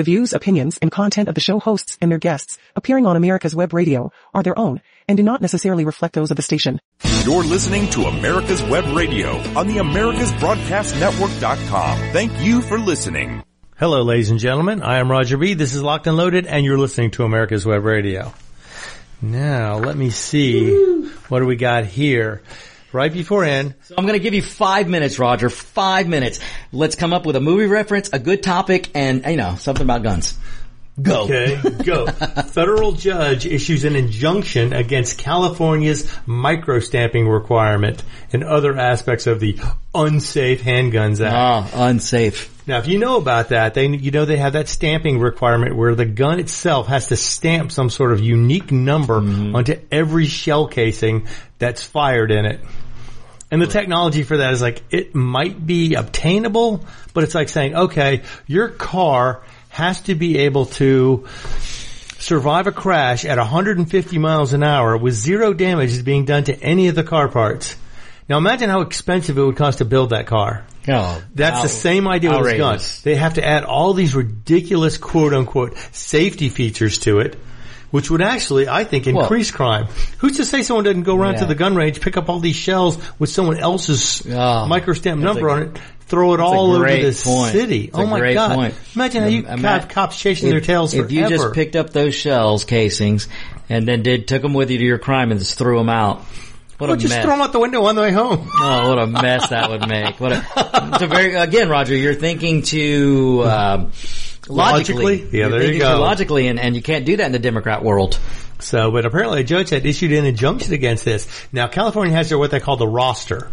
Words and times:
The 0.00 0.04
views, 0.04 0.32
opinions, 0.32 0.78
and 0.78 0.90
content 0.90 1.28
of 1.28 1.34
the 1.34 1.42
show 1.42 1.58
hosts 1.58 1.98
and 2.00 2.10
their 2.10 2.18
guests 2.18 2.56
appearing 2.74 3.04
on 3.04 3.16
America's 3.16 3.54
Web 3.54 3.74
Radio 3.74 4.10
are 4.32 4.42
their 4.42 4.58
own 4.58 4.80
and 5.06 5.18
do 5.18 5.22
not 5.22 5.42
necessarily 5.42 5.84
reflect 5.84 6.14
those 6.14 6.30
of 6.30 6.38
the 6.38 6.42
station. 6.42 6.80
You're 7.24 7.44
listening 7.44 7.90
to 7.90 8.04
America's 8.04 8.62
Web 8.62 8.96
Radio 8.96 9.36
on 9.58 9.66
the 9.66 9.76
AmericasBroadcastNetwork.com. 9.76 11.98
Thank 12.14 12.32
you 12.40 12.62
for 12.62 12.78
listening. 12.78 13.44
Hello, 13.76 14.00
ladies 14.00 14.30
and 14.30 14.40
gentlemen. 14.40 14.80
I 14.80 15.00
am 15.00 15.10
Roger 15.10 15.36
B. 15.36 15.52
This 15.52 15.74
is 15.74 15.82
Locked 15.82 16.06
and 16.06 16.16
Loaded, 16.16 16.46
and 16.46 16.64
you're 16.64 16.78
listening 16.78 17.10
to 17.10 17.24
America's 17.24 17.66
Web 17.66 17.84
Radio. 17.84 18.32
Now, 19.20 19.80
let 19.80 19.98
me 19.98 20.08
see. 20.08 21.04
What 21.28 21.40
do 21.40 21.44
we 21.44 21.56
got 21.56 21.84
here? 21.84 22.40
Right 22.92 23.12
before 23.12 23.44
end. 23.44 23.74
So 23.82 23.94
I'm 23.96 24.04
going 24.04 24.18
to 24.18 24.22
give 24.22 24.34
you 24.34 24.42
five 24.42 24.88
minutes, 24.88 25.18
Roger. 25.18 25.48
Five 25.48 26.08
minutes. 26.08 26.40
Let's 26.72 26.96
come 26.96 27.12
up 27.12 27.24
with 27.24 27.36
a 27.36 27.40
movie 27.40 27.66
reference, 27.66 28.10
a 28.12 28.18
good 28.18 28.42
topic, 28.42 28.90
and, 28.94 29.24
you 29.26 29.36
know, 29.36 29.54
something 29.56 29.84
about 29.84 30.02
guns. 30.02 30.36
Go. 31.00 31.24
Okay, 31.24 31.60
go. 31.84 32.06
Federal 32.52 32.92
judge 32.92 33.46
issues 33.46 33.84
an 33.84 33.96
injunction 33.96 34.72
against 34.72 35.18
California's 35.18 36.10
micro 36.26 36.80
stamping 36.80 37.28
requirement 37.28 38.02
and 38.32 38.42
other 38.42 38.76
aspects 38.76 39.26
of 39.26 39.40
the 39.40 39.58
Unsafe 39.94 40.62
Handguns 40.62 41.24
Act. 41.24 41.34
Ah, 41.34 41.88
unsafe. 41.88 42.66
Now, 42.66 42.78
if 42.78 42.86
you 42.86 42.98
know 42.98 43.16
about 43.16 43.48
that, 43.48 43.74
they 43.74 43.86
you 43.86 44.10
know 44.10 44.24
they 44.24 44.36
have 44.36 44.52
that 44.54 44.68
stamping 44.68 45.18
requirement 45.18 45.76
where 45.76 45.94
the 45.94 46.04
gun 46.04 46.38
itself 46.38 46.88
has 46.88 47.08
to 47.08 47.16
stamp 47.16 47.72
some 47.72 47.90
sort 47.90 48.12
of 48.12 48.20
unique 48.20 48.70
number 48.70 49.16
onto 49.16 49.76
every 49.90 50.26
shell 50.26 50.68
casing 50.68 51.26
that's 51.58 51.82
fired 51.82 52.30
in 52.30 52.46
it. 52.46 52.60
And 53.50 53.60
the 53.60 53.66
technology 53.66 54.22
for 54.22 54.36
that 54.36 54.52
is 54.52 54.62
like 54.62 54.82
it 54.90 55.14
might 55.14 55.66
be 55.66 55.94
obtainable, 55.94 56.84
but 57.12 57.24
it's 57.24 57.34
like 57.34 57.48
saying, 57.48 57.74
okay, 57.74 58.22
your 58.46 58.68
car 58.68 59.42
has 59.70 60.00
to 60.02 60.14
be 60.14 60.38
able 60.38 60.66
to 60.66 61.26
survive 62.18 62.66
a 62.66 62.72
crash 62.72 63.24
at 63.24 63.38
150 63.38 64.18
miles 64.18 64.52
an 64.52 64.62
hour 64.62 64.96
with 64.96 65.14
zero 65.14 65.52
damage 65.54 66.04
being 66.04 66.24
done 66.24 66.44
to 66.44 66.60
any 66.62 66.88
of 66.88 66.94
the 66.94 67.04
car 67.04 67.28
parts. 67.28 67.76
Now 68.28 68.36
imagine 68.38 68.68
how 68.70 68.82
expensive 68.82 69.38
it 69.38 69.42
would 69.42 69.56
cost 69.56 69.78
to 69.78 69.84
build 69.84 70.10
that 70.10 70.26
car. 70.26 70.64
Oh, 70.88 71.22
That's 71.34 71.62
the 71.62 71.68
same 71.68 72.06
idea 72.08 72.30
with 72.30 72.44
this 72.44 72.56
gun. 72.58 72.62
outrageous. 72.74 73.02
They 73.02 73.14
have 73.16 73.34
to 73.34 73.46
add 73.46 73.64
all 73.64 73.92
these 73.94 74.14
ridiculous 74.14 74.98
quote 74.98 75.32
unquote 75.34 75.76
safety 75.92 76.48
features 76.48 76.98
to 76.98 77.20
it, 77.20 77.36
which 77.90 78.10
would 78.10 78.22
actually, 78.22 78.68
I 78.68 78.84
think, 78.84 79.06
Well- 79.06 79.20
increase 79.22 79.50
crime. 79.50 79.88
Who's 80.18 80.36
to 80.36 80.44
say 80.44 80.62
someone 80.62 80.84
doesn't 80.84 81.02
go 81.02 81.16
around 81.16 81.36
to 81.38 81.44
the 81.46 81.54
gun 81.54 81.74
range, 81.74 82.00
pick 82.00 82.16
up 82.16 82.28
all 82.28 82.38
these 82.40 82.56
shells 82.56 82.98
with 83.18 83.30
someone 83.30 83.58
else's 83.58 84.22
Oh, 84.26 84.66
microstamp 84.70 85.18
number 85.18 85.50
on 85.50 85.62
it, 85.64 85.78
throw 86.10 86.34
it 86.34 86.38
that's 86.38 86.46
all 86.46 86.72
over 86.72 86.86
the 86.86 87.22
point. 87.24 87.52
city? 87.52 87.84
It's 87.84 87.96
oh 87.96 88.02
a 88.02 88.06
my 88.06 88.18
great 88.18 88.34
god! 88.34 88.54
point. 88.54 88.74
Imagine 88.94 89.22
how 89.22 89.28
you 89.28 89.42
have 89.44 89.88
cops 89.88 90.18
chasing 90.18 90.48
if, 90.48 90.52
their 90.52 90.60
tails 90.60 90.92
If 90.92 91.10
you 91.10 91.28
just 91.28 91.54
picked 91.54 91.76
up 91.76 91.90
those 91.90 92.14
shells 92.14 92.64
casings 92.64 93.28
and 93.68 93.86
then 93.86 94.02
did 94.02 94.28
took 94.28 94.42
them 94.42 94.52
with 94.52 94.70
you 94.70 94.78
to 94.78 94.84
your 94.84 94.98
crime 94.98 95.30
and 95.30 95.40
just 95.40 95.56
threw 95.56 95.78
them 95.78 95.88
out, 95.88 96.18
what 96.78 96.88
Well, 96.88 96.92
a 96.92 96.96
just 96.96 97.14
mess! 97.14 97.24
throw 97.24 97.32
them 97.34 97.42
out 97.42 97.52
the 97.52 97.60
window 97.60 97.84
on 97.84 97.94
the 97.94 98.02
way 98.02 98.10
home. 98.10 98.48
Oh, 98.54 98.88
what 98.88 98.98
a 98.98 99.06
mess 99.06 99.48
that 99.50 99.70
would 99.70 99.88
make! 99.88 100.18
What 100.20 100.32
a, 100.32 100.44
it's 100.92 101.02
a 101.02 101.06
very 101.06 101.34
again, 101.34 101.68
Roger. 101.68 101.94
You're 101.94 102.14
thinking 102.14 102.62
too 102.62 103.42
um, 103.44 103.92
logically. 104.48 105.18
Logically? 105.28 105.38
Yeah, 105.38 105.48
there 105.48 105.72
you 105.72 105.78
go. 105.78 105.94
Too 105.94 106.00
logically, 106.00 106.48
and, 106.48 106.58
and 106.58 106.74
you 106.74 106.82
can't 106.82 107.04
do 107.04 107.16
that 107.18 107.26
in 107.26 107.32
the 107.32 107.38
Democrat 107.38 107.84
world. 107.84 108.18
So, 108.58 108.90
but 108.90 109.06
apparently 109.06 109.40
a 109.40 109.44
judge 109.44 109.70
had 109.70 109.86
issued 109.86 110.12
an 110.12 110.24
injunction 110.26 110.74
against 110.74 111.04
this. 111.04 111.28
Now, 111.52 111.68
California 111.68 112.12
has 112.14 112.28
their 112.28 112.38
what 112.38 112.50
they 112.50 112.60
call 112.60 112.76
the 112.76 112.88
roster. 112.88 113.50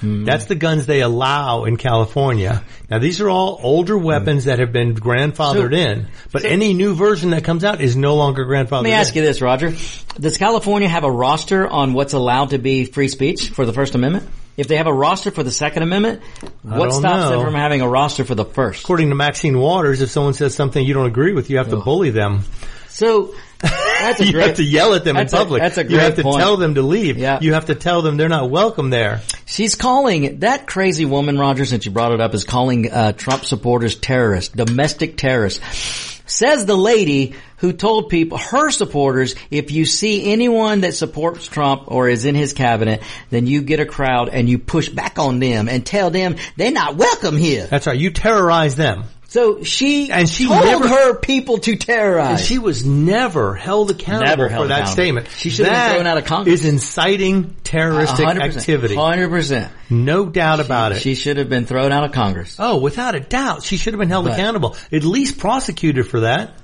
Hmm. 0.00 0.24
That's 0.24 0.44
the 0.44 0.54
guns 0.54 0.86
they 0.86 1.00
allow 1.00 1.64
in 1.64 1.76
California. 1.76 2.62
Now, 2.90 2.98
these 2.98 3.20
are 3.20 3.28
all 3.28 3.58
older 3.62 3.98
weapons 3.98 4.44
that 4.44 4.58
have 4.60 4.72
been 4.72 4.94
grandfathered 4.94 5.72
So- 5.72 5.76
in, 5.76 6.06
but 6.32 6.44
any 6.44 6.72
new 6.74 6.94
version 6.94 7.30
that 7.30 7.44
comes 7.44 7.64
out 7.64 7.80
is 7.80 7.96
no 7.96 8.14
longer 8.14 8.44
grandfathered 8.46 8.70
Let 8.72 8.82
me 8.84 8.90
in. 8.92 8.96
ask 8.98 9.14
you 9.16 9.22
this, 9.22 9.40
Roger: 9.42 9.74
Does 10.20 10.36
California 10.36 10.88
have 10.88 11.04
a 11.04 11.10
roster 11.10 11.66
on 11.66 11.94
what's 11.94 12.12
allowed 12.12 12.50
to 12.50 12.58
be 12.58 12.84
free 12.84 13.08
speech 13.08 13.48
for 13.50 13.66
the 13.66 13.72
First 13.72 13.94
Amendment? 13.94 14.28
If 14.56 14.66
they 14.66 14.76
have 14.76 14.88
a 14.88 14.92
roster 14.92 15.30
for 15.30 15.42
the 15.44 15.52
Second 15.52 15.84
Amendment, 15.84 16.20
what 16.62 16.92
stops 16.92 17.30
know. 17.30 17.30
them 17.30 17.44
from 17.44 17.54
having 17.54 17.80
a 17.80 17.88
roster 17.88 18.24
for 18.24 18.34
the 18.34 18.44
First? 18.44 18.82
According 18.82 19.08
to 19.10 19.14
Maxine 19.14 19.58
Waters, 19.58 20.00
if 20.00 20.10
someone 20.10 20.34
says 20.34 20.54
something 20.54 20.84
you 20.84 20.94
don't 20.94 21.06
agree 21.06 21.32
with, 21.32 21.48
you 21.48 21.58
have 21.58 21.70
to 21.70 21.76
bully 21.76 22.10
them. 22.10 22.44
So 22.88 23.34
that's 24.00 24.20
a 24.20 24.26
you 24.26 24.32
great. 24.32 24.46
have 24.46 24.56
to 24.56 24.64
yell 24.64 24.94
at 24.94 25.04
them 25.04 25.16
in 25.16 25.22
that's 25.22 25.32
a- 25.32 25.36
public. 25.36 25.62
that's 25.62 25.78
a 25.78 25.84
you 25.88 25.98
have 25.98 26.16
to 26.16 26.22
point. 26.22 26.38
tell 26.38 26.56
them 26.56 26.74
to 26.76 26.82
leave. 26.82 27.18
Yeah. 27.18 27.38
You 27.40 27.54
have 27.54 27.66
to 27.66 27.74
tell 27.74 28.02
them 28.02 28.16
they're 28.16 28.28
not 28.28 28.50
welcome 28.50 28.90
there. 28.90 29.22
She's 29.46 29.74
calling 29.74 30.40
that 30.40 30.66
crazy 30.66 31.04
woman, 31.04 31.38
Roger, 31.38 31.64
since 31.64 31.84
you 31.86 31.92
brought 31.92 32.12
it 32.12 32.20
up, 32.20 32.34
is 32.34 32.44
calling 32.44 32.90
uh, 32.90 33.12
Trump 33.12 33.44
supporters 33.44 33.96
terrorists, 33.96 34.54
domestic 34.54 35.16
terrorists. 35.16 36.14
Says 36.30 36.66
the 36.66 36.76
lady 36.76 37.34
who 37.56 37.72
told 37.72 38.10
people, 38.10 38.36
her 38.36 38.70
supporters, 38.70 39.34
if 39.50 39.70
you 39.70 39.86
see 39.86 40.30
anyone 40.30 40.82
that 40.82 40.94
supports 40.94 41.46
Trump 41.46 41.84
or 41.86 42.06
is 42.10 42.26
in 42.26 42.34
his 42.34 42.52
cabinet, 42.52 43.02
then 43.30 43.46
you 43.46 43.62
get 43.62 43.80
a 43.80 43.86
crowd 43.86 44.28
and 44.28 44.46
you 44.48 44.58
push 44.58 44.90
back 44.90 45.18
on 45.18 45.38
them 45.38 45.68
and 45.70 45.86
tell 45.86 46.10
them 46.10 46.36
they're 46.56 46.70
not 46.70 46.96
welcome 46.96 47.36
here. 47.38 47.66
That's 47.66 47.86
right. 47.86 47.98
You 47.98 48.10
terrorize 48.10 48.76
them. 48.76 49.04
So 49.30 49.62
she 49.62 50.10
And 50.10 50.26
she 50.26 50.46
told 50.46 50.64
never- 50.64 50.88
her 50.88 51.14
people 51.14 51.58
to 51.58 51.76
terrorize. 51.76 52.30
And 52.30 52.40
she 52.40 52.58
was 52.58 52.86
never 52.86 53.54
held 53.54 53.90
accountable 53.90 54.26
Never 54.26 54.48
held 54.48 54.64
for 54.64 54.68
that 54.68 54.74
accountable. 54.80 54.92
statement. 54.92 55.26
She 55.36 55.50
should 55.50 55.66
have 55.66 55.74
been 55.88 55.94
thrown 55.96 56.06
out 56.06 56.16
of 56.18 56.24
Congress. 56.24 56.60
Is 56.60 56.64
inciting 56.66 57.54
terroristic 57.62 58.24
100%, 58.26 58.56
activity. 58.56 58.94
100%. 58.96 59.68
No 59.90 60.24
doubt 60.26 60.60
about 60.60 60.92
it. 60.92 61.02
She 61.02 61.14
should 61.14 61.36
have 61.36 61.50
been 61.50 61.66
thrown 61.66 61.92
out 61.92 62.04
of 62.04 62.12
Congress. 62.12 62.56
oh, 62.58 62.78
without 62.78 63.14
a 63.14 63.20
doubt, 63.20 63.62
she 63.64 63.76
should 63.76 63.92
have 63.92 64.00
been 64.00 64.08
held 64.08 64.24
But- 64.24 64.34
accountable. 64.34 64.76
At 64.90 65.04
least 65.04 65.36
prosecuted 65.38 66.06
for 66.06 66.20
that. 66.20 66.54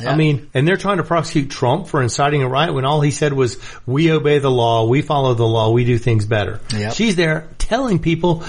Yeah. 0.00 0.12
I 0.12 0.16
mean, 0.16 0.46
and 0.54 0.66
they're 0.66 0.76
trying 0.76 0.98
to 0.98 1.02
prosecute 1.02 1.50
Trump 1.50 1.88
for 1.88 2.00
inciting 2.02 2.42
a 2.42 2.48
riot 2.48 2.72
when 2.72 2.84
all 2.84 3.00
he 3.00 3.10
said 3.10 3.32
was, 3.32 3.58
"We 3.84 4.12
obey 4.12 4.38
the 4.38 4.50
law, 4.50 4.86
we 4.86 5.02
follow 5.02 5.34
the 5.34 5.44
law, 5.46 5.70
we 5.72 5.84
do 5.84 5.98
things 5.98 6.24
better." 6.24 6.60
Yep. 6.74 6.94
She's 6.94 7.16
there 7.16 7.48
telling 7.58 7.98
people 7.98 8.44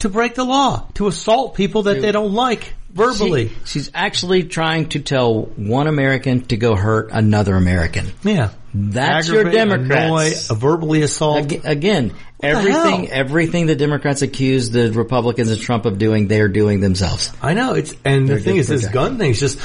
to 0.00 0.08
break 0.08 0.34
the 0.34 0.44
law, 0.44 0.86
to 0.94 1.06
assault 1.06 1.54
people 1.54 1.84
that 1.84 2.00
they 2.02 2.12
don't 2.12 2.32
like 2.34 2.74
verbally. 2.92 3.48
She- 3.48 3.54
she's 3.80 3.90
actually 3.94 4.44
trying 4.44 4.88
to 4.90 5.00
tell 5.00 5.42
one 5.56 5.86
American 5.86 6.42
to 6.46 6.56
go 6.56 6.74
hurt 6.76 7.10
another 7.12 7.54
American. 7.56 8.06
yeah, 8.24 8.50
That's 8.74 9.28
your 9.28 9.44
Democrats. 9.44 10.50
annoy, 10.50 10.56
verbally 10.58 11.02
assault. 11.02 11.38
Ag- 11.52 11.60
Again, 11.64 12.12
the 12.40 12.46
everything 12.46 13.04
hell? 13.04 13.08
everything 13.12 13.66
the 13.66 13.76
Democrats 13.76 14.22
accuse 14.22 14.70
the 14.70 14.90
Republicans 14.92 15.50
and 15.50 15.60
Trump 15.60 15.84
of 15.86 15.98
doing, 15.98 16.26
they're 16.28 16.48
doing 16.48 16.80
themselves. 16.80 17.30
I 17.42 17.54
know 17.54 17.74
it's, 17.74 17.94
and 18.04 18.28
the 18.28 18.34
They're 18.34 18.40
thing 18.42 18.56
is, 18.56 18.68
just 18.68 18.82
this 18.84 18.92
gun 18.92 19.18
thing 19.18 19.30
is 19.30 19.40
just. 19.40 19.58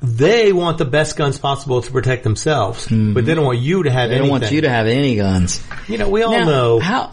They 0.00 0.52
want 0.52 0.78
the 0.78 0.84
best 0.84 1.16
guns 1.16 1.38
possible 1.38 1.82
to 1.82 1.90
protect 1.90 2.22
themselves, 2.22 2.86
but 2.88 3.24
they 3.26 3.34
don't 3.34 3.44
want 3.44 3.58
you 3.58 3.82
to 3.82 3.90
have 3.90 4.02
Mm-hmm. 4.02 4.10
They 4.10 4.18
don't 4.18 4.26
anything. 4.28 4.30
want 4.42 4.52
you 4.52 4.60
to 4.60 4.68
have 4.70 4.86
any 4.86 5.16
guns. 5.16 5.60
You 5.88 5.98
know, 5.98 6.08
we 6.08 6.22
all 6.22 6.30
Now, 6.38 6.44
know. 6.44 6.78
how. 6.78 7.12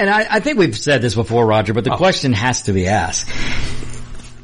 And, 0.00 0.08
I, 0.08 0.26
I 0.36 0.40
think 0.40 0.58
we've 0.58 0.76
said 0.76 1.02
this 1.02 1.14
before, 1.14 1.44
Roger, 1.46 1.72
Oh. 1.72 1.74
but 1.74 1.84
the 1.84 1.94
question 1.96 2.32
has 2.32 2.62
to 2.62 2.72
be 2.72 2.86
asked. 2.88 3.28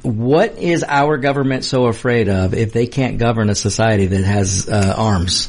What 0.02 0.58
is 0.58 0.84
our 0.86 1.16
government 1.16 1.64
so 1.64 1.86
afraid 1.86 2.28
of 2.28 2.52
if 2.52 2.72
they 2.72 2.86
can't 2.86 3.16
govern 3.18 3.48
a 3.48 3.54
society 3.54 4.06
that 4.06 4.22
has 4.22 4.68
uh, 4.68 4.94
arms? 4.96 5.48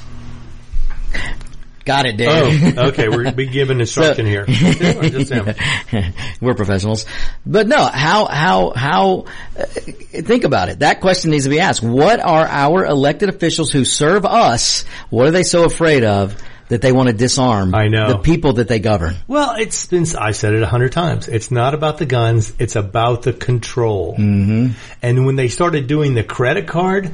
Got 1.86 2.06
it, 2.06 2.18
Dave. 2.18 2.78
Oh, 2.78 2.84
okay. 2.88 3.08
We're 3.10 3.32
being 3.32 3.52
given 3.52 3.80
instruction 3.80 4.26
here. 4.26 4.44
Or? 4.44 5.54
We're 6.42 6.54
professionals, 6.54 7.06
but 7.46 7.68
no. 7.68 7.86
How 7.86 8.26
how 8.26 8.72
how? 8.76 9.26
Uh, 9.58 9.64
think 9.66 10.44
about 10.44 10.68
it. 10.70 10.80
That 10.80 11.00
question 11.00 11.32
needs 11.32 11.46
to 11.46 11.50
be 11.50 11.62
asked. 11.62 11.82
What 11.82 12.20
are 12.20 12.46
our 12.46 12.86
elected 12.86 13.30
officials 13.30 13.72
who 13.72 13.86
serve 13.86 14.26
us? 14.26 14.84
What 15.10 15.28
are 15.28 15.32
they 15.32 15.44
so 15.44 15.64
afraid 15.64 16.04
of 16.04 16.36
that 16.70 16.82
they 16.82 16.92
want 16.92 17.08
to 17.10 17.14
disarm? 17.14 17.74
I 17.76 17.88
know. 17.88 18.10
the 18.10 18.18
people 18.18 18.54
that 18.54 18.68
they 18.68 18.80
govern. 18.80 19.16
Well, 19.28 19.56
it's 19.58 19.86
been, 19.88 20.06
I 20.18 20.32
said 20.32 20.54
it 20.54 20.62
a 20.64 20.68
hundred 20.68 20.92
times. 20.92 21.28
It's 21.28 21.50
not 21.52 21.74
about 21.74 21.98
the 21.98 22.06
guns. 22.06 22.54
It's 22.60 22.76
about 22.76 23.24
the 23.24 23.34
control. 23.34 24.16
Mm-hmm. 24.16 24.74
And 25.02 25.26
when 25.26 25.36
they 25.36 25.48
started 25.48 25.88
doing 25.88 26.14
the 26.14 26.24
credit 26.24 26.68
card 26.68 27.12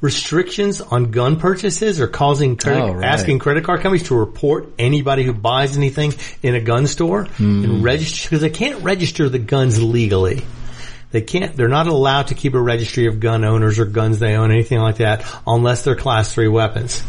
restrictions 0.00 0.82
on 0.82 1.10
gun 1.12 1.38
purchases 1.40 1.98
or 2.00 2.06
causing 2.08 2.56
credit, 2.56 2.82
Oh, 2.82 2.92
right. 2.92 3.04
asking 3.06 3.38
credit 3.38 3.64
card 3.64 3.80
companies 3.80 4.08
to 4.08 4.14
report 4.14 4.68
anybody 4.78 5.22
who 5.24 5.32
buys 5.32 5.78
anything 5.78 6.12
in 6.42 6.54
a 6.54 6.60
gun 6.60 6.86
store 6.86 7.24
Mm-hmm. 7.24 7.64
and 7.64 7.82
register, 7.84 8.28
because 8.28 8.42
they 8.42 8.50
can't 8.50 8.82
register 8.82 9.28
the 9.30 9.38
guns 9.38 9.82
legally. 9.82 10.44
They 11.10 11.22
can't, 11.22 11.56
they're 11.56 11.68
not 11.68 11.86
allowed 11.86 12.26
to 12.26 12.34
keep 12.34 12.54
a 12.54 12.60
registry 12.60 13.06
of 13.06 13.20
gun 13.20 13.44
owners 13.44 13.78
or 13.78 13.84
guns 13.86 14.18
they 14.18 14.34
own, 14.34 14.50
anything 14.50 14.80
like 14.80 14.96
that, 14.96 15.24
unless 15.46 15.84
they're 15.84 15.94
class 15.96 16.34
three 16.34 16.48
weapons. 16.48 17.02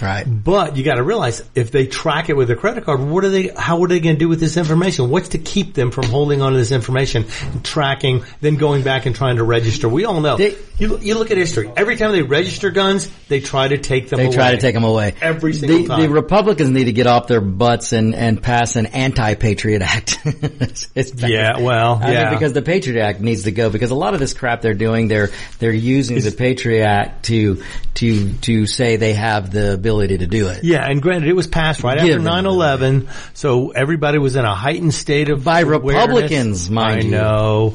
Right. 0.00 0.24
But 0.24 0.76
you 0.76 0.84
got 0.84 0.96
to 0.96 1.02
realize 1.02 1.42
if 1.54 1.70
they 1.70 1.86
track 1.86 2.28
it 2.28 2.36
with 2.36 2.50
a 2.50 2.56
credit 2.56 2.84
card, 2.84 3.00
what 3.00 3.24
are 3.24 3.30
they? 3.30 3.48
How 3.48 3.82
are 3.82 3.88
they 3.88 4.00
going 4.00 4.16
to 4.16 4.18
do 4.18 4.28
with 4.28 4.40
this 4.40 4.56
information? 4.56 5.10
What's 5.10 5.30
to 5.30 5.38
keep 5.38 5.74
them 5.74 5.90
from 5.90 6.06
holding 6.06 6.42
on 6.42 6.52
to 6.52 6.58
this 6.58 6.72
information, 6.72 7.26
tracking, 7.62 8.24
then 8.40 8.56
going 8.56 8.82
back 8.82 9.06
and 9.06 9.14
trying 9.14 9.36
to 9.36 9.44
register? 9.44 9.88
We 9.88 10.04
all 10.04 10.20
know. 10.20 10.36
They- 10.36 10.56
you, 10.78 10.98
you 10.98 11.14
look 11.14 11.30
at 11.30 11.38
history. 11.38 11.70
Every 11.74 11.96
time 11.96 12.12
they 12.12 12.22
register 12.22 12.70
guns, 12.70 13.08
they 13.28 13.40
try 13.40 13.68
to 13.68 13.78
take 13.78 14.10
them. 14.10 14.18
They 14.18 14.26
away. 14.26 14.34
try 14.34 14.50
to 14.52 14.58
take 14.58 14.74
them 14.74 14.84
away. 14.84 15.14
every 15.22 15.54
single 15.54 15.78
the, 15.78 15.88
time. 15.88 16.00
The 16.00 16.08
Republicans 16.10 16.70
need 16.70 16.84
to 16.84 16.92
get 16.92 17.06
off 17.06 17.28
their 17.28 17.40
butts 17.40 17.92
and, 17.92 18.14
and 18.14 18.42
pass 18.42 18.76
an 18.76 18.86
anti-patriot 18.86 19.80
act. 19.80 20.18
it's, 20.24 20.88
it's. 20.94 21.14
Yeah, 21.22 21.60
well, 21.60 21.98
I 22.02 22.12
yeah. 22.12 22.24
mean, 22.24 22.34
because 22.34 22.52
the 22.52 22.62
Patriot 22.62 23.02
Act 23.02 23.20
needs 23.20 23.44
to 23.44 23.52
go 23.52 23.70
because 23.70 23.90
a 23.90 23.94
lot 23.94 24.12
of 24.12 24.20
this 24.20 24.34
crap 24.34 24.60
they're 24.60 24.74
doing, 24.74 25.08
they're, 25.08 25.30
they're 25.58 25.72
using 25.72 26.20
the 26.20 26.30
Patriot 26.30 26.84
Act 26.84 27.24
to, 27.26 27.62
to, 27.94 28.32
to 28.34 28.66
say 28.66 28.96
they 28.96 29.14
have 29.14 29.50
the 29.50 29.78
ability 29.86 30.18
to 30.18 30.26
do 30.26 30.48
it. 30.48 30.64
Yeah, 30.64 30.84
and 30.84 31.00
granted, 31.00 31.28
it 31.28 31.34
was 31.36 31.46
passed 31.46 31.82
right 31.84 31.96
after 31.98 32.06
Give 32.12 32.22
them 32.22 32.44
9-11, 32.44 33.08
so 33.34 33.70
everybody 33.70 34.18
was 34.18 34.34
in 34.34 34.44
a 34.44 34.54
heightened 34.54 34.92
state 34.94 35.28
of 35.28 35.44
By 35.44 35.60
awareness. 35.60 35.94
Republicans, 36.06 36.70
mind 36.70 37.00
I 37.00 37.04
you. 37.04 37.10
know. 37.12 37.74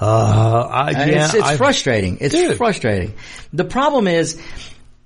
Uh, 0.00 0.04
I, 0.70 0.86
Uh, 0.86 0.90
yeah, 1.06 1.24
it's 1.26 1.34
it's 1.34 1.56
frustrating. 1.56 2.18
It's 2.20 2.34
Dude. 2.34 2.56
frustrating. 2.56 3.14
The 3.52 3.64
problem 3.64 4.06
is, 4.06 4.40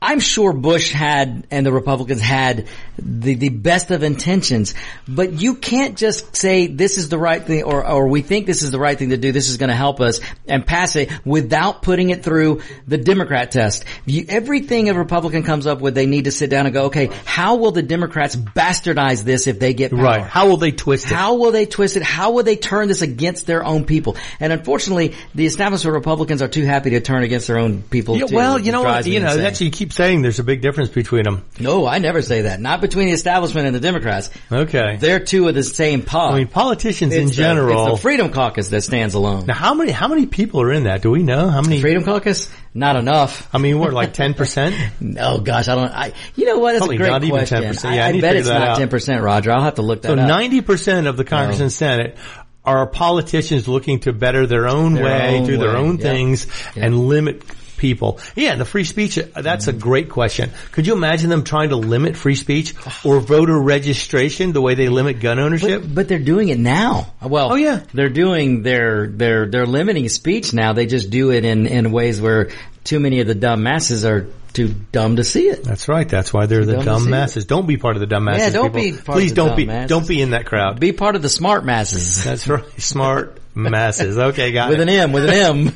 I'm 0.01 0.21
sure 0.21 0.53
Bush 0.53 0.93
had 0.93 1.47
and 1.51 1.65
the 1.65 1.73
Republicans 1.73 2.21
had 2.21 2.69
the, 2.99 3.35
the 3.35 3.49
best 3.49 3.91
of 3.91 4.03
intentions, 4.03 4.75
but 5.09 5.41
you 5.41 5.55
can't 5.55 5.97
just 5.97 6.37
say 6.37 6.67
this 6.67 6.99
is 6.99 7.09
the 7.09 7.19
right 7.19 7.43
thing 7.43 7.63
or, 7.63 7.87
or 7.87 8.07
we 8.07 8.21
think 8.21 8.47
this 8.47 8.63
is 8.63 8.71
the 8.71 8.79
right 8.79 8.99
thing 8.99 9.11
to 9.11 9.17
do. 9.17 9.33
This 9.33 9.49
is 9.49 9.57
going 9.57 9.71
to 9.71 9.75
help 9.75 10.01
us 10.01 10.21
and 10.47 10.67
pass 10.67 10.97
it 10.97 11.11
without 11.25 11.83
putting 11.83 12.11
it 12.11 12.23
through 12.23 12.61
the 12.87 12.99
Democrat 12.99 13.51
test. 13.51 13.85
You, 14.05 14.27
everything 14.29 14.89
a 14.91 14.95
Republican 14.95 15.43
comes 15.43 15.67
up 15.67 15.81
with, 15.81 15.95
they 15.95 16.07
need 16.07 16.25
to 16.27 16.31
sit 16.31 16.51
down 16.51 16.67
and 16.67 16.75
go, 16.75 16.85
okay, 16.87 17.11
how 17.25 17.57
will 17.57 17.73
the 17.73 17.83
Democrats 17.83 18.37
bastardize 18.37 19.25
this 19.25 19.47
if 19.47 19.59
they 19.59 19.75
get 19.75 19.93
power? 19.93 20.03
Right. 20.03 20.23
How 20.23 20.47
will 20.47 20.59
they 20.59 20.73
twist 20.73 21.07
it? 21.07 21.15
How 21.15 21.37
will 21.37 21.53
they 21.53 21.67
twist 21.67 21.97
it? 21.97 22.03
How 22.03 22.33
will 22.33 22.45
they 22.45 22.57
turn 22.57 22.89
this 22.89 23.03
against 23.03 23.47
their 23.47 23.65
own 23.65 23.87
people? 23.87 24.17
And 24.41 24.53
unfortunately, 24.53 25.17
the 25.35 25.47
establishment 25.47 25.95
Republicans 25.95 26.43
are 26.43 26.49
too 26.49 26.65
happy 26.65 26.91
to 26.91 27.01
turn 27.01 27.25
against 27.25 27.47
their 27.47 27.59
own 27.59 27.83
people. 27.83 28.17
Yeah, 28.19 28.27
well, 28.31 28.59
you 28.59 28.73
know 28.73 28.83
what? 28.83 29.07
You 29.07 29.21
know, 29.21 29.37
that's 29.37 29.61
you 29.61 29.71
keep 29.71 29.96
saying 29.97 30.23
there's 30.23 30.39
a 30.39 30.45
big 30.45 30.61
difference 30.61 30.91
between 30.91 31.25
them. 31.25 31.45
no, 31.59 31.87
I 31.87 31.99
never 31.99 32.23
say 32.23 32.43
that. 32.43 32.61
Not 32.61 32.81
between 32.81 33.07
the 33.07 33.13
establishment 33.15 33.67
and 33.67 33.75
the 33.75 33.81
Democrats. 33.81 34.31
Okay. 34.53 34.97
They're 35.01 35.21
two 35.21 35.49
of 35.49 35.55
the 35.55 35.63
same 35.63 36.03
pod. 36.03 36.35
I 36.35 36.39
mean, 36.39 36.49
politicians 36.49 37.15
in 37.15 37.27
the- 37.29 37.33
general. 37.33 37.87
it's 37.89 37.97
the 37.97 38.03
Freedom 38.03 38.31
Caucus 38.31 38.69
that 38.69 38.83
stands 38.83 39.15
alone. 39.15 39.47
now, 39.47 39.55
how 39.55 39.75
many 39.75 39.91
how 39.93 40.09
many 40.09 40.27
people 40.27 40.61
are 40.63 40.73
in 40.73 40.85
that? 40.85 41.03
Do 41.03 41.11
we 41.11 41.23
know 41.23 41.49
how 41.49 41.63
many? 41.63 41.81
Freedom 41.81 42.05
Caucus, 42.05 42.49
not 42.75 42.97
enough. 42.97 43.49
I 43.55 43.59
mean, 43.59 43.79
we're 43.79 43.91
like 43.93 44.13
ten 44.13 44.35
percent? 44.35 44.75
Oh 45.19 45.39
gosh, 45.41 45.69
I 45.69 45.75
don't. 45.75 45.91
I 45.91 46.13
you 46.37 46.45
know 46.47 46.59
what? 46.59 46.73
That's 46.73 46.81
Probably 46.81 46.97
a 46.97 46.99
great 46.99 47.11
not 47.11 47.25
even 47.25 47.37
question. 47.39 47.63
10%. 47.63 47.85
I, 47.89 47.95
Yeah, 47.97 48.05
I 48.05 48.09
I 48.09 48.13
to 48.13 48.21
bet 48.21 48.37
it's 48.37 48.49
not 48.49 48.69
out. 48.69 48.79
ten 48.79 48.89
percent, 48.89 49.23
Roger. 49.23 49.51
I'll 49.53 49.63
have 49.63 49.75
to 49.77 49.83
look 49.83 50.03
that 50.03 50.09
So 50.09 50.15
up. 50.15 50.29
ninety 50.29 50.61
percent 50.61 51.07
of 51.07 51.17
the 51.17 51.25
Congress 51.25 51.61
and 51.61 51.73
Senate 51.73 52.17
are 52.65 52.87
politicians 52.87 53.67
looking 53.69 54.01
to 54.01 54.13
better 54.13 54.47
their 54.47 54.67
own 54.69 54.95
Their 54.95 55.05
way, 55.05 55.39
own 55.39 55.47
do 55.47 55.57
their 55.57 55.69
way, 55.75 55.79
own 55.79 55.97
yeah. 55.99 56.03
things, 56.03 56.47
Yeah. 56.75 56.87
and 56.87 56.99
limit 57.09 57.43
people. 57.77 58.19
Yeah, 58.35 58.53
and 58.53 58.61
the 58.61 58.65
free 58.65 58.85
speech, 58.85 59.19
uh, 59.19 59.43
that's 59.43 59.69
a 59.69 59.73
great 59.73 60.09
question. 60.11 60.51
Could 60.73 60.87
you 60.87 60.95
imagine 60.95 61.31
them 61.31 61.45
trying 61.45 61.71
to 61.71 61.77
limit 61.77 62.17
free 62.17 62.35
speech 62.35 62.75
or 63.05 63.21
voter 63.21 63.59
registration 63.59 64.53
the 64.53 64.61
way 64.61 64.75
they 64.75 64.89
limit 64.89 65.21
gun 65.21 65.39
ownership? 65.39 65.83
But, 65.83 65.95
but 65.95 66.09
they're 66.09 66.19
doing 66.19 66.49
it 66.49 66.59
now. 66.59 67.13
Well, 67.23 67.53
Oh, 67.53 67.57
yeah. 67.57 67.83
they're 67.95 68.09
doing 68.09 68.63
their 68.63 69.07
they're 69.07 69.47
they're 69.47 69.67
limiting 69.67 70.09
speech 70.09 70.53
now. 70.53 70.73
They 70.73 70.87
just 70.87 71.11
do 71.11 71.31
it 71.31 71.45
in 71.45 71.67
in 71.67 71.93
ways 71.93 72.21
where 72.21 72.51
too 72.85 72.99
many 73.01 73.21
of 73.21 73.27
the 73.27 73.35
dumb 73.35 73.63
masses 73.63 74.05
are 74.05 74.27
too 74.53 74.69
dumb 74.91 75.17
to 75.17 75.25
see 75.25 75.49
it. 75.49 75.63
That's 75.65 75.87
right. 75.87 76.09
That's 76.09 76.33
why 76.33 76.47
they're 76.47 76.65
the 76.65 76.77
dumb 76.77 76.85
dumb 76.85 77.11
masses. 77.11 77.45
Don't 77.45 77.67
be 77.67 77.77
part 77.77 77.97
of 77.97 78.01
the 78.01 78.07
dumb 78.07 78.25
masses. 78.25 78.47
Yeah, 78.47 78.51
don't 78.53 78.73
people. 78.73 78.81
be 78.81 78.93
part 78.93 79.09
of 79.09 79.15
Please 79.15 79.31
the 79.33 79.37
don't 79.37 79.57
be. 79.57 79.67
masses. 79.67 79.89
Don't 79.91 80.09
be 80.09 80.23
in 80.23 80.31
that 80.31 80.47
crowd. 80.47 80.81
Be 80.81 80.93
part 80.93 81.15
of 81.15 81.21
the 81.23 81.29
smart 81.29 81.65
masses 81.67 82.25
That's 82.25 82.49
right. 82.49 82.65
Smart 82.81 83.39
masses. 83.55 84.17
Okay, 84.17 84.53
got 84.53 84.71
with 84.71 84.81
it. 84.81 84.85
an 84.85 84.89
M. 84.89 85.13
With 85.13 85.29
an 85.29 85.35
M. 85.35 85.69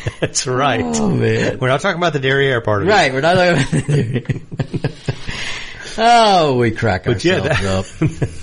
That's 0.20 0.46
right. 0.46 0.82
oh. 0.84 1.16
We're 1.16 1.68
not 1.68 1.80
talking 1.80 1.98
about 1.98 2.12
the 2.12 2.18
derriere 2.20 2.60
part 2.60 2.82
of 2.82 2.88
it. 2.88 2.90
Right. 2.90 3.12
We're 3.12 3.20
not. 3.20 3.34
talking- 3.34 4.46
oh, 5.98 6.56
we 6.58 6.70
crack 6.70 7.04
But 7.04 7.24
yeah, 7.24 7.40
ourselves 7.40 7.98
that- 7.98 8.22
up. 8.22 8.28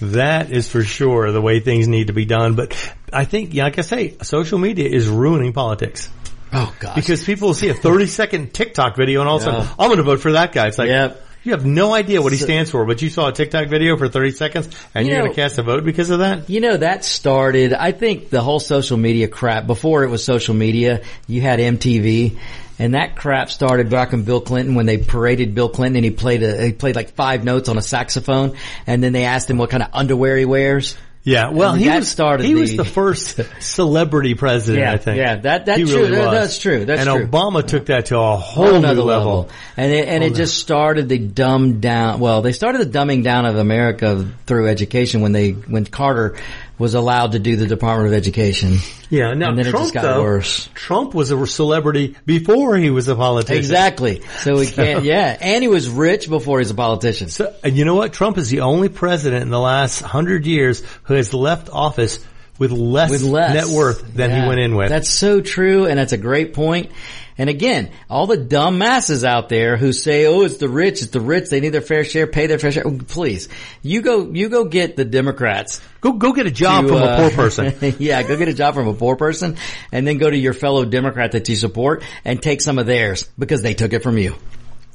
That 0.00 0.50
is 0.50 0.68
for 0.68 0.82
sure 0.82 1.30
the 1.30 1.40
way 1.40 1.60
things 1.60 1.86
need 1.86 2.08
to 2.08 2.12
be 2.12 2.24
done. 2.24 2.56
But 2.56 2.74
I 3.12 3.24
think, 3.24 3.54
like 3.54 3.78
I 3.78 3.82
say, 3.82 4.16
social 4.22 4.58
media 4.58 4.88
is 4.88 5.06
ruining 5.08 5.52
politics 5.52 6.10
Oh 6.52 6.74
gosh. 6.80 6.96
because 6.96 7.22
people 7.22 7.48
will 7.48 7.54
see 7.54 7.68
a 7.68 7.74
30 7.74 8.06
second 8.06 8.52
TikTok 8.52 8.96
video 8.96 9.20
and 9.20 9.28
all 9.28 9.36
of 9.36 9.42
a 9.42 9.44
sudden, 9.44 9.68
I'm 9.78 9.86
going 9.88 9.98
to 9.98 10.02
vote 10.02 10.18
for 10.20 10.32
that 10.32 10.50
guy. 10.50 10.66
It's 10.66 10.78
like, 10.78 10.88
Yep. 10.88 11.24
You 11.42 11.52
have 11.52 11.64
no 11.64 11.94
idea 11.94 12.20
what 12.20 12.32
he 12.32 12.38
stands 12.38 12.70
for, 12.70 12.84
but 12.84 13.00
you 13.02 13.08
saw 13.08 13.28
a 13.28 13.32
TikTok 13.32 13.68
video 13.68 13.96
for 13.96 14.08
30 14.08 14.30
seconds 14.32 14.68
and 14.94 15.06
You 15.06 15.12
you're 15.12 15.22
going 15.22 15.32
to 15.32 15.36
cast 15.36 15.58
a 15.58 15.62
vote 15.62 15.84
because 15.84 16.10
of 16.10 16.18
that? 16.18 16.50
You 16.50 16.60
know, 16.60 16.76
that 16.76 17.04
started, 17.04 17.72
I 17.72 17.92
think 17.92 18.30
the 18.30 18.42
whole 18.42 18.60
social 18.60 18.96
media 18.96 19.28
crap, 19.28 19.66
before 19.66 20.04
it 20.04 20.08
was 20.08 20.24
social 20.24 20.54
media, 20.54 21.02
you 21.26 21.40
had 21.40 21.58
MTV, 21.58 22.38
and 22.78 22.94
that 22.94 23.16
crap 23.16 23.50
started 23.50 23.90
back 23.90 24.12
in 24.12 24.24
Bill 24.24 24.40
Clinton 24.40 24.74
when 24.74 24.86
they 24.86 24.98
paraded 24.98 25.54
Bill 25.54 25.68
Clinton 25.68 25.96
and 25.96 26.04
he 26.04 26.10
played 26.10 26.42
a, 26.42 26.66
he 26.66 26.72
played 26.72 26.96
like 26.96 27.14
five 27.14 27.44
notes 27.44 27.68
on 27.68 27.78
a 27.78 27.82
saxophone, 27.82 28.56
and 28.86 29.02
then 29.02 29.12
they 29.12 29.24
asked 29.24 29.48
him 29.48 29.58
what 29.58 29.70
kind 29.70 29.82
of 29.82 29.90
underwear 29.92 30.36
he 30.36 30.44
wears. 30.44 30.96
Yeah. 31.22 31.50
Well, 31.50 31.74
he 31.74 31.88
was, 31.88 32.08
started 32.08 32.46
he 32.46 32.54
was 32.54 32.70
the- 32.70 32.78
the 32.78 32.84
first 32.84 33.38
celebrity 33.60 34.34
president, 34.34 34.82
Yeah, 34.84 34.92
I 34.92 34.96
think. 34.96 35.18
yeah, 35.18 35.36
that- 35.36 35.66
that's 35.66 35.78
He 35.78 35.84
true. 35.84 35.96
really 35.96 36.16
That- 36.16 36.30
that's 36.30 36.58
true. 36.58 36.84
That's 36.86 37.06
and 37.06 37.10
true. 37.10 37.26
Obama 37.26 37.66
took 37.66 37.86
that 37.86 38.06
to 38.06 38.18
a 38.18 38.36
whole 38.36 38.64
Whole 38.70 38.80
new 38.80 38.86
level. 38.86 39.04
level. 39.04 39.48
And 39.76 39.92
it, 39.92 40.08
and 40.08 40.24
it 40.24 40.34
just 40.34 40.56
started 40.58 41.08
the 41.10 41.18
dumb 41.18 41.80
down, 41.80 42.20
well, 42.20 42.40
they 42.40 42.52
started 42.52 42.80
the 42.90 42.98
dumbing 42.98 43.22
down 43.22 43.44
of 43.44 43.56
America 43.56 44.26
through 44.46 44.68
education 44.68 45.20
when 45.20 45.32
they, 45.32 45.50
when 45.50 45.84
Carter 45.84 46.36
was 46.80 46.94
allowed 46.94 47.32
to 47.32 47.38
do 47.38 47.56
the 47.56 47.66
Department 47.66 48.08
of 48.08 48.14
Education. 48.14 48.78
Yeah, 49.10 49.34
now 49.34 49.50
And 49.50 49.58
then 49.58 49.66
it 49.66 49.70
Trump 49.70 49.84
just 49.84 49.94
got 49.94 50.02
though, 50.02 50.22
worse. 50.22 50.70
Trump 50.72 51.12
was 51.12 51.30
a 51.30 51.46
celebrity 51.46 52.16
before 52.24 52.74
he 52.78 52.88
was 52.88 53.06
a 53.06 53.14
politician. 53.14 53.58
Exactly. 53.58 54.22
So 54.38 54.56
we 54.56 54.66
can't, 54.66 55.04
yeah. 55.04 55.36
And 55.38 55.62
he 55.62 55.68
was 55.68 55.90
rich 55.90 56.30
before 56.30 56.58
he 56.58 56.62
was 56.62 56.70
a 56.70 56.74
politician. 56.74 57.28
So, 57.28 57.54
and 57.62 57.76
you 57.76 57.84
know 57.84 57.96
what? 57.96 58.14
Trump 58.14 58.38
is 58.38 58.48
the 58.48 58.60
only 58.60 58.88
president 58.88 59.42
in 59.42 59.50
the 59.50 59.60
last 59.60 60.00
hundred 60.00 60.46
years 60.46 60.82
who 61.02 61.14
has 61.14 61.34
left 61.34 61.68
office 61.68 62.24
with 62.60 62.70
less, 62.70 63.10
with 63.10 63.22
less 63.24 63.54
net 63.54 63.76
worth 63.76 64.14
than 64.14 64.30
Yeah. 64.30 64.42
he 64.42 64.48
went 64.48 64.60
in 64.60 64.76
with. 64.76 64.88
That's 64.90 65.10
so 65.10 65.40
true, 65.40 65.86
and 65.86 65.98
that's 65.98 66.12
a 66.12 66.16
great 66.18 66.54
point. 66.54 66.92
And 67.38 67.48
again, 67.48 67.90
all 68.10 68.26
the 68.26 68.36
dumb 68.36 68.76
masses 68.76 69.24
out 69.24 69.48
there 69.48 69.78
who 69.78 69.92
say, 69.94 70.26
"Oh, 70.26 70.42
it's 70.42 70.58
the 70.58 70.68
rich, 70.68 71.00
it's 71.00 71.10
the 71.10 71.20
rich. 71.20 71.48
They 71.48 71.60
need 71.60 71.70
their 71.70 71.80
fair 71.80 72.04
share, 72.04 72.26
pay 72.26 72.46
their 72.46 72.58
fair 72.58 72.70
share." 72.70 72.86
Oh, 72.86 72.98
Please, 73.08 73.48
you 73.82 74.02
go, 74.02 74.30
you 74.30 74.50
go 74.50 74.64
get 74.66 74.94
the 74.94 75.06
Democrats. 75.06 75.80
go 76.02 76.12
go 76.12 76.32
get 76.32 76.46
a 76.46 76.50
job 76.50 76.84
to, 76.84 76.88
from 76.88 76.98
uh, 77.02 77.06
a 77.06 77.16
poor 77.16 77.30
person. 77.48 77.94
yeah, 77.98 78.22
go 78.22 78.36
get 78.36 78.48
a 78.48 78.52
job 78.54 78.74
from 78.74 78.88
a 78.88 78.94
poor 78.94 79.16
person, 79.16 79.56
and 79.90 80.06
then 80.06 80.18
go 80.18 80.28
to 80.28 80.36
your 80.36 80.52
fellow 80.52 80.84
Democrat 80.84 81.32
that 81.32 81.48
you 81.48 81.56
support 81.56 82.02
and 82.26 82.42
take 82.42 82.60
some 82.60 82.78
of 82.78 82.84
theirs 82.86 83.26
because 83.38 83.62
they 83.62 83.72
took 83.74 83.94
it 83.94 84.02
from 84.02 84.18
you. 84.18 84.34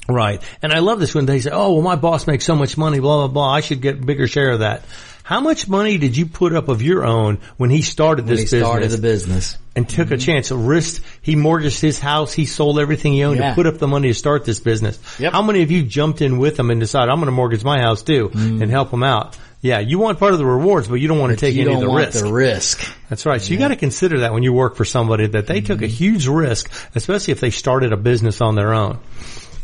Right. 0.08 0.40
And 0.62 0.72
I 0.72 0.80
love 0.80 1.00
this 1.00 1.16
when 1.16 1.26
they 1.26 1.40
say, 1.40 1.50
oh, 1.52 1.74
well, 1.74 1.82
my 1.82 1.96
boss 1.96 2.28
makes 2.28 2.46
so 2.46 2.54
much 2.56 2.78
money, 2.78 3.00
blah, 3.00 3.26
blah, 3.26 3.28
blah. 3.28 3.50
I 3.52 3.62
should 3.62 3.82
get 3.82 3.96
a 3.96 4.06
bigger 4.06 4.28
share 4.28 4.52
of 4.52 4.60
that. 4.60 4.84
How 5.26 5.42
much 5.42 5.68
money 5.68 5.98
did 5.98 6.16
you 6.16 6.28
put 6.28 6.54
up 6.54 6.68
of 6.68 6.84
your 6.84 7.04
own 7.04 7.40
when 7.58 7.72
he 7.72 7.82
started 7.82 8.28
When 8.28 8.36
this 8.36 8.42
he 8.42 8.46
business 8.46 8.68
started 8.68 8.92
the 8.92 8.98
business. 9.00 9.58
and 9.76 9.90
took 9.90 10.12
a 10.12 10.14
mm-hmm. 10.14 10.20
chance, 10.20 10.52
a 10.52 10.56
risk? 10.56 11.02
He 11.24 11.36
mortgaged 11.36 11.82
his 11.82 12.00
house. 12.00 12.32
He 12.32 12.46
sold 12.46 12.78
everything 12.78 13.14
he 13.14 13.24
owned 13.24 13.40
Yeah. 13.40 13.50
to 13.50 13.56
put 13.56 13.66
up 13.66 13.80
the 13.80 13.88
money 13.88 14.10
to 14.10 14.14
start 14.14 14.46
this 14.46 14.60
business. 14.60 15.00
Yep. 15.20 15.34
How 15.34 15.42
many 15.42 15.64
of 15.64 15.72
you 15.72 15.82
jumped 15.82 16.22
in 16.22 16.38
with 16.38 16.60
him 16.60 16.70
and 16.70 16.80
decided, 16.80 17.10
I'm 17.10 17.18
going 17.18 17.26
to 17.26 17.32
mortgage 17.32 17.64
my 17.64 17.82
house 17.82 18.04
too 18.04 18.30
mm-hmm. 18.30 18.62
and 18.62 18.70
help 18.70 18.94
him 18.94 19.02
out? 19.02 19.36
Yeah. 19.62 19.80
You 19.80 19.98
want 19.98 20.20
part 20.20 20.34
of 20.34 20.38
the 20.38 20.46
rewards, 20.46 20.88
but 20.88 20.96
you 20.96 21.08
don't 21.08 21.18
want 21.18 21.32
to 21.32 21.38
take 21.38 21.58
any 21.58 21.74
of 21.74 21.80
the 21.80 21.90
want 21.90 22.06
risk. 22.06 22.24
the 22.24 22.32
risk. 22.32 22.96
That's 23.10 23.26
right. 23.26 23.42
So 23.42 23.52
you 23.52 23.58
got 23.58 23.70
to 23.70 23.78
consider 23.78 24.20
that 24.20 24.32
when 24.32 24.44
you 24.44 24.54
work 24.54 24.76
for 24.76 24.86
somebody 24.86 25.26
that 25.26 25.48
they 25.48 25.62
took 25.62 25.82
a 25.82 25.86
mm-hmm. 25.86 25.92
huge 25.92 26.28
risk, 26.28 26.72
especially 26.94 27.32
if 27.32 27.40
they 27.40 27.50
started 27.50 27.94
a 27.94 27.98
business 27.98 28.42
on 28.42 28.54
their 28.54 28.76
own. 28.76 29.00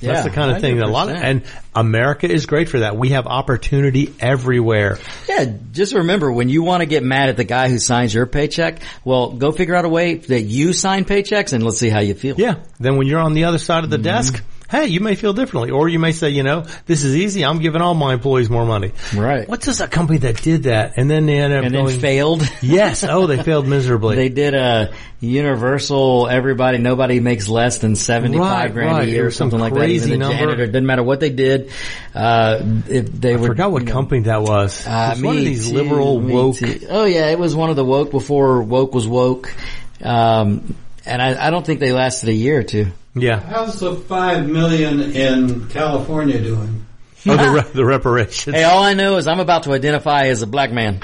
That's 0.02 0.24
the 0.24 0.30
kind 0.30 0.52
of 0.52 0.62
thing 0.62 0.78
that 0.78 0.86
a 0.86 0.92
lot 0.92 1.10
of, 1.10 1.16
and 1.16 1.44
America 1.76 2.30
is 2.30 2.46
great 2.46 2.70
for 2.70 2.80
that. 2.80 2.98
We 2.98 3.10
have 3.10 3.28
opportunity 3.28 4.14
everywhere. 4.20 4.98
Yeah, 5.30 5.46
just 5.72 5.94
remember 5.94 6.32
when 6.32 6.50
you 6.50 6.64
want 6.64 6.82
to 6.82 6.86
get 6.86 7.04
mad 7.04 7.30
at 7.30 7.38
the 7.38 7.44
guy 7.44 7.70
who 7.70 7.80
signs 7.80 8.14
your 8.14 8.26
paycheck, 8.26 8.80
well, 9.06 9.32
go 9.32 9.52
figure 9.52 9.76
out 9.76 9.86
a 9.86 9.90
way 9.90 10.16
that 10.16 10.42
you 10.42 10.74
sign 10.74 11.06
paychecks 11.06 11.54
and 11.54 11.64
let's 11.64 11.78
see 11.78 11.90
how 11.90 12.00
you 12.00 12.14
feel. 12.14 12.36
Yeah. 12.38 12.56
Then 12.80 12.98
when 12.98 13.08
you're 13.08 13.22
on 13.22 13.34
the 13.34 13.46
other 13.46 13.58
side 13.60 13.84
of 13.84 13.90
Mm-hmm. 13.92 14.02
the 14.04 14.10
desk, 14.10 14.44
hey, 14.72 14.88
you 14.88 15.02
may 15.02 15.16
feel 15.16 15.34
differently, 15.34 15.70
or 15.72 15.90
you 15.90 16.00
may 16.00 16.14
say, 16.14 16.30
you 16.30 16.44
know, 16.44 16.62
this 16.86 17.04
is 17.04 17.16
easy. 17.16 17.44
I'm 17.46 17.60
giving 17.60 17.82
all 17.82 17.94
my 17.94 18.14
employees 18.14 18.50
more 18.50 18.66
money. 18.66 18.94
Right. 19.16 19.48
What's 19.48 19.66
this 19.66 19.82
a 19.82 19.88
company 19.88 20.20
that 20.20 20.42
did 20.42 20.64
that 20.64 20.94
and 20.98 21.10
then 21.12 21.26
they 21.26 21.38
end 21.40 21.54
up 21.54 21.66
And 21.66 21.76
then 21.76 21.86
going, 21.86 22.00
failed. 22.00 22.50
yes. 22.62 23.04
Oh, 23.04 23.28
they 23.28 23.44
failed 23.44 23.68
miserably. 23.68 24.16
They 24.16 24.30
did 24.30 24.54
a 24.54 24.94
universal, 25.20 26.28
everybody, 26.28 26.78
nobody 26.78 27.20
makes 27.20 27.48
less 27.48 27.80
than 27.80 27.96
75 27.96 28.40
Right, 28.42 28.74
grand 28.74 28.92
right. 28.98 29.08
a 29.08 29.12
year 29.12 29.24
or 29.24 29.26
was 29.26 29.36
some 29.36 29.52
something 29.52 29.60
like 29.60 29.74
that. 29.74 29.80
crazy 29.80 30.08
Even 30.10 30.20
number. 30.22 30.38
janitor, 30.38 30.66
didn't 30.66 30.86
matter 30.86 31.04
what 31.04 31.20
they 31.20 31.30
did. 31.30 31.72
Uh, 32.16 32.60
if 32.88 33.12
they 33.12 33.34
I 33.34 33.38
were, 33.38 33.48
forgot 33.48 33.72
what 33.72 33.82
you 33.84 33.88
know, 33.88 33.92
company 33.94 34.22
that 34.22 34.42
was. 34.42 34.86
Uh, 34.88 34.90
it 34.92 35.16
was 35.16 35.22
one 35.24 35.38
of 35.38 35.44
these 35.46 35.70
too, 35.70 35.76
liberal 35.76 36.20
woke. 36.20 36.56
too. 36.58 36.80
Oh 36.90 37.06
yeah, 37.06 37.28
it 37.28 37.38
was 37.40 37.56
one 37.56 37.70
of 37.70 37.76
the 37.76 37.86
woke 37.86 38.12
before 38.12 38.62
woke 38.64 38.94
was 38.94 39.08
woke. 39.08 39.54
Um, 40.02 40.76
and 41.06 41.22
I, 41.22 41.48
I 41.48 41.50
don't 41.50 41.66
think 41.66 41.80
they 41.80 41.92
lasted 41.92 42.30
a 42.30 42.34
year 42.34 42.60
or 42.60 42.64
two. 42.64 42.88
Yeah. 43.14 43.40
How's 43.40 43.80
the 43.80 43.96
five 43.96 44.48
million 44.48 45.02
in 45.02 45.68
California 45.70 46.40
doing? 46.42 46.86
Oh, 47.28 47.38
the, 47.38 47.52
re- 47.52 47.72
the 47.74 47.86
reparations. 47.86 48.56
Hey, 48.56 48.64
all 48.64 48.82
I 48.82 48.94
know 48.94 49.18
is 49.18 49.28
I'm 49.28 49.40
about 49.40 49.64
to 49.64 49.74
identify 49.74 50.28
as 50.28 50.42
a 50.42 50.48
black 50.48 50.72
man. 50.72 51.02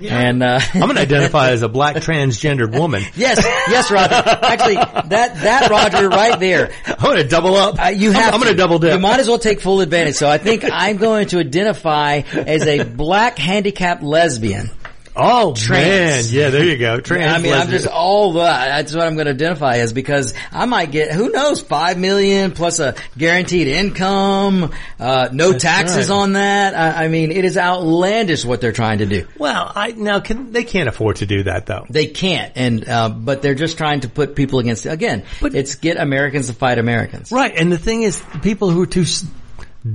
And, 0.00 0.42
uh, 0.42 0.60
I'm 0.74 0.80
going 0.82 0.94
to 0.94 1.00
identify 1.00 1.50
as 1.50 1.62
a 1.62 1.68
black 1.68 1.96
transgendered 1.96 2.78
woman. 2.78 3.02
yes, 3.16 3.44
yes, 3.68 3.90
Roger. 3.90 4.14
Actually, 4.14 4.76
that, 4.76 5.34
that 5.42 5.68
Roger 5.70 6.08
right 6.08 6.38
there. 6.38 6.70
I'm 6.86 7.02
going 7.02 7.16
to 7.16 7.26
double 7.26 7.56
up. 7.56 7.82
Uh, 7.82 7.88
you 7.88 8.12
have 8.12 8.28
I'm, 8.28 8.34
I'm 8.34 8.40
going 8.40 8.52
to 8.52 8.56
double 8.56 8.78
dip. 8.78 8.92
You 8.92 9.00
might 9.00 9.18
as 9.18 9.26
well 9.26 9.40
take 9.40 9.60
full 9.60 9.80
advantage. 9.80 10.14
So 10.14 10.28
I 10.28 10.38
think 10.38 10.64
I'm 10.70 10.98
going 10.98 11.28
to 11.28 11.38
identify 11.40 12.22
as 12.32 12.64
a 12.66 12.84
black 12.84 13.38
handicapped 13.38 14.02
lesbian. 14.04 14.70
Oh 15.18 15.54
Trans. 15.54 16.32
man, 16.32 16.40
yeah, 16.40 16.50
there 16.50 16.64
you 16.64 16.76
go. 16.78 17.00
Trans. 17.00 17.32
I 17.32 17.38
mean, 17.38 17.52
I'm 17.52 17.68
just 17.68 17.86
all 17.86 18.34
that. 18.34 18.68
That's 18.68 18.94
what 18.94 19.04
I'm 19.04 19.14
going 19.14 19.26
to 19.26 19.32
identify 19.32 19.76
as 19.78 19.92
because 19.92 20.34
I 20.52 20.66
might 20.66 20.90
get 20.90 21.12
who 21.12 21.30
knows 21.30 21.60
five 21.60 21.98
million 21.98 22.52
plus 22.52 22.78
a 22.78 22.94
guaranteed 23.16 23.68
income, 23.68 24.72
uh, 24.98 25.28
no 25.32 25.52
taxes 25.52 26.08
right. 26.08 26.14
on 26.14 26.32
that. 26.32 26.74
I, 26.74 27.04
I 27.04 27.08
mean, 27.08 27.32
it 27.32 27.44
is 27.44 27.58
outlandish 27.58 28.44
what 28.44 28.60
they're 28.60 28.72
trying 28.72 28.98
to 28.98 29.06
do. 29.06 29.26
Well, 29.38 29.70
I 29.74 29.92
now 29.92 30.20
can 30.20 30.52
they 30.52 30.64
can't 30.64 30.88
afford 30.88 31.16
to 31.16 31.26
do 31.26 31.42
that 31.44 31.66
though. 31.66 31.86
They 31.90 32.06
can't, 32.06 32.52
and 32.56 32.88
uh, 32.88 33.08
but 33.08 33.42
they're 33.42 33.54
just 33.54 33.76
trying 33.76 34.00
to 34.00 34.08
put 34.08 34.36
people 34.36 34.58
against. 34.58 34.86
Again, 34.86 35.24
But- 35.40 35.54
it's 35.54 35.74
get 35.74 35.96
Americans 35.96 36.46
to 36.46 36.52
fight 36.52 36.78
Americans. 36.78 37.32
Right, 37.32 37.54
and 37.56 37.70
the 37.70 37.78
thing 37.78 38.02
is, 38.02 38.20
the 38.20 38.38
people 38.38 38.70
who 38.70 38.82
are 38.82 38.86
too 38.86 39.04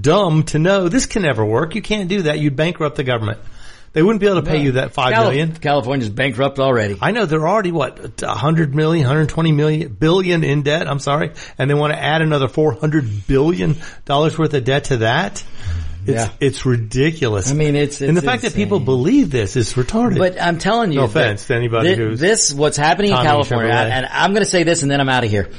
dumb 0.01 0.44
to 0.44 0.60
know 0.60 0.89
this 0.89 1.06
can 1.06 1.22
never 1.24 1.44
work. 1.46 1.75
You 1.75 1.82
can't 1.82 2.10
do 2.10 2.24
that. 2.24 2.39
You'd 2.39 2.56
bankrupt 2.56 2.96
the 2.96 3.03
government. 3.03 3.39
They 3.93 4.01
wouldn't 4.01 4.21
be 4.21 4.27
able 4.27 4.41
to 4.41 4.47
pay 4.50 4.62
you 4.62 4.73
that 4.73 4.91
five 4.91 5.13
Cali- 5.13 5.27
million. 5.38 5.55
California's 5.55 6.09
bankrupt 6.09 6.59
already. 6.59 6.97
I 7.00 7.12
know 7.12 7.25
they're 7.27 7.47
already 7.47 7.71
what 7.71 8.21
a 8.23 8.27
hundred 8.29 8.73
million, 8.73 9.05
hundred 9.05 9.29
twenty 9.29 9.51
million 9.51 9.93
billion 9.93 10.43
in 10.43 10.63
debt. 10.63 10.88
I'm 10.88 11.00
sorry, 11.00 11.31
and 11.59 11.69
they 11.69 11.75
want 11.75 11.93
to 11.93 12.01
add 12.01 12.21
another 12.23 12.47
four 12.47 12.73
hundred 12.73 13.27
billion 13.27 13.75
dollars 14.05 14.38
worth 14.38 14.53
of 14.55 14.63
debt 14.63 14.85
to 14.85 14.97
that. 14.97 15.43
It's 16.05 16.12
Yeah. 16.12 16.29
it's 16.41 16.65
ridiculous. 16.65 17.50
I 17.50 17.53
mean, 17.53 17.75
it's- 17.75 18.01
and 18.01 18.17
the 18.17 18.19
it's 18.19 18.25
fact 18.25 18.41
that 18.41 18.55
people 18.55 18.79
believe 18.81 19.29
this 19.31 19.55
is 19.55 19.73
retarded. 19.75 20.17
But 20.17 20.41
I'm 20.41 20.57
telling 20.57 20.91
you, 20.91 20.97
No 21.00 21.05
offense 21.05 21.45
to 21.47 21.55
anybody 21.55 21.89
thi- 21.95 21.95
who's 21.95 22.19
this 22.19 22.53
what's 22.53 22.75
happening 22.77 23.12
in 23.12 23.17
California, 23.17 23.71
and 23.71 24.05
I'm 24.12 24.31
going 24.33 24.43
to 24.43 24.50
say 24.50 24.63
this, 24.63 24.81
and 24.81 24.91
then 24.91 25.00
I'm 25.00 25.07
out 25.07 25.23
of 25.23 25.29
here. 25.29 25.50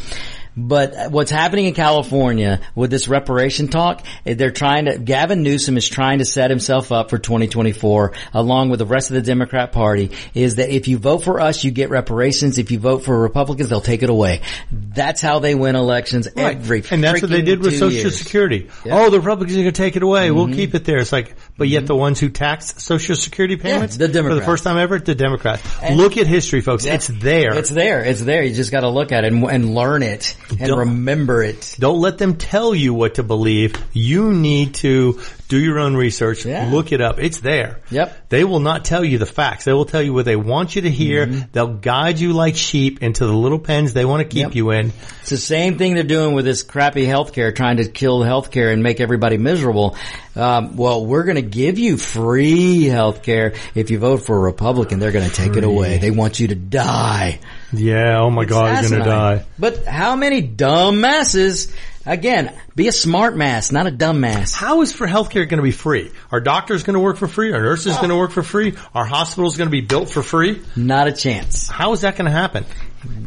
But 0.57 1.11
what's 1.11 1.31
happening 1.31 1.67
in 1.67 1.75
California 1.75 2.61
with 2.75 2.91
this 2.91 3.09
reparation 3.09 3.69
talk, 3.69 4.05
eh, 4.25 4.35
they're 4.35 4.51
trying 4.51 4.85
to, 4.85 4.99
Gavin 4.99 5.43
Newsom 5.43 5.77
is 5.77 5.89
trying 5.89 6.19
to 6.21 6.25
set 6.25 6.51
himself 6.51 6.93
up 6.93 7.11
for 7.11 7.19
2024 7.19 8.13
along 8.33 8.71
with 8.71 8.79
the 8.79 8.87
rest 8.87 9.11
of 9.11 9.15
the 9.15 9.23
Democrat 9.23 9.73
party 9.73 10.11
is 10.35 10.57
that 10.57 10.71
if 10.71 10.87
you 10.89 10.99
vote 10.99 11.19
for 11.19 11.41
us, 11.41 11.65
you 11.65 11.71
get 11.71 11.91
reparations. 11.91 12.59
If 12.59 12.71
you 12.71 12.79
vote 12.79 13.05
for 13.05 13.19
Republicans, 13.19 13.69
they'll 13.69 13.81
take 13.81 14.03
it 14.03 14.11
away. 14.11 14.43
That's 14.71 15.21
how 15.21 15.41
they 15.41 15.55
win 15.55 15.77
elections 15.77 16.29
Right. 16.37 16.57
every 16.57 16.85
and 16.91 17.03
that's 17.03 17.21
what 17.23 17.31
they 17.31 17.43
did 17.43 17.61
with 17.61 17.75
Social 17.79 17.91
years. 17.91 18.19
Security. 18.19 18.61
Mm-hmm. 18.63 18.93
Oh, 18.93 19.11
the 19.11 19.19
Republicans 19.19 19.57
are 19.57 19.63
going 19.63 19.75
to 19.75 19.83
take 19.83 19.97
it 19.97 20.03
away. 20.03 20.31
We'll 20.31 20.49
keep 20.49 20.75
it 20.75 20.85
there. 20.85 20.99
It's 20.99 21.13
like, 21.13 21.35
but 21.57 21.69
yet 21.69 21.81
mm-hmm. 21.81 21.87
the 21.87 21.97
ones 21.97 22.21
who 22.21 22.29
taxed 22.29 22.81
Social 22.81 23.15
Security 23.17 23.57
payments 23.57 23.97
the 23.97 24.09
for 24.09 24.13
Democrats. 24.13 24.41
the 24.41 24.47
first 24.47 24.65
time 24.65 24.77
ever, 24.77 24.99
the 24.99 25.15
Democrats. 25.15 25.63
And- 25.83 25.97
Look 25.97 26.17
at 26.17 26.27
history, 26.27 26.61
folks. 26.61 26.85
It's 26.85 27.07
there. 27.09 27.55
It's 27.57 27.71
there. 27.71 28.03
It's 28.03 28.21
there. 28.23 28.43
You 28.43 28.55
just 28.55 28.73
got 28.73 28.81
to 28.81 28.89
look 28.89 29.13
at 29.13 29.25
it 29.25 29.33
and, 29.33 29.45
and 29.45 29.75
learn 29.75 30.03
it 30.03 30.37
and 30.51 30.59
Don't- 30.59 30.79
remember 30.79 31.43
it. 31.43 31.77
Don't 31.79 32.01
let 32.01 32.19
them 32.19 32.37
tell 32.37 32.75
you 32.75 32.95
what 32.95 33.15
to 33.15 33.23
believe. 33.23 33.77
You 33.93 34.33
need 34.33 34.75
to 34.77 35.21
do 35.59 35.65
your 35.65 35.79
own 35.79 35.95
research. 35.97 36.45
Yeah. 36.45 36.69
Look 36.71 36.91
it 36.93 37.01
up. 37.01 37.19
It's 37.19 37.41
there. 37.41 37.81
Yep. 37.91 38.29
They 38.29 38.43
will 38.45 38.61
not 38.61 38.85
tell 38.85 39.05
you 39.05 39.19
the 39.19 39.27
facts. 39.27 39.65
They 39.65 39.73
will 39.73 39.85
tell 39.85 40.03
you 40.03 40.13
what 40.13 40.25
they 40.25 40.37
want 40.37 40.75
you 40.75 40.83
to 40.83 40.91
hear. 40.91 41.27
Mm-hmm. 41.27 41.51
They'll 41.53 41.75
guide 41.77 42.19
you 42.19 42.33
like 42.33 42.57
sheep 42.57 43.03
into 43.03 43.25
the 43.27 43.33
little 43.33 43.59
pens 43.61 43.93
they 43.93 44.05
want 44.05 44.23
to 44.23 44.29
keep 44.29 44.47
Yep. 44.49 44.55
you 44.57 44.71
in. 44.71 44.93
It's 45.21 45.31
the 45.31 45.37
same 45.37 45.79
thing 45.79 45.95
they're 45.95 46.03
doing 46.03 46.35
with 46.35 46.45
this 46.45 46.63
crappy 46.63 47.07
healthcare, 47.07 47.55
trying 47.55 47.77
to 47.77 47.89
kill 47.89 48.21
healthcare 48.21 48.73
and 48.73 48.83
make 48.83 49.01
everybody 49.01 49.39
miserable. 49.39 49.97
Um, 50.37 50.77
well, 50.77 51.07
we're 51.07 51.23
going 51.23 51.37
to 51.37 51.43
give 51.43 51.79
you 51.79 51.97
free 51.97 52.85
healthcare 52.87 53.57
if 53.77 53.91
you 53.91 53.99
vote 54.01 54.19
for 54.27 54.37
a 54.37 54.41
Republican. 54.41 54.99
They're 54.99 55.13
going 55.13 55.29
to 55.29 55.35
take 55.35 55.57
it 55.57 55.63
away. 55.65 55.99
They 55.99 56.11
want 56.11 56.41
you 56.41 56.49
to 56.49 56.57
die. 56.57 57.39
Yeah. 57.73 58.21
Oh 58.21 58.31
my 58.31 58.45
God, 58.45 58.73
It's 58.81 58.91
you're 58.91 58.99
going 58.99 59.09
to 59.09 59.15
die. 59.15 59.47
But 59.59 59.85
how 59.87 60.17
many 60.17 60.41
dumb 60.41 61.01
masses? 61.01 61.73
Again, 62.07 62.55
be 62.77 62.89
a 62.89 62.93
smart 62.93 63.37
mass, 63.37 63.73
not 63.73 63.87
a 63.87 63.91
dumb 63.91 64.21
mass. 64.21 64.53
How 64.53 64.83
is 64.83 64.93
for 64.93 65.07
healthcare 65.07 65.49
going 65.49 65.59
to 65.59 65.63
be 65.63 65.71
free? 65.71 66.13
Are 66.31 66.41
doctors 66.41 66.83
going 66.83 66.95
to 66.95 67.01
work 67.01 67.17
for 67.17 67.29
free? 67.29 67.53
Are 67.53 67.63
nurses 67.63 67.97
going 67.97 68.11
to 68.11 68.17
work 68.17 68.31
for 68.31 68.43
free? 68.43 68.75
Are 68.95 69.07
hospitals 69.07 69.57
going 69.57 69.69
to 69.69 69.73
be 69.73 69.81
built 69.81 70.11
for 70.11 70.23
free? 70.23 70.63
Not 70.77 71.09
a 71.09 71.13
chance. 71.13 71.69
How 71.69 71.93
is 71.93 72.03
that 72.03 72.17
going 72.17 72.27
to 72.27 72.31
happen? 72.31 72.67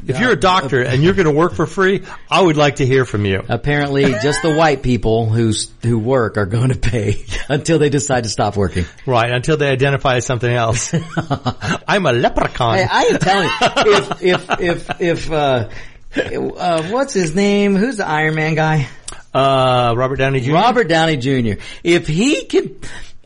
If 0.07 0.19
you're 0.19 0.31
a 0.31 0.39
doctor 0.39 0.81
and 0.81 1.03
you're 1.03 1.13
going 1.13 1.27
to 1.27 1.33
work 1.33 1.53
for 1.53 1.65
free, 1.65 2.03
I 2.29 2.41
would 2.41 2.57
like 2.57 2.77
to 2.77 2.85
hear 2.85 3.03
from 3.05 3.25
you. 3.25 3.43
Apparently, 3.47 4.05
just 4.05 4.41
the 4.41 4.55
white 4.55 4.81
people 4.81 5.27
who's 5.27 5.69
who 5.83 5.99
work 5.99 6.37
are 6.37 6.45
going 6.45 6.69
to 6.69 6.79
pay 6.79 7.25
until 7.49 7.77
they 7.77 7.89
decide 7.89 8.23
to 8.23 8.29
stop 8.29 8.55
working. 8.55 8.85
Right, 9.05 9.31
until 9.31 9.57
they 9.57 9.69
identify 9.69 10.15
as 10.15 10.25
something 10.25 10.51
else. 10.51 10.93
I'm 11.87 12.05
a 12.05 12.13
leprechaun. 12.13 12.77
Hey, 12.77 12.87
I 12.89 13.03
am 13.03 13.19
telling 13.19 13.49
you, 13.85 13.93
if 13.93 14.21
if 14.21 14.61
if 14.61 15.01
if 15.01 15.31
uh, 15.31 15.69
uh, 16.15 16.83
what's 16.89 17.13
his 17.13 17.35
name? 17.35 17.75
Who's 17.75 17.97
the 17.97 18.07
Iron 18.07 18.35
Man 18.35 18.55
guy? 18.55 18.87
uh, 19.33 19.93
Robert 19.95 20.15
Downey 20.17 20.39
Jr. 20.41 20.53
Robert 20.53 20.87
Downey 20.87 21.17
Jr. 21.17 21.61
If 21.83 22.07
he 22.07 22.45
can, 22.45 22.75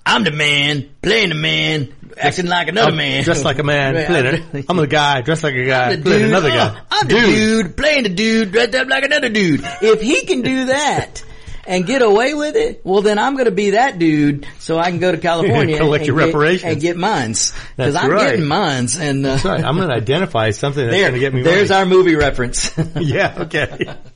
I'm 0.05 0.23
the 0.23 0.31
man, 0.31 0.89
playing 1.01 1.29
the 1.29 1.35
man, 1.35 1.93
acting 2.17 2.47
like 2.47 2.67
another 2.67 2.91
I'm 2.91 2.97
man, 2.97 3.23
dressed 3.23 3.45
like 3.45 3.59
a 3.59 3.63
man. 3.63 4.05
Playing 4.05 4.25
I'm- 4.25 4.55
it. 4.55 4.65
I'm 4.67 4.77
the 4.77 4.87
guy 4.87 5.21
dressed 5.21 5.43
like 5.43 5.53
a 5.53 5.65
guy. 5.65 5.87
playing 5.97 6.03
dude. 6.03 6.21
another 6.29 6.49
guy. 6.49 6.75
Oh, 6.79 6.85
I'm 6.91 7.07
the 7.07 7.13
dude. 7.15 7.77
playing 7.77 8.03
the 8.03 8.09
dude 8.09 8.51
dressed 8.51 8.75
up 8.75 8.87
like 8.89 9.05
another 9.05 9.29
dude. 9.29 9.61
If 9.81 10.01
he 10.01 10.25
can 10.25 10.41
do 10.41 10.65
that. 10.65 11.23
And 11.65 11.85
get 11.85 12.01
away 12.01 12.33
with 12.33 12.55
it? 12.55 12.81
Well, 12.83 13.01
then 13.01 13.19
I'm 13.19 13.33
going 13.33 13.45
to 13.45 13.51
be 13.51 13.71
that 13.71 13.99
dude, 13.99 14.47
so 14.59 14.77
I 14.79 14.89
can 14.89 14.99
go 14.99 15.11
to 15.11 15.17
California 15.21 15.77
Collect 15.77 16.01
and, 16.01 16.07
your 16.07 16.17
get, 16.17 16.25
reparations. 16.25 16.71
and 16.71 16.81
get 16.81 16.97
mines 16.97 17.53
because 17.75 17.95
I'm 17.95 18.09
right. 18.09 18.31
getting 18.31 18.45
mines. 18.45 18.97
And 18.97 19.25
uh, 19.25 19.37
Sorry, 19.37 19.63
I'm 19.63 19.75
going 19.75 19.89
to 19.89 19.95
identify 19.95 20.51
something 20.51 20.83
that's 20.85 20.99
going 20.99 21.13
to 21.13 21.19
get 21.19 21.33
me 21.33 21.43
there's 21.43 21.69
money. 21.69 21.79
our 21.79 21.85
movie 21.85 22.15
reference. 22.15 22.71
yeah, 22.95 23.35
okay. 23.39 23.95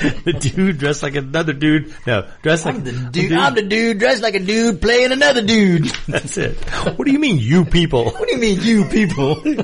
the 0.00 0.32
dude 0.32 0.78
dressed 0.78 1.02
like 1.02 1.14
another 1.14 1.52
dude. 1.52 1.94
No, 2.06 2.28
dressed 2.42 2.64
like 2.64 2.76
I'm 2.76 2.84
the 2.84 2.92
dude. 3.10 3.32
I'm 3.32 3.54
the 3.54 3.62
dude 3.62 3.98
dressed 3.98 4.22
like 4.22 4.34
a 4.34 4.40
dude 4.40 4.80
playing 4.80 5.12
another 5.12 5.42
dude. 5.42 5.84
That's 6.08 6.36
it. 6.36 6.56
What 6.96 7.04
do 7.04 7.12
you 7.12 7.18
mean, 7.18 7.38
you 7.38 7.64
people? 7.64 8.10
What 8.10 8.28
do 8.28 8.34
you 8.34 8.40
mean, 8.40 8.60
you 8.60 8.84
people? 8.86 9.42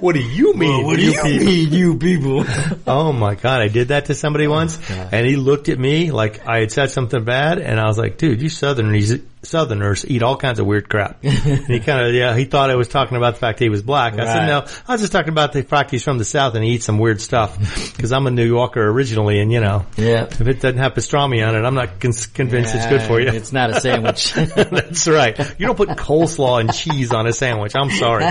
What 0.00 0.14
do 0.14 0.20
you 0.20 0.52
mean? 0.54 0.84
what 0.84 0.96
do 0.96 1.04
you 1.04 1.22
mean, 1.22 1.72
you 1.72 1.96
people? 1.98 2.44
Oh 2.86 3.12
my 3.12 3.34
god, 3.34 3.62
I 3.62 3.68
did 3.68 3.88
that 3.88 4.06
to 4.06 4.14
somebody 4.14 4.46
oh 4.46 4.50
once, 4.50 4.78
and 4.90 5.26
he 5.26 5.36
looked 5.36 5.68
at 5.68 5.78
me 5.78 6.10
like 6.10 6.46
I 6.46 6.60
had 6.60 6.70
said 6.72 6.90
something 6.90 7.24
bad, 7.24 7.58
and 7.58 7.80
I 7.80 7.86
was 7.86 7.98
like, 7.98 8.16
"Dude, 8.18 8.40
you 8.40 8.48
Southerners, 8.48 9.12
Southerners 9.42 10.04
eat 10.06 10.22
all 10.22 10.36
kinds 10.36 10.58
of 10.58 10.66
weird 10.66 10.88
crap." 10.88 11.18
and 11.22 11.32
he 11.66 11.80
kind 11.80 12.06
of, 12.06 12.14
yeah, 12.14 12.34
he 12.36 12.44
thought 12.46 12.70
I 12.70 12.74
was 12.76 12.88
talking 12.88 13.16
about 13.16 13.34
the 13.34 13.40
fact 13.40 13.58
he 13.58 13.68
was 13.68 13.82
black. 13.82 14.14
I 14.14 14.24
said, 14.24 14.46
"No, 14.46 14.66
I 14.88 14.92
was 14.92 15.00
just 15.00 15.12
talking 15.12 15.28
about 15.30 15.52
the 15.52 15.62
fact 15.62 15.90
he's 15.90 16.02
from 16.04 16.18
the 16.18 16.24
South 16.24 16.54
and 16.54 16.64
he 16.64 16.72
eats 16.72 16.84
some 16.84 16.98
weird 16.98 17.20
stuff." 17.20 17.56
Because 17.96 18.12
I'm 18.12 18.26
a 18.26 18.30
New 18.30 18.44
Yorker 18.46 18.86
originally, 18.86 19.40
and 19.40 19.50
you 19.50 19.60
know, 19.60 19.86
Yeah. 19.96 20.24
if 20.24 20.40
it 20.42 20.60
doesn't 20.60 20.76
have 20.78 20.92
pastrami 20.92 21.46
on 21.46 21.56
it, 21.56 21.64
I'm 21.64 21.74
not 21.74 21.98
con- 21.98 22.12
convinced 22.34 22.74
it's 22.74 22.86
good 22.86 23.00
for 23.02 23.18
you. 23.20 23.28
It's 23.28 23.52
not 23.54 23.70
a 23.70 23.80
sandwich. 23.80 24.34
That's 24.34 25.08
right. 25.08 25.38
You 25.58 25.66
don't 25.66 25.76
put 25.76 25.88
coleslaw 25.90 26.60
and 26.60 26.74
cheese 26.74 27.12
on 27.12 27.26
a 27.26 27.32
sandwich. 27.32 27.72
I'm 27.74 27.90
sorry. 27.90 28.26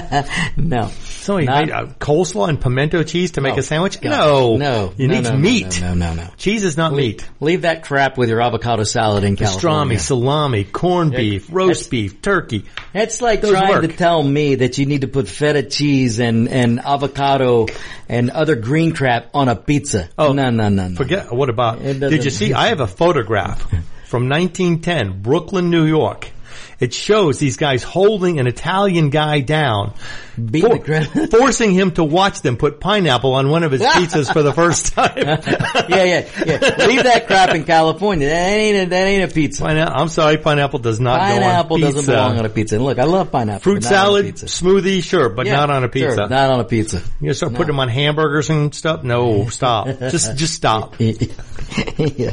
no. 0.56 0.90
Somebody 1.04 1.48
Not- 1.48 1.66
made 1.66 1.72
uh, 1.74 1.86
coleslaw 2.00 2.50
and 2.50 2.62
pimento 2.62 3.02
cheese 3.04 3.32
to 3.32 3.42
make 3.42 3.56
Oh, 3.56 3.60
a 3.60 3.64
sandwich? 3.64 4.02
No. 4.04 4.56
No. 4.58 4.94
You 4.98 5.08
no, 5.08 5.14
need 5.16 5.24
no, 5.24 5.32
no, 5.32 5.38
meat. 5.38 5.82
No, 5.82 5.96
no, 5.96 6.14
no, 6.14 6.24
no. 6.26 6.30
Cheese 6.38 6.64
is 6.64 6.78
not 6.78 6.94
meat. 6.94 7.28
Leave 7.40 7.64
that 7.64 7.84
crap 7.84 8.18
with 8.20 8.30
your 8.30 8.42
avocado 8.42 8.84
salad 8.84 9.24
in 9.24 9.36
California. 9.36 9.98
Pastrami, 9.98 10.00
salami, 10.00 10.64
corned 10.96 11.12
beef, 11.12 11.48
roast 11.52 11.90
beef, 11.92 12.22
turkey. 12.22 12.66
It's 12.94 13.22
like 13.22 13.42
Those 13.42 13.52
trying 13.52 13.70
work. 13.70 13.82
to 13.82 13.88
tell 13.90 14.24
me 14.24 14.56
that 14.56 14.78
you 14.78 14.86
need 14.86 15.02
to 15.02 15.08
put 15.08 15.28
feta 15.28 15.64
cheese 15.64 16.20
and, 16.20 16.48
and 16.48 16.80
avocado 16.80 17.68
and 18.08 18.30
other 18.30 18.56
green 18.56 18.94
crap 18.94 19.30
on 19.34 19.50
a 19.50 19.56
pizza. 19.56 20.10
Oh, 20.18 20.32
no, 20.34 20.50
no, 20.50 20.70
no, 20.70 20.88
no. 20.88 20.96
Forget 20.96 21.32
what 21.34 21.50
about? 21.50 21.82
Did 21.82 22.24
you 22.24 22.30
see? 22.30 22.54
I 22.54 22.68
have 22.68 22.80
a 22.80 22.88
photograph 22.88 23.62
from 24.06 24.30
1910, 24.30 25.22
Brooklyn, 25.22 25.70
New 25.70 25.86
York. 25.86 26.30
It 26.79 26.94
shows 26.94 27.39
these 27.39 27.55
guys 27.58 27.84
holding 27.84 28.39
an 28.39 28.48
Italian 28.48 29.10
guy 29.10 29.39
down, 29.41 29.94
for- 30.36 31.27
forcing 31.32 31.72
him 31.74 31.91
to 31.91 32.03
watch 32.03 32.41
them 32.41 32.58
put 32.58 32.79
pineapple 32.82 33.34
on 33.34 33.50
one 33.50 33.63
of 33.63 33.72
his 33.72 33.82
pizzas 33.82 34.32
for 34.32 34.44
the 34.44 34.51
first 34.53 34.94
time. 34.94 35.13
yeah, 35.17 35.88
yeah, 35.89 36.29
yeah. 36.46 36.86
Leave 36.86 37.03
that 37.03 37.24
crap 37.27 37.55
in 37.55 37.63
California. 37.63 38.27
That 38.27 38.50
ain't 38.50 38.88
a, 38.88 38.89
that 38.89 39.08
ain't 39.08 39.32
a 39.32 39.34
pizza. 39.34 39.63
Pineapple, 39.63 39.94
I'm 40.01 40.10
sorry, 40.10 40.38
pineapple 40.38 40.79
does 40.79 41.00
not 41.00 41.22
Pineapple 41.22 41.77
go 41.79 41.86
on 41.88 41.94
doesn't 41.94 42.12
belong 42.13 42.39
on 42.39 42.46
a 42.46 42.50
pizza. 42.50 42.75
And 42.75 42.84
look, 42.84 43.00
I 43.00 43.05
love 43.05 43.32
pineapple. 43.32 43.62
Fruit 43.62 43.82
but 43.82 43.84
not 43.84 43.91
on 43.91 43.94
a 43.94 43.98
salad, 44.05 44.25
pizza. 44.25 44.46
smoothie, 44.48 45.01
sure, 45.03 45.29
but 45.29 45.46
Yeah, 45.46 45.53
not 45.55 45.70
on 45.70 45.84
a 45.86 45.89
pizza. 45.89 46.15
sure, 46.15 46.27
not 46.29 46.50
on 46.51 46.60
a 46.60 46.65
pizza. 46.65 47.01
You 47.22 47.34
start 47.34 47.53
putting 47.53 47.67
them 47.67 47.79
on 47.79 47.88
hamburgers 47.89 48.50
and 48.50 48.75
stuff? 48.75 49.03
No, 49.03 49.48
stop. 49.50 49.88
just, 49.88 50.36
just 50.36 50.53
stop. 50.53 50.96
yeah. 51.00 52.32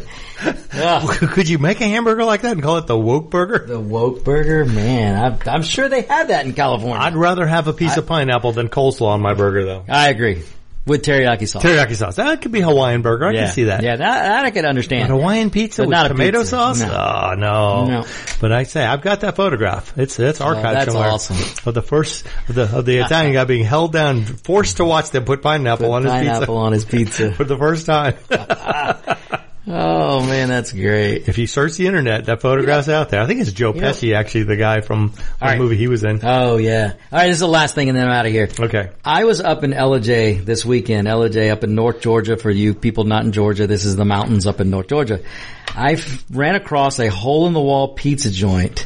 Ugh. 0.75 1.09
Could 1.33 1.49
you 1.49 1.59
make 1.59 1.81
a 1.81 1.85
hamburger 1.85 2.25
like 2.25 2.43
that 2.43 2.53
and 2.53 2.63
call 2.63 2.79
it 2.79 2.87
the 2.87 2.99
woke 2.99 3.31
burger? 3.31 3.67
The 3.67 3.81
woke 3.81 4.25
burger, 4.25 4.65
man. 4.65 5.23
I'm, 5.23 5.39
I'm 5.47 5.63
sure 5.63 5.89
they 5.89 6.03
have 6.03 6.29
that 6.29 6.47
in 6.47 6.53
California. 6.55 6.99
I'd 6.99 7.15
rather 7.17 7.47
have 7.47 7.69
a 7.69 7.73
piece 7.73 7.97
of 7.97 8.07
pineapple 8.07 8.53
than 8.53 8.69
coleslaw 8.69 9.09
on 9.09 9.21
my 9.21 9.35
burger 9.35 9.65
though. 9.65 9.85
I 9.89 10.09
agree. 10.09 10.43
with 10.85 11.03
teriyaki 11.05 11.47
sauce. 11.47 11.63
Teriyaki 11.63 11.95
sauce. 11.95 12.17
That 12.17 12.43
could 12.43 12.51
be 12.51 12.61
Hawaiian 12.61 13.03
burger. 13.03 13.27
I 13.27 13.33
yeah. 13.33 13.45
can 13.45 13.53
see 13.53 13.65
that. 13.65 13.83
Yeah, 13.85 13.97
that, 13.97 14.23
that 14.23 14.45
I 14.45 14.51
could 14.51 14.65
understand. 14.65 15.09
But 15.09 15.17
Hawaiian 15.17 15.51
pizza 15.51 15.83
But 15.83 15.89
with 15.91 16.09
tomato 16.09 16.39
pizza. 16.41 16.51
sauce? 16.51 16.81
No. 16.81 16.89
Oh 16.89 17.35
no. 17.35 17.85
No. 17.87 18.07
But 18.41 18.51
I 18.53 18.65
say 18.65 18.85
I've 18.85 19.03
got 19.03 19.21
that 19.21 19.37
photograph. 19.37 19.97
It's 19.97 20.19
it's 20.19 20.41
archived 20.41 20.63
that's 20.63 20.93
somewhere. 20.93 21.11
awesome. 21.11 21.37
Of 21.69 21.75
the 21.75 21.83
first 21.83 22.27
of 22.49 22.55
the 22.57 22.79
of 22.79 22.85
the 22.85 22.99
Italian 22.99 23.35
guy 23.35 23.45
being 23.45 23.65
held 23.65 23.93
down, 23.93 24.25
forced 24.25 24.79
to 24.79 24.85
watch 24.85 25.11
them 25.11 25.25
put 25.25 25.41
pineapple 25.43 25.93
on 25.93 26.03
his 26.03 26.13
Pineapple 26.13 26.57
on 26.57 26.73
his 26.73 26.85
pizza. 26.85 27.33
for 27.37 27.45
the 27.45 27.57
first 27.57 27.87
time. 27.87 28.17
Oh 29.65 30.27
man, 30.27 30.49
that's 30.49 30.73
great. 30.73 31.29
if 31.29 31.39
you 31.39 31.47
search 31.47 31.77
the 31.77 31.87
internet, 31.87 32.25
that 32.27 32.41
photograph's 32.41 32.89
out 32.89 33.11
there. 33.11 33.21
I 33.21 33.27
think 33.27 33.41
it's 33.41 33.53
Joe 33.53 33.73
Pesci, 33.73 34.13
actually, 34.13 34.45
the 34.45 34.57
guy 34.57 34.81
from 34.81 35.13
the 35.13 35.23
right. 35.41 35.59
movie 35.59 35.77
he 35.77 35.87
was 35.87 36.03
in. 36.03 36.19
Oh 36.23 36.57
yeah. 36.57 36.95
All 37.13 37.19
right, 37.19 37.27
this 37.29 37.37
is 37.37 37.41
the 37.41 37.47
last 37.47 37.77
thing, 37.77 37.89
and 37.89 37.97
then 37.97 38.09
I'm 38.09 38.13
out 38.13 38.27
of 38.27 38.33
here. 38.33 38.49
Okay. 38.59 38.91
I 39.05 39.25
was 39.25 39.41
up 39.41 39.63
in 39.63 39.71
Ellijay 39.71 40.45
this 40.45 40.65
weekend. 40.65 41.07
Ellijay 41.07 41.53
up 41.53 41.63
in 41.63 41.77
North 41.77 42.01
Georgia. 42.01 42.37
For 42.37 42.51
you 42.51 42.75
people 42.75 43.05
not 43.05 43.25
in 43.25 43.31
Georgia, 43.31 43.69
this 43.69 43.85
is 43.85 43.95
the 43.95 44.05
mountains 44.05 44.49
up 44.49 44.61
in 44.61 44.69
North 44.69 44.89
Georgia. 44.89 45.21
I 45.69 46.03
ran 46.31 46.57
across 46.57 46.99
a 46.99 47.09
hole 47.09 47.47
in 47.47 47.53
the 47.53 47.61
wall 47.61 47.95
pizza 47.95 48.33
joint. 48.33 48.85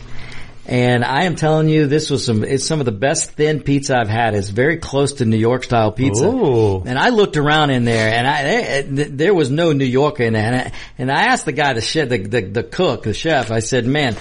And 0.69 1.05
I 1.05 1.25
am 1.25 1.37
telling 1.37 1.69
you, 1.69 1.87
this 1.87 2.11
was 2.11 2.25
some, 2.25 2.43
it's 2.43 2.67
some 2.67 2.81
of 2.81 2.87
the 2.87 2.93
best 2.93 3.31
thin 3.31 3.61
pizza 3.61 3.97
I've 3.97 4.09
had. 4.09 4.35
It's 4.35 4.49
very 4.49 4.79
close 4.79 5.15
to 5.15 5.25
New 5.25 5.37
York 5.37 5.63
style 5.63 5.93
pizza. 5.93 6.27
Ooh. 6.27 6.83
And 6.83 6.99
I 6.99 7.11
looked 7.11 7.37
around 7.37 7.71
in 7.71 7.85
there 7.85 8.13
and 8.13 8.27
I, 8.27 8.43
eh, 8.43 8.63
eh, 8.63 8.83
there, 8.89 9.09
there 9.09 9.35
was 9.35 9.49
no 9.49 9.73
New 9.73 9.85
Yorker 9.85 10.25
in 10.25 10.33
there. 10.33 10.45
And 10.45 10.57
I, 10.57 10.73
and 10.99 11.13
I 11.13 11.27
asked 11.27 11.45
the 11.45 11.53
guy, 11.53 11.73
the 11.75 11.81
chef, 11.81 12.09
the, 12.09 12.19
the, 12.19 12.41
the 12.41 12.63
cook, 12.65 13.05
the 13.05 13.15
chef, 13.15 13.53
I 13.53 13.61
said, 13.61 13.87
man, 13.87 14.17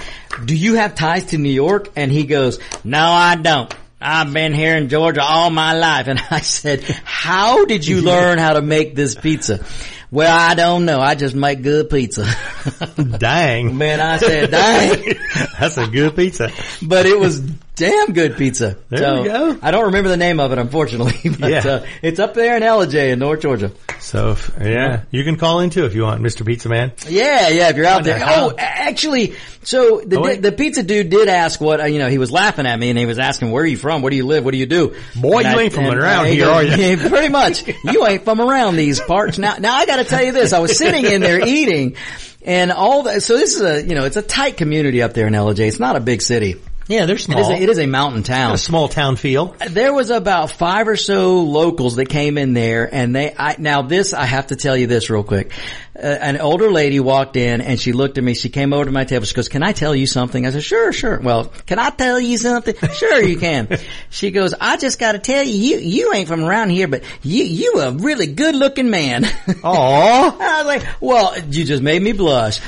do 0.45 0.55
you 0.55 0.75
have 0.75 0.93
ties 0.93 1.25
to 1.27 1.39
New 1.39 1.49
York? 1.49 1.91
And 1.95 2.11
he 2.11 2.25
goes, 2.25 2.59
no, 2.83 3.03
I 3.03 3.35
don't. 3.35 3.73
I've 3.99 4.31
been 4.31 4.53
here 4.53 4.75
in 4.75 4.89
Georgia 4.89 5.23
all 5.23 5.49
my 5.49 5.73
life. 5.73 6.07
And 6.07 6.21
I 6.29 6.41
said, 6.41 6.83
how 6.83 7.65
did 7.65 7.87
you 7.87 8.01
learn 8.03 8.37
how 8.37 8.53
to 8.53 8.61
make 8.61 8.93
this 8.93 9.15
pizza? 9.15 9.65
Well, 10.15 10.33
I 10.33 10.55
don't 10.55 10.85
know. 10.85 11.01
I 11.01 11.15
just 11.15 11.35
make 11.35 11.61
good 11.61 11.89
pizza. 11.89 12.25
Dang. 13.17 13.77
Man, 13.77 13.99
I 13.99 14.15
said, 14.15 14.49
dang. 14.49 15.13
That's 15.59 15.77
a 15.77 15.87
good 15.87 16.15
pizza. 16.15 16.51
but 16.81 17.05
it 17.05 17.19
was 17.19 17.41
damn 17.75 18.13
good 18.13 18.37
pizza. 18.37 18.77
There 18.89 18.99
so, 18.99 19.21
we 19.21 19.27
go. 19.27 19.57
I 19.61 19.71
don't 19.71 19.85
remember 19.85 20.09
the 20.09 20.17
name 20.17 20.39
of 20.39 20.51
it, 20.51 20.57
unfortunately. 20.57 21.29
But 21.39 21.51
Yeah. 21.51 21.67
uh, 21.67 21.85
it's 22.01 22.19
up 22.19 22.33
there 22.33 22.55
in 22.57 22.63
Ellijay 22.63 23.11
in 23.11 23.19
North 23.19 23.41
Georgia. 23.41 23.71
So, 23.99 24.37
yeah, 24.61 25.03
you 25.11 25.23
can 25.23 25.37
call 25.37 25.59
in 25.59 25.69
too 25.69 25.85
if 25.85 25.93
you 25.95 26.03
want, 26.03 26.21
Mr. 26.21 26.45
Pizza 26.45 26.69
Man. 26.69 26.91
Yeah, 27.07 27.49
yeah, 27.49 27.69
if 27.69 27.75
you're 27.75 27.85
out 27.85 28.03
there. 28.03 28.17
how- 28.19 28.49
Oh, 28.51 28.53
actually, 28.57 29.35
so 29.63 30.01
the, 30.05 30.19
Oh, 30.19 30.35
the 30.35 30.51
pizza 30.51 30.83
dude 30.83 31.09
did 31.09 31.27
ask 31.27 31.59
what, 31.59 31.81
uh, 31.81 31.85
you 31.85 31.99
know, 31.99 32.09
he 32.09 32.17
was 32.17 32.31
laughing 32.31 32.65
at 32.65 32.77
me 32.79 32.89
and 32.89 32.99
he 32.99 33.05
was 33.05 33.19
asking, 33.19 33.51
where 33.51 33.63
are 33.63 33.67
you 33.67 33.77
from? 33.77 34.01
Where 34.01 34.09
do 34.11 34.15
you 34.17 34.25
live? 34.25 34.45
What 34.45 34.51
do 34.51 34.57
you 34.57 34.65
do? 34.65 34.95
Boy, 35.15 35.41
And 35.43 35.53
you 35.53 35.59
I- 35.59 35.63
ain't 35.63 35.73
from 35.73 35.85
around 35.87 36.27
here, 36.27 36.47
are 36.49 36.63
you? 36.63 36.97
Pretty 37.09 37.29
much. 37.29 37.63
You 37.83 38.05
ain't 38.05 38.23
from 38.23 38.39
around 38.41 38.75
these 38.75 38.99
parts. 39.01 39.37
Now, 39.37 39.55
now 39.59 39.75
I 39.75 39.85
gotta 39.85 40.03
tell 40.05 40.23
you 40.23 40.31
this. 40.31 40.53
I 40.53 40.59
was 40.59 40.77
sitting 40.77 41.05
in 41.05 41.21
there 41.21 41.45
eating 41.45 41.95
and 42.43 42.71
all 42.71 43.03
that, 43.03 43.23
so 43.23 43.37
this 43.37 43.55
is 43.55 43.61
a, 43.61 43.81
you 43.83 43.95
know, 43.95 44.05
it's 44.05 44.17
a 44.17 44.21
tight 44.21 44.55
community 44.57 45.01
up 45.01 45.13
there 45.13 45.25
in 45.27 45.33
Ellijay. 45.33 45.67
It's 45.67 45.79
not 45.79 45.95
a 45.95 45.99
big 45.99 46.21
city. 46.21 46.55
Yeah, 46.87 47.05
they're 47.07 47.15
It 47.15 47.19
is 47.19 47.25
small. 47.25 47.51
a, 47.51 47.55
it 47.55 47.67
is 47.69 47.79
a 47.79 47.87
mountain 47.87 48.21
town. 48.21 48.51
a 48.53 48.57
small 48.59 48.87
town 48.87 49.15
feel. 49.15 49.55
There 49.69 49.91
was 49.91 50.11
about 50.11 50.51
five 50.51 50.87
or 50.87 50.95
so 50.95 51.41
locals 51.41 51.95
that 51.95 52.09
came 52.09 52.37
in 52.37 52.53
there, 52.53 52.87
and 52.93 53.15
they. 53.15 53.33
I, 53.35 53.55
now 53.57 53.81
this, 53.81 54.13
I 54.13 54.25
have 54.25 54.47
to 54.47 54.55
tell 54.55 54.77
you 54.77 54.85
this 54.85 55.09
real 55.09 55.23
quick. 55.23 55.51
Uh, 55.97 56.05
an 56.05 56.37
older 56.39 56.69
lady 56.69 56.99
walked 56.99 57.37
in, 57.37 57.61
and 57.61 57.79
she 57.79 57.91
looked 57.91 58.17
at 58.19 58.23
me. 58.23 58.35
She 58.35 58.49
came 58.49 58.71
over 58.71 58.85
to 58.85 58.91
my 58.91 59.03
table. 59.05 59.25
She 59.25 59.33
goes, 59.33 59.49
"Can 59.49 59.63
I 59.63 59.71
tell 59.71 59.95
you 59.95 60.05
something?" 60.05 60.45
I 60.45 60.51
said, 60.51 60.63
"Sure, 60.63 60.93
sure." 60.93 61.19
Well, 61.19 61.45
can 61.65 61.79
I 61.79 61.89
tell 61.89 62.19
you 62.19 62.37
something? 62.37 62.75
sure, 62.93 63.21
you 63.23 63.37
can. 63.39 63.67
She 64.11 64.29
goes, 64.31 64.53
"I 64.59 64.77
just 64.77 64.99
got 64.99 65.13
to 65.13 65.19
tell 65.19 65.43
you, 65.43 65.53
you 65.53 65.77
you 65.79 66.13
ain't 66.13 66.27
from 66.27 66.43
around 66.43 66.69
here, 66.69 66.87
but 66.87 67.03
you 67.23 67.43
you 67.43 67.79
a 67.81 67.91
really 67.93 68.27
good 68.27 68.55
looking 68.55 68.89
man." 68.91 69.25
Aw. 69.63 70.37
I 70.39 70.57
was 70.57 70.65
like, 70.67 71.01
"Well, 71.01 71.33
you 71.49 71.65
just 71.65 71.81
made 71.81 72.01
me 72.01 72.11
blush." 72.11 72.59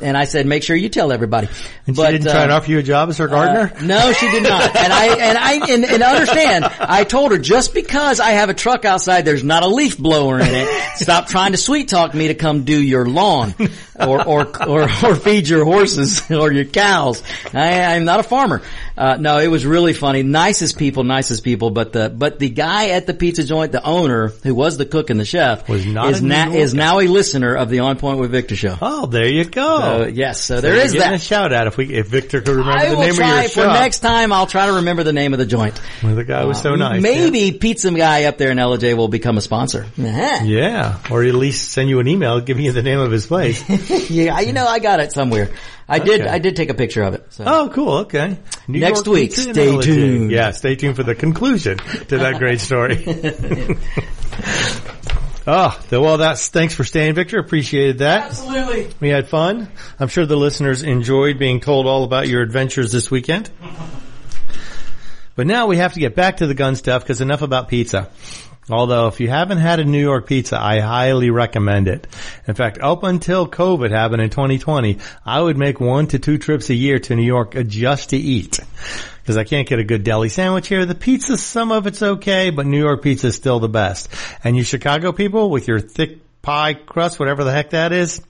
And 0.00 0.16
I 0.16 0.24
said, 0.24 0.46
"Make 0.46 0.62
sure 0.62 0.76
you 0.76 0.88
tell 0.88 1.12
everybody." 1.12 1.48
And 1.86 1.96
she 1.96 2.02
didn't 2.02 2.22
try 2.24 2.42
and 2.42 2.52
uh, 2.52 2.56
offer 2.56 2.70
you 2.70 2.78
a 2.78 2.82
job 2.82 3.08
as 3.08 3.18
her 3.18 3.28
gardener? 3.28 3.72
uh, 3.76 3.82
no, 3.82 4.12
she 4.12 4.30
did 4.30 4.42
not. 4.42 4.76
And 4.76 4.92
I 4.92 5.06
and 5.06 5.38
I 5.38 5.52
and, 5.72 5.84
and 5.84 6.02
understand. 6.02 6.64
I 6.64 7.04
told 7.04 7.32
her 7.32 7.38
just 7.38 7.74
because 7.74 8.20
I 8.20 8.30
have 8.30 8.48
a 8.48 8.54
truck 8.54 8.84
outside, 8.84 9.24
there's 9.24 9.44
not 9.44 9.62
a 9.62 9.68
leaf 9.68 9.98
blower 9.98 10.38
in 10.38 10.48
it. 10.48 10.96
Stop 10.96 11.28
trying 11.28 11.52
to 11.52 11.58
sweet 11.58 11.88
talk 11.88 12.14
me 12.14 12.28
to 12.28 12.34
come 12.34 12.64
do 12.64 12.80
your 12.80 13.06
lawn, 13.06 13.54
or 13.98 14.26
or 14.26 14.68
or, 14.68 14.82
or 14.82 15.14
feed 15.14 15.48
your 15.48 15.64
horses 15.64 16.30
or 16.30 16.52
your 16.52 16.64
cows. 16.64 17.22
I, 17.52 17.94
I'm 17.94 18.04
not 18.04 18.20
a 18.20 18.24
farmer. 18.24 18.62
Uh, 18.96 19.16
no, 19.20 19.38
it 19.38 19.48
was 19.48 19.66
really 19.66 19.92
funny. 19.92 20.22
Nicest 20.22 20.78
people, 20.78 21.04
nicest 21.04 21.44
people. 21.44 21.70
But 21.70 21.92
the 21.92 22.08
but 22.08 22.38
the 22.38 22.48
guy 22.48 22.90
at 22.90 23.06
the 23.06 23.12
pizza 23.12 23.44
joint, 23.44 23.72
the 23.72 23.84
owner 23.84 24.28
who 24.28 24.54
was 24.54 24.78
the 24.78 24.86
cook 24.86 25.10
and 25.10 25.20
the 25.20 25.24
chef, 25.26 25.68
Was 25.68 25.84
not 25.84 26.10
is 26.10 26.20
a 26.20 26.22
New 26.22 26.28
now 26.30 26.50
is 26.52 26.72
now 26.74 27.00
a 27.00 27.06
listener 27.06 27.54
of 27.54 27.68
the 27.68 27.80
On 27.80 27.98
Point 27.98 28.18
with 28.18 28.30
Victor 28.30 28.56
show. 28.56 28.76
Oh, 28.80 29.04
there 29.06 29.28
you 29.28 29.44
go. 29.44 29.76
Uh, 30.02 30.06
yes, 30.06 30.40
so 30.42 30.56
So 30.56 30.60
there 30.62 30.76
is 30.76 30.94
that. 30.94 31.12
a 31.12 31.18
shout 31.18 31.52
out 31.52 31.66
if 31.66 31.76
we 31.76 31.92
if 31.92 32.06
Victor 32.08 32.40
could 32.40 32.56
remember 32.56 32.72
I 32.78 32.88
the 32.90 32.96
name 32.96 33.14
try 33.14 33.28
of 33.36 33.42
your 33.42 33.48
for 33.50 33.60
shop. 33.70 33.72
next 33.74 33.98
time. 34.00 34.32
I'll 34.32 34.46
try 34.46 34.66
to 34.66 34.72
remember 34.74 35.02
the 35.02 35.12
name 35.12 35.32
of 35.34 35.38
the 35.38 35.46
joint. 35.46 35.78
Well, 36.02 36.14
the 36.14 36.24
guy 36.24 36.44
was 36.46 36.62
so 36.62 36.74
nice. 36.74 37.02
Maybe 37.02 37.52
Pizza 37.52 37.90
Guy 37.90 38.24
up 38.24 38.38
there 38.38 38.50
in 38.50 38.56
Ellijay 38.58 38.96
will 38.96 39.08
become 39.08 39.36
a 39.36 39.40
sponsor. 39.42 39.86
Yeah. 39.96 40.42
yeah, 40.42 40.98
or 41.10 41.22
at 41.22 41.34
least 41.34 41.70
send 41.72 41.88
you 41.90 42.00
an 42.00 42.08
email 42.08 42.40
giving 42.40 42.64
you 42.64 42.72
the 42.72 42.82
name 42.82 42.98
of 43.00 43.10
his 43.10 43.26
place. 43.26 43.62
yeah, 44.10 44.40
you 44.40 44.52
know, 44.54 44.66
I 44.66 44.78
got 44.78 45.00
it 45.00 45.12
somewhere. 45.12 45.50
I 45.88 46.00
did. 46.00 46.22
Okay. 46.22 46.30
I 46.30 46.38
did 46.38 46.56
take 46.56 46.70
a 46.70 46.74
picture 46.74 47.02
of 47.02 47.14
it. 47.14 47.32
So. 47.32 47.44
Oh, 47.46 47.70
cool. 47.72 47.98
Okay. 47.98 48.38
New 48.66 48.80
Next 48.80 49.06
York 49.06 49.16
week, 49.16 49.32
stay 49.32 49.70
LA. 49.70 49.82
tuned. 49.82 50.30
Yeah, 50.30 50.50
stay 50.50 50.74
tuned 50.74 50.96
for 50.96 51.04
the 51.04 51.14
conclusion 51.14 51.78
to 51.78 52.18
that 52.18 52.38
great 52.38 52.60
story. 52.60 53.04
oh, 55.46 55.80
well, 55.92 56.18
that's 56.18 56.48
thanks 56.48 56.74
for 56.74 56.82
staying, 56.82 57.14
Victor. 57.14 57.38
Appreciated 57.38 57.98
that. 57.98 58.26
Absolutely. 58.26 58.88
We 59.00 59.10
had 59.10 59.28
fun. 59.28 59.68
I'm 60.00 60.08
sure 60.08 60.26
the 60.26 60.36
listeners 60.36 60.82
enjoyed 60.82 61.38
being 61.38 61.60
told 61.60 61.86
all 61.86 62.02
about 62.02 62.26
your 62.26 62.42
adventures 62.42 62.90
this 62.92 63.10
weekend. 63.10 63.50
But 65.36 65.46
now 65.46 65.66
we 65.66 65.76
have 65.76 65.92
to 65.92 66.00
get 66.00 66.16
back 66.16 66.38
to 66.38 66.46
the 66.46 66.54
gun 66.54 66.76
stuff 66.76 67.02
because 67.02 67.20
enough 67.20 67.42
about 67.42 67.68
pizza. 67.68 68.08
Although 68.68 69.06
if 69.06 69.20
you 69.20 69.28
haven't 69.28 69.58
had 69.58 69.78
a 69.78 69.84
New 69.84 70.00
York 70.00 70.26
pizza, 70.26 70.60
I 70.60 70.80
highly 70.80 71.30
recommend 71.30 71.86
it. 71.86 72.06
In 72.48 72.54
fact, 72.54 72.78
up 72.78 73.04
until 73.04 73.46
COVID 73.48 73.92
happened 73.92 74.22
in 74.22 74.30
2020, 74.30 74.98
I 75.24 75.40
would 75.40 75.56
make 75.56 75.78
one 75.78 76.08
to 76.08 76.18
two 76.18 76.38
trips 76.38 76.68
a 76.68 76.74
year 76.74 76.98
to 76.98 77.14
New 77.14 77.22
York 77.22 77.54
just 77.68 78.10
to 78.10 78.16
eat. 78.16 78.58
Because 79.22 79.36
I 79.36 79.44
can't 79.44 79.68
get 79.68 79.78
a 79.78 79.84
good 79.84 80.02
deli 80.02 80.28
sandwich 80.28 80.66
here. 80.68 80.84
The 80.84 80.96
pizza, 80.96 81.36
some 81.36 81.70
of 81.70 81.86
it's 81.86 82.02
okay, 82.02 82.50
but 82.50 82.66
New 82.66 82.78
York 82.78 83.02
pizza 83.02 83.28
is 83.28 83.36
still 83.36 83.60
the 83.60 83.68
best. 83.68 84.08
And 84.42 84.56
you 84.56 84.64
Chicago 84.64 85.12
people 85.12 85.48
with 85.50 85.68
your 85.68 85.78
thick 85.78 86.18
pie 86.42 86.74
crust, 86.74 87.20
whatever 87.20 87.44
the 87.44 87.52
heck 87.52 87.70
that 87.70 87.92
is, 87.92 88.20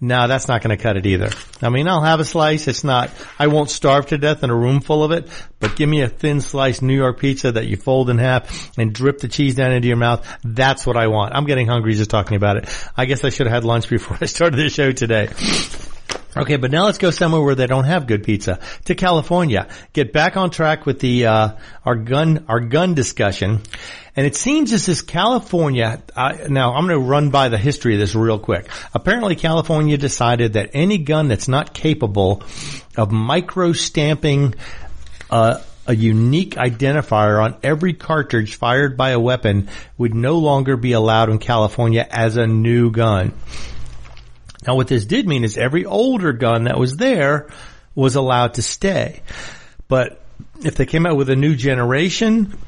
no, 0.00 0.28
that's 0.28 0.48
not 0.48 0.62
going 0.62 0.76
to 0.76 0.82
cut 0.82 0.96
it 0.96 1.06
either. 1.06 1.30
I 1.62 1.68
mean, 1.68 1.88
I'll 1.88 2.02
have 2.02 2.20
a 2.20 2.24
slice. 2.24 2.68
It's 2.68 2.84
not, 2.84 3.10
I 3.38 3.46
won't 3.46 3.70
starve 3.70 4.06
to 4.06 4.18
death 4.18 4.42
in 4.42 4.50
a 4.50 4.54
room 4.54 4.80
full 4.80 5.04
of 5.04 5.12
it, 5.12 5.28
but 5.60 5.76
give 5.76 5.88
me 5.88 6.02
a 6.02 6.08
thin 6.08 6.40
sliced 6.40 6.82
New 6.82 6.96
York 6.96 7.18
pizza 7.18 7.52
that 7.52 7.66
you 7.66 7.76
fold 7.76 8.10
in 8.10 8.18
half 8.18 8.76
and 8.78 8.94
drip 8.94 9.18
the 9.18 9.28
cheese 9.28 9.54
down 9.54 9.72
into 9.72 9.88
your 9.88 9.96
mouth. 9.96 10.26
That's 10.44 10.86
what 10.86 10.96
I 10.96 11.08
want. 11.08 11.34
I'm 11.34 11.46
getting 11.46 11.66
hungry 11.66 11.94
just 11.94 12.10
talking 12.10 12.36
about 12.36 12.56
it. 12.56 12.68
I 12.96 13.04
guess 13.06 13.24
I 13.24 13.30
should 13.30 13.46
have 13.46 13.54
had 13.54 13.64
lunch 13.64 13.88
before 13.88 14.18
I 14.20 14.26
started 14.26 14.56
the 14.56 14.68
show 14.68 14.92
today. 14.92 15.28
Okay, 16.36 16.56
but 16.56 16.70
now 16.70 16.86
let's 16.86 16.98
go 16.98 17.10
somewhere 17.10 17.40
where 17.40 17.54
they 17.54 17.66
don't 17.66 17.84
have 17.84 18.06
good 18.06 18.24
pizza. 18.24 18.58
To 18.86 18.94
California. 18.94 19.68
Get 19.92 20.12
back 20.12 20.36
on 20.36 20.50
track 20.50 20.84
with 20.84 20.98
the 20.98 21.26
uh, 21.26 21.48
our 21.84 21.94
gun 21.94 22.46
our 22.48 22.60
gun 22.60 22.94
discussion. 22.94 23.60
And 24.16 24.26
it 24.26 24.36
seems 24.36 24.72
as 24.72 24.88
if 24.88 25.06
California. 25.06 26.02
Now 26.16 26.74
I'm 26.74 26.86
going 26.86 27.00
to 27.00 27.06
run 27.06 27.30
by 27.30 27.48
the 27.48 27.58
history 27.58 27.94
of 27.94 28.00
this 28.00 28.14
real 28.14 28.38
quick. 28.38 28.68
Apparently, 28.92 29.36
California 29.36 29.96
decided 29.96 30.54
that 30.54 30.70
any 30.74 30.98
gun 30.98 31.28
that's 31.28 31.48
not 31.48 31.74
capable 31.74 32.42
of 32.96 33.12
micro 33.12 33.72
stamping. 33.72 34.54
Uh, 35.30 35.60
a 35.86 35.94
unique 35.94 36.54
identifier 36.54 37.42
on 37.42 37.56
every 37.62 37.92
cartridge 37.92 38.56
fired 38.56 38.96
by 38.96 39.10
a 39.10 39.20
weapon 39.20 39.68
would 39.98 40.14
no 40.14 40.38
longer 40.38 40.78
be 40.78 40.92
allowed 40.92 41.28
in 41.28 41.38
California 41.38 42.06
as 42.10 42.38
a 42.38 42.46
new 42.46 42.90
gun. 42.90 43.34
Now 44.66 44.76
what 44.76 44.88
this 44.88 45.04
did 45.04 45.26
mean 45.26 45.44
is 45.44 45.56
every 45.56 45.84
older 45.84 46.32
gun 46.32 46.64
that 46.64 46.78
was 46.78 46.96
there 46.96 47.48
was 47.94 48.16
allowed 48.16 48.54
to 48.54 48.62
stay. 48.62 49.22
But 49.88 50.22
if 50.62 50.76
they 50.76 50.86
came 50.86 51.06
out 51.06 51.16
with 51.16 51.30
a 51.30 51.36
new 51.36 51.54
generation, 51.54 52.58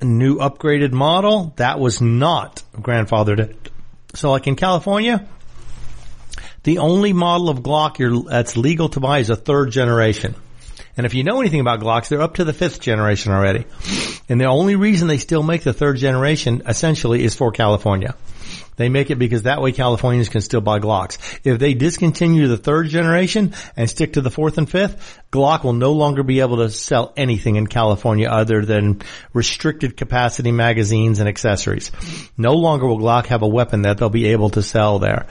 a 0.00 0.04
new 0.04 0.36
upgraded 0.36 0.92
model, 0.92 1.54
that 1.56 1.78
was 1.78 2.00
not 2.00 2.62
grandfathered. 2.74 3.56
So 4.14 4.30
like 4.30 4.46
in 4.46 4.56
California, 4.56 5.26
the 6.64 6.78
only 6.78 7.12
model 7.12 7.48
of 7.48 7.60
Glock 7.60 8.28
that's 8.28 8.56
legal 8.56 8.88
to 8.90 9.00
buy 9.00 9.18
is 9.18 9.30
a 9.30 9.36
third 9.36 9.70
generation. 9.70 10.34
And 10.96 11.06
if 11.06 11.14
you 11.14 11.24
know 11.24 11.40
anything 11.40 11.60
about 11.60 11.80
Glocks, 11.80 12.08
they're 12.08 12.20
up 12.20 12.34
to 12.34 12.44
the 12.44 12.52
fifth 12.52 12.80
generation 12.80 13.32
already. 13.32 13.64
And 14.28 14.40
the 14.40 14.44
only 14.44 14.76
reason 14.76 15.08
they 15.08 15.18
still 15.18 15.42
make 15.42 15.62
the 15.62 15.72
third 15.72 15.96
generation 15.96 16.62
essentially 16.68 17.24
is 17.24 17.34
for 17.34 17.50
California. 17.50 18.14
They 18.76 18.88
make 18.88 19.10
it 19.10 19.18
because 19.18 19.42
that 19.42 19.60
way 19.60 19.72
Californians 19.72 20.28
can 20.28 20.40
still 20.40 20.60
buy 20.60 20.78
Glocks. 20.78 21.18
If 21.44 21.58
they 21.58 21.74
discontinue 21.74 22.48
the 22.48 22.56
third 22.56 22.88
generation 22.88 23.54
and 23.76 23.88
stick 23.88 24.14
to 24.14 24.20
the 24.20 24.30
fourth 24.30 24.58
and 24.58 24.68
fifth, 24.68 25.20
Glock 25.30 25.64
will 25.64 25.72
no 25.72 25.92
longer 25.92 26.22
be 26.22 26.40
able 26.40 26.58
to 26.58 26.70
sell 26.70 27.12
anything 27.16 27.56
in 27.56 27.66
California 27.66 28.28
other 28.28 28.64
than 28.64 29.02
restricted 29.32 29.96
capacity 29.96 30.52
magazines 30.52 31.20
and 31.20 31.28
accessories. 31.28 31.90
No 32.36 32.54
longer 32.54 32.86
will 32.86 32.98
Glock 32.98 33.26
have 33.26 33.42
a 33.42 33.48
weapon 33.48 33.82
that 33.82 33.98
they'll 33.98 34.10
be 34.10 34.26
able 34.26 34.50
to 34.50 34.62
sell 34.62 34.98
there. 34.98 35.26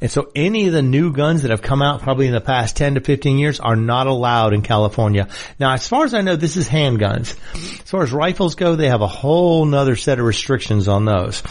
And 0.00 0.10
so 0.10 0.30
any 0.34 0.66
of 0.66 0.72
the 0.72 0.82
new 0.82 1.12
guns 1.12 1.42
that 1.42 1.50
have 1.50 1.62
come 1.62 1.82
out 1.82 2.02
probably 2.02 2.26
in 2.26 2.32
the 2.32 2.40
past 2.40 2.76
10 2.76 2.94
to 2.94 3.00
15 3.00 3.38
years 3.38 3.60
are 3.60 3.76
not 3.76 4.06
allowed 4.06 4.52
in 4.52 4.62
California. 4.62 5.28
Now, 5.58 5.72
as 5.72 5.86
far 5.86 6.04
as 6.04 6.14
I 6.14 6.20
know, 6.20 6.36
this 6.36 6.56
is 6.56 6.68
handguns. 6.68 7.36
As 7.54 7.90
far 7.90 8.02
as 8.02 8.12
rifles 8.12 8.54
go, 8.54 8.76
they 8.76 8.88
have 8.88 9.02
a 9.02 9.06
whole 9.06 9.64
nother 9.64 9.96
set 9.96 10.18
of 10.18 10.26
restrictions 10.26 10.88
on 10.88 11.04
those 11.04 11.42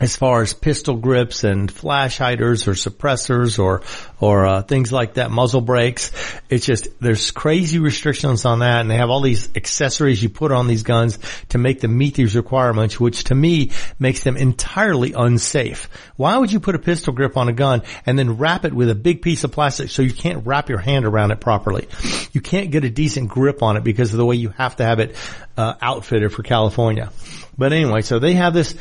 as 0.00 0.16
far 0.16 0.42
as 0.42 0.54
pistol 0.54 0.96
grips 0.96 1.42
and 1.44 1.70
flash 1.70 2.18
hiders 2.18 2.68
or 2.68 2.72
suppressors 2.72 3.58
or 3.58 3.82
or 4.20 4.46
uh, 4.46 4.62
things 4.62 4.92
like 4.92 5.14
that, 5.14 5.30
muzzle 5.30 5.60
brakes. 5.60 6.12
It's 6.48 6.66
just 6.66 6.88
there's 7.00 7.30
crazy 7.30 7.78
restrictions 7.78 8.44
on 8.44 8.60
that, 8.60 8.80
and 8.80 8.90
they 8.90 8.96
have 8.96 9.10
all 9.10 9.20
these 9.20 9.48
accessories 9.56 10.22
you 10.22 10.28
put 10.28 10.52
on 10.52 10.66
these 10.66 10.82
guns 10.82 11.18
to 11.50 11.58
make 11.58 11.80
them 11.80 11.96
meet 11.96 12.14
these 12.14 12.36
requirements, 12.36 12.98
which 13.00 13.24
to 13.24 13.34
me 13.34 13.72
makes 13.98 14.22
them 14.22 14.36
entirely 14.36 15.12
unsafe. 15.12 15.88
Why 16.16 16.36
would 16.38 16.52
you 16.52 16.60
put 16.60 16.74
a 16.74 16.80
pistol 16.80 17.12
grip 17.12 17.36
on 17.36 17.48
a 17.48 17.52
gun 17.52 17.82
and 18.06 18.18
then 18.18 18.38
wrap 18.38 18.64
it 18.64 18.74
with 18.74 18.90
a 18.90 18.94
big 18.94 19.22
piece 19.22 19.44
of 19.44 19.52
plastic 19.52 19.90
so 19.90 20.02
you 20.02 20.12
can't 20.12 20.46
wrap 20.46 20.68
your 20.68 20.78
hand 20.78 21.04
around 21.06 21.32
it 21.32 21.40
properly? 21.40 21.88
You 22.32 22.40
can't 22.40 22.70
get 22.70 22.84
a 22.84 22.90
decent 22.90 23.28
grip 23.28 23.62
on 23.62 23.76
it 23.76 23.84
because 23.84 24.12
of 24.12 24.18
the 24.18 24.26
way 24.26 24.36
you 24.36 24.50
have 24.50 24.76
to 24.76 24.84
have 24.84 25.00
it 25.00 25.16
uh, 25.56 25.74
outfitted 25.80 26.32
for 26.32 26.42
California. 26.42 27.10
But 27.56 27.72
anyway, 27.72 28.02
so 28.02 28.20
they 28.20 28.34
have 28.34 28.54
this 28.54 28.76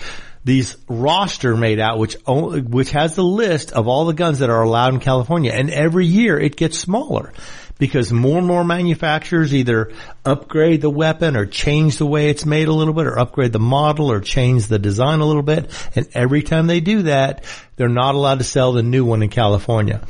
these 0.48 0.78
roster 0.88 1.58
made 1.58 1.78
out, 1.78 2.00
which 2.00 2.16
only, 2.26 2.62
which 2.62 2.92
has 2.92 3.16
the 3.16 3.24
list 3.24 3.74
of 3.74 3.90
all 3.90 4.06
the 4.06 4.14
guns 4.14 4.40
that 4.40 4.50
are 4.50 4.64
allowed 4.64 4.94
in 4.94 5.02
California, 5.02 5.52
and 5.52 5.70
every 5.70 6.06
year 6.06 6.40
it 6.40 6.56
gets 6.56 6.80
smaller 6.80 7.34
because 7.78 8.14
more 8.14 8.38
and 8.38 8.48
more 8.48 8.64
manufacturers 8.64 9.54
either 9.54 9.92
upgrade 10.24 10.80
the 10.80 10.90
weapon 10.90 11.36
or 11.36 11.46
change 11.46 11.98
the 11.98 12.06
way 12.06 12.30
it's 12.30 12.46
made 12.46 12.70
a 12.70 12.74
little 12.74 12.94
bit, 12.94 13.08
or 13.08 13.20
upgrade 13.20 13.52
the 13.52 13.60
model 13.60 14.10
or 14.10 14.22
change 14.22 14.68
the 14.68 14.80
design 14.80 15.20
a 15.20 15.26
little 15.26 15.44
bit, 15.44 15.70
and 15.96 16.08
every 16.14 16.42
time 16.42 16.66
they 16.66 16.80
do 16.80 17.04
that, 17.04 17.44
they're 17.76 17.90
not 17.90 18.16
allowed 18.16 18.38
to 18.38 18.46
sell 18.46 18.72
the 18.72 18.82
new 18.82 19.04
one 19.04 19.22
in 19.22 19.30
California. 19.30 20.02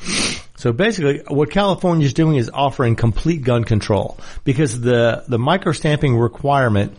So 0.56 0.72
basically, 0.72 1.24
what 1.28 1.50
California 1.50 2.06
is 2.06 2.14
doing 2.14 2.36
is 2.36 2.52
offering 2.54 2.96
complete 2.96 3.42
gun 3.42 3.64
control 3.64 4.20
because 4.44 4.80
the 4.80 5.24
the 5.28 5.40
micro 5.40 5.72
stamping 5.72 6.16
requirement 6.16 6.96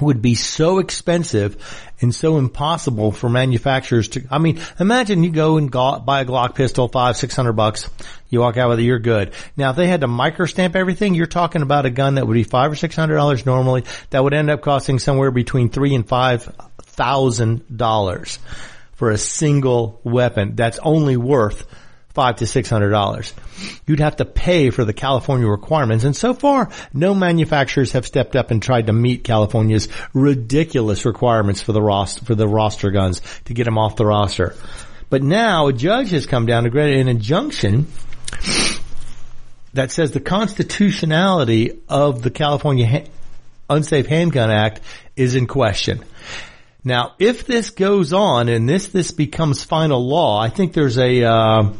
would 0.00 0.22
be 0.22 0.34
so 0.34 0.78
expensive 0.78 1.56
and 2.00 2.14
so 2.14 2.38
impossible 2.38 3.12
for 3.12 3.28
manufacturers 3.28 4.08
to, 4.08 4.22
I 4.30 4.38
mean, 4.38 4.60
imagine 4.78 5.22
you 5.22 5.30
go 5.30 5.56
and 5.56 5.70
go, 5.70 5.98
buy 5.98 6.22
a 6.22 6.24
Glock 6.24 6.54
pistol, 6.54 6.88
five, 6.88 7.16
six 7.16 7.34
hundred 7.36 7.54
bucks. 7.54 7.88
You 8.28 8.40
walk 8.40 8.56
out 8.56 8.70
with 8.70 8.80
it, 8.80 8.84
you're 8.84 8.98
good. 8.98 9.32
Now, 9.56 9.70
if 9.70 9.76
they 9.76 9.88
had 9.88 10.02
to 10.02 10.06
micro 10.06 10.46
stamp 10.46 10.76
everything, 10.76 11.14
you're 11.14 11.26
talking 11.26 11.62
about 11.62 11.86
a 11.86 11.90
gun 11.90 12.14
that 12.14 12.26
would 12.26 12.34
be 12.34 12.44
five 12.44 12.70
or 12.70 12.76
six 12.76 12.94
hundred 12.94 13.16
dollars 13.16 13.44
normally 13.44 13.84
that 14.10 14.22
would 14.22 14.34
end 14.34 14.50
up 14.50 14.62
costing 14.62 14.98
somewhere 14.98 15.30
between 15.30 15.68
three 15.68 15.94
and 15.94 16.06
five 16.06 16.44
thousand 16.82 17.76
dollars 17.76 18.38
for 18.92 19.10
a 19.10 19.18
single 19.18 20.00
weapon 20.04 20.56
that's 20.56 20.78
only 20.82 21.16
worth 21.16 21.66
five 22.14 22.36
to 22.36 22.46
six 22.46 22.68
hundred 22.68 22.90
dollars. 22.90 23.32
You'd 23.86 24.00
have 24.00 24.16
to 24.16 24.24
pay 24.24 24.70
for 24.70 24.84
the 24.84 24.92
California 24.92 25.46
requirements, 25.46 26.04
and 26.04 26.16
so 26.16 26.34
far, 26.34 26.70
no 26.92 27.14
manufacturers 27.14 27.92
have 27.92 28.06
stepped 28.06 28.36
up 28.36 28.50
and 28.50 28.62
tried 28.62 28.86
to 28.86 28.92
meet 28.92 29.24
California's 29.24 29.88
ridiculous 30.12 31.04
requirements 31.04 31.62
for 31.62 31.72
the 31.72 31.82
roster 31.82 32.24
for 32.24 32.34
the 32.34 32.48
roster 32.48 32.90
guns 32.90 33.20
to 33.44 33.54
get 33.54 33.64
them 33.64 33.78
off 33.78 33.96
the 33.96 34.06
roster. 34.06 34.54
But 35.08 35.22
now 35.22 35.66
a 35.66 35.72
judge 35.72 36.10
has 36.10 36.26
come 36.26 36.46
down 36.46 36.64
to 36.64 36.70
grant 36.70 37.00
an 37.00 37.08
injunction 37.08 37.88
that 39.74 39.90
says 39.90 40.12
the 40.12 40.20
constitutionality 40.20 41.80
of 41.88 42.22
the 42.22 42.30
California 42.30 42.86
ha- 42.86 43.10
Unsafe 43.68 44.06
Handgun 44.06 44.50
Act 44.50 44.80
is 45.16 45.34
in 45.34 45.46
question. 45.46 46.04
Now, 46.82 47.14
if 47.18 47.46
this 47.46 47.70
goes 47.70 48.12
on 48.12 48.48
and 48.48 48.68
this 48.68 48.88
this 48.88 49.10
becomes 49.10 49.64
final 49.64 50.04
law, 50.06 50.40
I 50.40 50.48
think 50.48 50.72
there's 50.72 50.98
a 50.98 51.24
uh, 51.24 51.72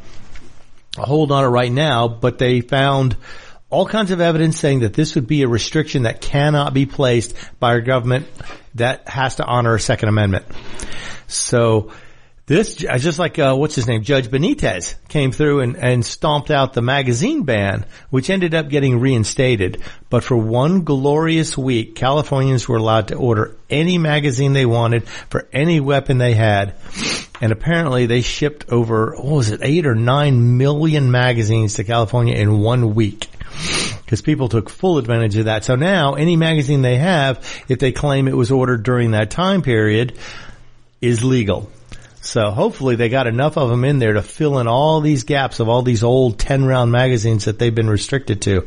hold 0.96 1.32
on 1.32 1.44
it 1.44 1.48
right 1.48 1.70
now, 1.70 2.08
but 2.08 2.38
they 2.38 2.60
found 2.60 3.16
all 3.68 3.86
kinds 3.86 4.10
of 4.10 4.20
evidence 4.20 4.58
saying 4.58 4.80
that 4.80 4.94
this 4.94 5.14
would 5.14 5.26
be 5.26 5.42
a 5.42 5.48
restriction 5.48 6.02
that 6.02 6.20
cannot 6.20 6.74
be 6.74 6.86
placed 6.86 7.36
by 7.60 7.70
our 7.70 7.80
government 7.80 8.26
that 8.74 9.08
has 9.08 9.36
to 9.36 9.44
honor 9.44 9.74
a 9.74 9.80
Second 9.80 10.08
Amendment. 10.08 10.44
So 11.28 11.92
this, 12.50 12.74
just 12.74 13.20
like, 13.20 13.38
uh, 13.38 13.54
what's 13.54 13.76
his 13.76 13.86
name? 13.86 14.02
Judge 14.02 14.26
Benitez 14.26 14.96
came 15.06 15.30
through 15.30 15.60
and, 15.60 15.76
and 15.76 16.04
stomped 16.04 16.50
out 16.50 16.72
the 16.72 16.82
magazine 16.82 17.44
ban, 17.44 17.86
which 18.10 18.28
ended 18.28 18.56
up 18.56 18.68
getting 18.68 18.98
reinstated. 18.98 19.80
But 20.08 20.24
for 20.24 20.36
one 20.36 20.82
glorious 20.82 21.56
week, 21.56 21.94
Californians 21.94 22.66
were 22.66 22.78
allowed 22.78 23.06
to 23.08 23.14
order 23.14 23.56
any 23.70 23.98
magazine 23.98 24.52
they 24.52 24.66
wanted 24.66 25.06
for 25.06 25.48
any 25.52 25.78
weapon 25.78 26.18
they 26.18 26.34
had. 26.34 26.74
And 27.40 27.52
apparently 27.52 28.06
they 28.06 28.20
shipped 28.20 28.68
over, 28.68 29.14
what 29.14 29.24
was 29.26 29.50
it, 29.52 29.60
eight 29.62 29.86
or 29.86 29.94
nine 29.94 30.58
million 30.58 31.12
magazines 31.12 31.74
to 31.74 31.84
California 31.84 32.34
in 32.34 32.58
one 32.58 32.96
week 32.96 33.28
because 34.04 34.22
people 34.22 34.48
took 34.48 34.68
full 34.68 34.98
advantage 34.98 35.36
of 35.36 35.44
that. 35.44 35.62
So 35.62 35.76
now 35.76 36.14
any 36.14 36.34
magazine 36.34 36.82
they 36.82 36.96
have, 36.96 37.46
if 37.68 37.78
they 37.78 37.92
claim 37.92 38.26
it 38.26 38.36
was 38.36 38.50
ordered 38.50 38.82
during 38.82 39.12
that 39.12 39.30
time 39.30 39.62
period, 39.62 40.18
is 41.00 41.22
legal. 41.22 41.70
So 42.22 42.50
hopefully 42.50 42.96
they 42.96 43.08
got 43.08 43.26
enough 43.26 43.56
of 43.56 43.70
them 43.70 43.84
in 43.84 43.98
there 43.98 44.12
to 44.12 44.22
fill 44.22 44.58
in 44.58 44.68
all 44.68 45.00
these 45.00 45.24
gaps 45.24 45.60
of 45.60 45.68
all 45.68 45.82
these 45.82 46.02
old 46.02 46.38
10 46.38 46.64
round 46.64 46.92
magazines 46.92 47.46
that 47.46 47.58
they've 47.58 47.74
been 47.74 47.90
restricted 47.90 48.42
to. 48.42 48.66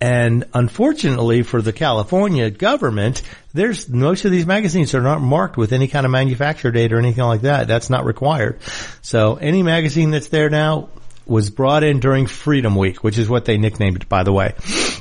And 0.00 0.44
unfortunately 0.52 1.42
for 1.42 1.62
the 1.62 1.72
California 1.72 2.50
government, 2.50 3.22
there's 3.54 3.88
most 3.88 4.26
of 4.26 4.30
these 4.30 4.44
magazines 4.44 4.94
are 4.94 5.00
not 5.00 5.22
marked 5.22 5.56
with 5.56 5.72
any 5.72 5.88
kind 5.88 6.04
of 6.04 6.12
manufacturer 6.12 6.72
date 6.72 6.92
or 6.92 6.98
anything 6.98 7.24
like 7.24 7.42
that. 7.42 7.68
That's 7.68 7.88
not 7.88 8.04
required. 8.04 8.60
So 9.00 9.36
any 9.36 9.62
magazine 9.62 10.10
that's 10.10 10.28
there 10.28 10.50
now 10.50 10.90
was 11.26 11.48
brought 11.48 11.84
in 11.84 12.00
during 12.00 12.26
Freedom 12.26 12.76
Week, 12.76 13.02
which 13.02 13.16
is 13.16 13.30
what 13.30 13.46
they 13.46 13.56
nicknamed 13.56 14.02
it, 14.02 14.08
by 14.08 14.24
the 14.24 14.32
way. 14.32 14.52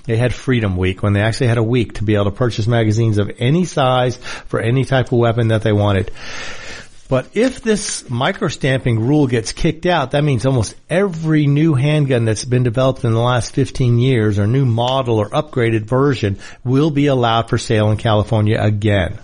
They 0.06 0.16
had 0.16 0.34
Freedom 0.34 0.78
Week 0.78 1.04
when 1.04 1.12
they 1.12 1.22
actually 1.22 1.48
had 1.48 1.58
a 1.58 1.64
week 1.64 1.96
to 1.96 2.04
be 2.04 2.16
able 2.16 2.26
to 2.26 2.32
purchase 2.32 2.66
magazines 2.66 3.18
of 3.18 3.30
any 3.40 3.66
size 3.66 4.16
for 4.16 4.62
any 4.62 4.86
type 4.86 5.08
of 5.08 5.20
weapon 5.20 5.50
that 5.50 5.64
they 5.64 5.74
wanted. 5.74 6.12
But 7.14 7.38
if 7.38 7.62
this 7.62 8.10
micro 8.10 8.48
stamping 8.48 9.00
rule 9.00 9.28
gets 9.28 9.52
kicked 9.52 9.86
out, 9.86 10.10
that 10.12 10.24
means 10.24 10.48
almost 10.48 10.74
every 10.90 11.46
new 11.46 11.76
handgun 11.76 12.26
that's 12.26 12.44
been 12.44 12.64
developed 12.64 13.04
in 13.04 13.14
the 13.14 13.20
last 13.20 13.54
15 13.54 14.00
years 14.00 14.40
or 14.40 14.48
new 14.48 14.66
model 14.66 15.20
or 15.20 15.30
upgraded 15.30 15.82
version 15.82 16.40
will 16.64 16.90
be 16.90 17.06
allowed 17.06 17.50
for 17.50 17.60
sale 17.60 17.92
in 17.92 17.98
California 17.98 18.60
again. 18.60 19.20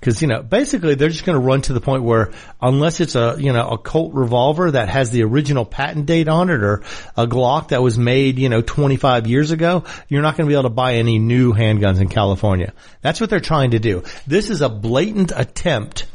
Cause, 0.00 0.22
you 0.22 0.28
know, 0.28 0.42
basically 0.42 0.94
they're 0.94 1.10
just 1.10 1.26
going 1.26 1.38
to 1.38 1.46
run 1.46 1.60
to 1.62 1.74
the 1.74 1.82
point 1.82 2.02
where 2.02 2.32
unless 2.62 3.00
it's 3.00 3.14
a, 3.14 3.36
you 3.38 3.52
know, 3.52 3.68
a 3.68 3.76
Colt 3.76 4.14
revolver 4.14 4.70
that 4.70 4.88
has 4.88 5.10
the 5.10 5.24
original 5.24 5.66
patent 5.66 6.06
date 6.06 6.28
on 6.28 6.48
it 6.48 6.62
or 6.62 6.82
a 7.14 7.26
Glock 7.26 7.68
that 7.68 7.82
was 7.82 7.98
made, 7.98 8.38
you 8.38 8.48
know, 8.48 8.62
25 8.62 9.26
years 9.26 9.50
ago, 9.50 9.84
you're 10.08 10.22
not 10.22 10.38
going 10.38 10.46
to 10.46 10.50
be 10.50 10.54
able 10.54 10.70
to 10.70 10.74
buy 10.74 10.94
any 10.94 11.18
new 11.18 11.52
handguns 11.52 12.00
in 12.00 12.08
California. 12.08 12.72
That's 13.02 13.20
what 13.20 13.28
they're 13.28 13.38
trying 13.38 13.72
to 13.72 13.78
do. 13.78 14.02
This 14.26 14.48
is 14.48 14.62
a 14.62 14.70
blatant 14.70 15.30
attempt 15.36 16.06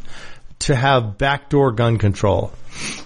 to 0.63 0.75
have 0.75 1.17
backdoor 1.17 1.71
gun 1.71 1.97
control. 1.97 2.51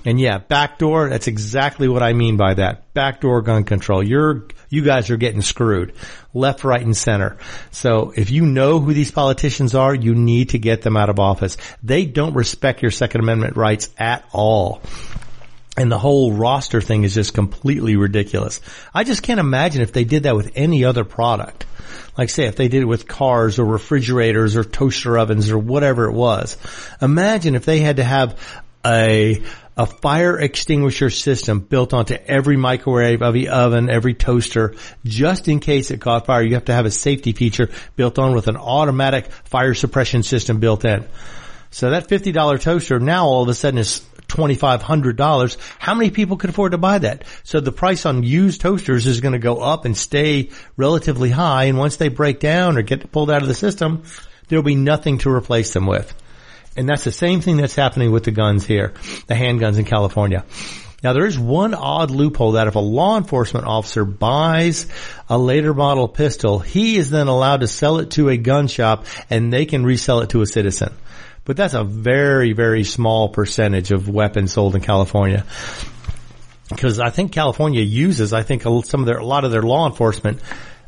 And 0.06 0.20
yeah, 0.20 0.38
backdoor, 0.38 1.10
that's 1.10 1.28
exactly 1.28 1.88
what 1.88 2.04
I 2.04 2.14
mean 2.14 2.38
by 2.38 2.54
that. 2.54 2.94
Backdoor 2.94 3.42
gun 3.42 3.64
control. 3.64 4.02
You're, 4.02 4.48
you 4.70 4.84
guys 4.84 5.10
are 5.10 5.18
getting 5.18 5.42
screwed. 5.42 5.94
Left, 6.34 6.64
right, 6.64 6.82
and 6.82 6.96
center. 6.96 7.38
So 7.72 8.14
if 8.16 8.30
you 8.30 8.46
know 8.46 8.80
who 8.80 8.94
these 8.94 9.12
politicians 9.12 9.76
are, 9.76 9.94
you 9.94 10.16
need 10.16 10.50
to 10.50 10.60
get 10.60 10.84
them 10.84 10.96
out 10.96 11.10
of 11.10 11.20
office. 11.20 11.58
They 11.84 12.06
don't 12.06 12.34
respect 12.34 12.82
your 12.82 12.92
Second 12.92 13.22
Amendment 13.22 13.58
rights 13.58 13.90
at 13.98 14.24
all. 14.32 14.82
And 15.78 15.92
the 15.92 16.00
whole 16.00 16.34
roster 16.34 16.82
thing 16.82 17.04
is 17.04 17.14
just 17.14 17.34
completely 17.34 17.96
ridiculous. 17.96 18.62
I 18.94 19.04
just 19.04 19.22
can't 19.22 19.40
imagine 19.40 19.82
if 19.82 19.94
they 19.94 20.06
did 20.06 20.24
that 20.24 20.36
with 20.36 20.52
any 20.56 20.84
other 20.86 21.04
product 21.04 21.66
like 22.18 22.30
say 22.30 22.46
if 22.46 22.56
they 22.56 22.68
did 22.68 22.82
it 22.82 22.86
with 22.86 23.08
cars 23.08 23.60
or 23.60 23.66
refrigerators 23.66 24.56
or 24.56 24.64
toaster 24.64 25.18
ovens 25.18 25.52
or 25.52 25.58
whatever 25.58 26.06
it 26.06 26.14
was. 26.14 26.58
Imagine 27.02 27.56
if 27.56 27.66
they 27.66 27.80
had 27.80 27.98
to 27.98 28.04
have 28.04 28.40
a 28.86 29.42
a 29.80 29.86
fire 29.86 30.40
extinguisher 30.40 31.12
system 31.12 31.60
built 31.60 31.94
onto 31.94 32.16
every 32.16 32.58
microwave, 32.58 33.22
every 33.22 33.48
oven, 33.48 33.92
every 33.92 34.16
toaster, 34.16 34.74
just 35.06 35.48
in 35.48 35.60
case 35.60 35.92
it 35.92 36.02
caught 36.02 36.26
fire. 36.26 36.42
You 36.42 36.56
have 36.56 36.66
to 36.66 36.74
have 36.74 36.88
a 36.88 36.92
safety 36.92 37.32
feature 37.32 37.70
built 37.96 38.18
on 38.18 38.34
with 38.34 38.48
an 38.48 38.58
automatic 38.58 39.32
fire 39.32 39.76
suppression 39.76 40.24
system 40.24 40.60
built 40.60 40.84
in. 40.84 41.06
So 41.70 41.92
that 41.92 42.08
$50 42.08 42.60
toaster 42.60 43.00
now 43.00 43.28
all 43.28 43.44
of 43.44 43.50
a 43.50 43.54
sudden 43.54 43.78
is 43.78 44.02
$2,500. 44.38 45.58
How 45.80 45.96
many 45.96 46.12
people 46.12 46.38
could 46.38 46.52
afford 46.52 46.74
to 46.74 46.78
buy 46.78 47.00
that? 47.00 47.24
So 47.44 47.60
the 47.60 47.72
price 47.72 48.06
on 48.06 48.24
used 48.24 48.62
toasters 48.62 49.08
is 49.08 49.20
going 49.20 49.34
to 49.34 49.40
go 49.40 49.58
up 49.58 49.86
and 49.86 49.98
stay 49.98 50.52
relatively 50.76 51.32
high. 51.32 51.66
And 51.66 51.78
once 51.78 51.96
they 51.96 52.10
break 52.10 52.40
down 52.40 52.78
or 52.78 52.84
get 52.84 53.12
pulled 53.12 53.32
out 53.32 53.42
of 53.42 53.48
the 53.48 53.56
system, 53.56 54.04
there'll 54.48 54.64
be 54.64 54.76
nothing 54.76 55.18
to 55.20 55.32
replace 55.32 55.74
them 55.74 55.88
with. 55.88 56.14
And 56.76 56.88
that's 56.88 57.04
the 57.04 57.12
same 57.12 57.42
thing 57.42 57.58
that's 57.58 57.76
happening 57.76 58.12
with 58.12 58.24
the 58.24 58.32
guns 58.32 58.66
here, 58.66 58.94
the 59.26 59.34
handguns 59.34 59.80
in 59.80 59.86
California. 59.86 60.46
Now 61.04 61.14
there 61.14 61.26
is 61.26 61.38
one 61.38 61.74
odd 61.74 62.12
loophole 62.12 62.54
that 62.54 62.68
if 62.68 62.76
a 62.76 62.80
law 62.80 63.18
enforcement 63.18 63.66
officer 63.66 64.06
buys 64.06 64.88
a 65.30 65.38
later 65.38 65.74
model 65.74 66.08
pistol, 66.08 66.60
he 66.60 66.98
is 66.98 67.10
then 67.10 67.28
allowed 67.28 67.62
to 67.62 67.68
sell 67.68 68.00
it 68.00 68.12
to 68.12 68.30
a 68.30 68.38
gun 68.38 68.68
shop 68.68 69.06
and 69.30 69.52
they 69.52 69.66
can 69.66 69.86
resell 69.86 70.22
it 70.22 70.30
to 70.32 70.42
a 70.42 70.48
citizen. 70.48 70.94
But 71.48 71.56
that's 71.56 71.74
a 71.74 71.86
very, 71.86 72.52
very 72.52 72.84
small 72.84 73.30
percentage 73.30 73.92
of 73.92 74.10
weapons 74.10 74.52
sold 74.52 74.76
in 74.76 74.82
California. 74.82 75.46
Because 76.68 77.00
I 77.00 77.10
think 77.10 77.32
California 77.32 77.82
uses, 77.82 78.34
I 78.34 78.44
think 78.44 78.64
some 78.64 79.00
of 79.00 79.06
their, 79.06 79.20
a 79.20 79.26
lot 79.26 79.46
of 79.46 79.52
their 79.52 79.62
law 79.62 79.88
enforcement, 79.88 80.42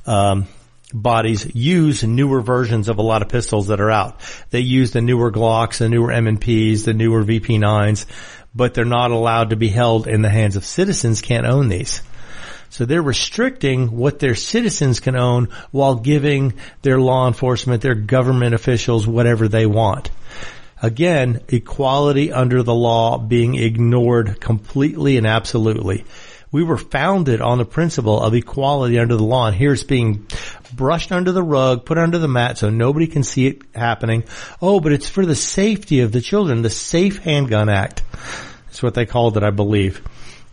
um, 0.06 0.48
bodies 0.94 1.50
use 1.56 2.04
newer 2.04 2.42
versions 2.42 2.90
of 2.90 2.98
a 2.98 3.02
lot 3.02 3.22
of 3.22 3.30
pistols 3.30 3.68
that 3.68 3.80
are 3.80 3.90
out. 3.90 4.20
They 4.50 4.60
use 4.60 4.92
the 4.92 5.00
newer 5.00 5.32
Glocks, 5.32 5.78
the 5.78 5.88
newer 5.88 6.12
M&Ps, 6.12 6.84
the 6.84 6.94
newer 6.94 7.24
VP9s, 7.24 8.06
but 8.54 8.74
they're 8.74 8.84
not 8.84 9.12
allowed 9.12 9.52
to 9.52 9.56
be 9.56 9.70
held 9.70 10.10
in 10.10 10.22
the 10.22 10.30
hands 10.30 10.58
of 10.58 10.66
citizens 10.66 11.22
can't 11.22 11.46
own 11.46 11.70
these. 11.70 12.02
So 12.70 12.86
they're 12.86 13.02
restricting 13.02 13.98
what 13.98 14.20
their 14.20 14.36
citizens 14.36 15.00
can 15.00 15.16
own 15.16 15.50
while 15.72 15.96
giving 15.96 16.54
their 16.82 17.00
law 17.00 17.28
enforcement, 17.28 17.82
their 17.82 17.96
government 17.96 18.54
officials 18.54 19.08
whatever 19.08 19.48
they 19.48 19.66
want. 19.66 20.12
Again, 20.82 21.42
equality 21.50 22.32
under 22.32 22.64
the 22.64 22.74
law 22.74 23.18
being 23.18 23.56
ignored 23.56 24.40
completely 24.40 25.18
and 25.18 25.28
absolutely. 25.28 26.06
We 26.52 26.64
were 26.64 26.78
founded 26.78 27.42
on 27.42 27.58
the 27.58 27.66
principle 27.66 28.22
of 28.22 28.34
equality 28.34 28.98
under 28.98 29.16
the 29.16 29.24
law 29.24 29.48
and 29.48 29.56
here 29.56 29.74
it's 29.74 29.84
being 29.84 30.26
brushed 30.74 31.12
under 31.12 31.32
the 31.32 31.44
rug, 31.44 31.86
put 31.86 31.98
under 31.98 32.18
the 32.18 32.28
mat 32.28 32.58
so 32.58 32.70
nobody 32.70 33.08
can 33.08 33.24
see 33.24 33.48
it 33.48 33.62
happening. 33.76 34.24
Oh, 34.62 34.80
but 34.80 34.94
it's 34.94 35.10
for 35.10 35.26
the 35.26 35.36
safety 35.36 36.00
of 36.00 36.12
the 36.12 36.22
children, 36.22 36.62
the 36.62 36.70
Safe 36.70 37.20
Handgun 37.20 37.70
Act. 37.70 38.04
That's 38.66 38.82
what 38.82 38.94
they 38.94 39.06
called 39.06 39.36
it, 39.38 39.44
I 39.44 39.50
believe. 39.50 40.02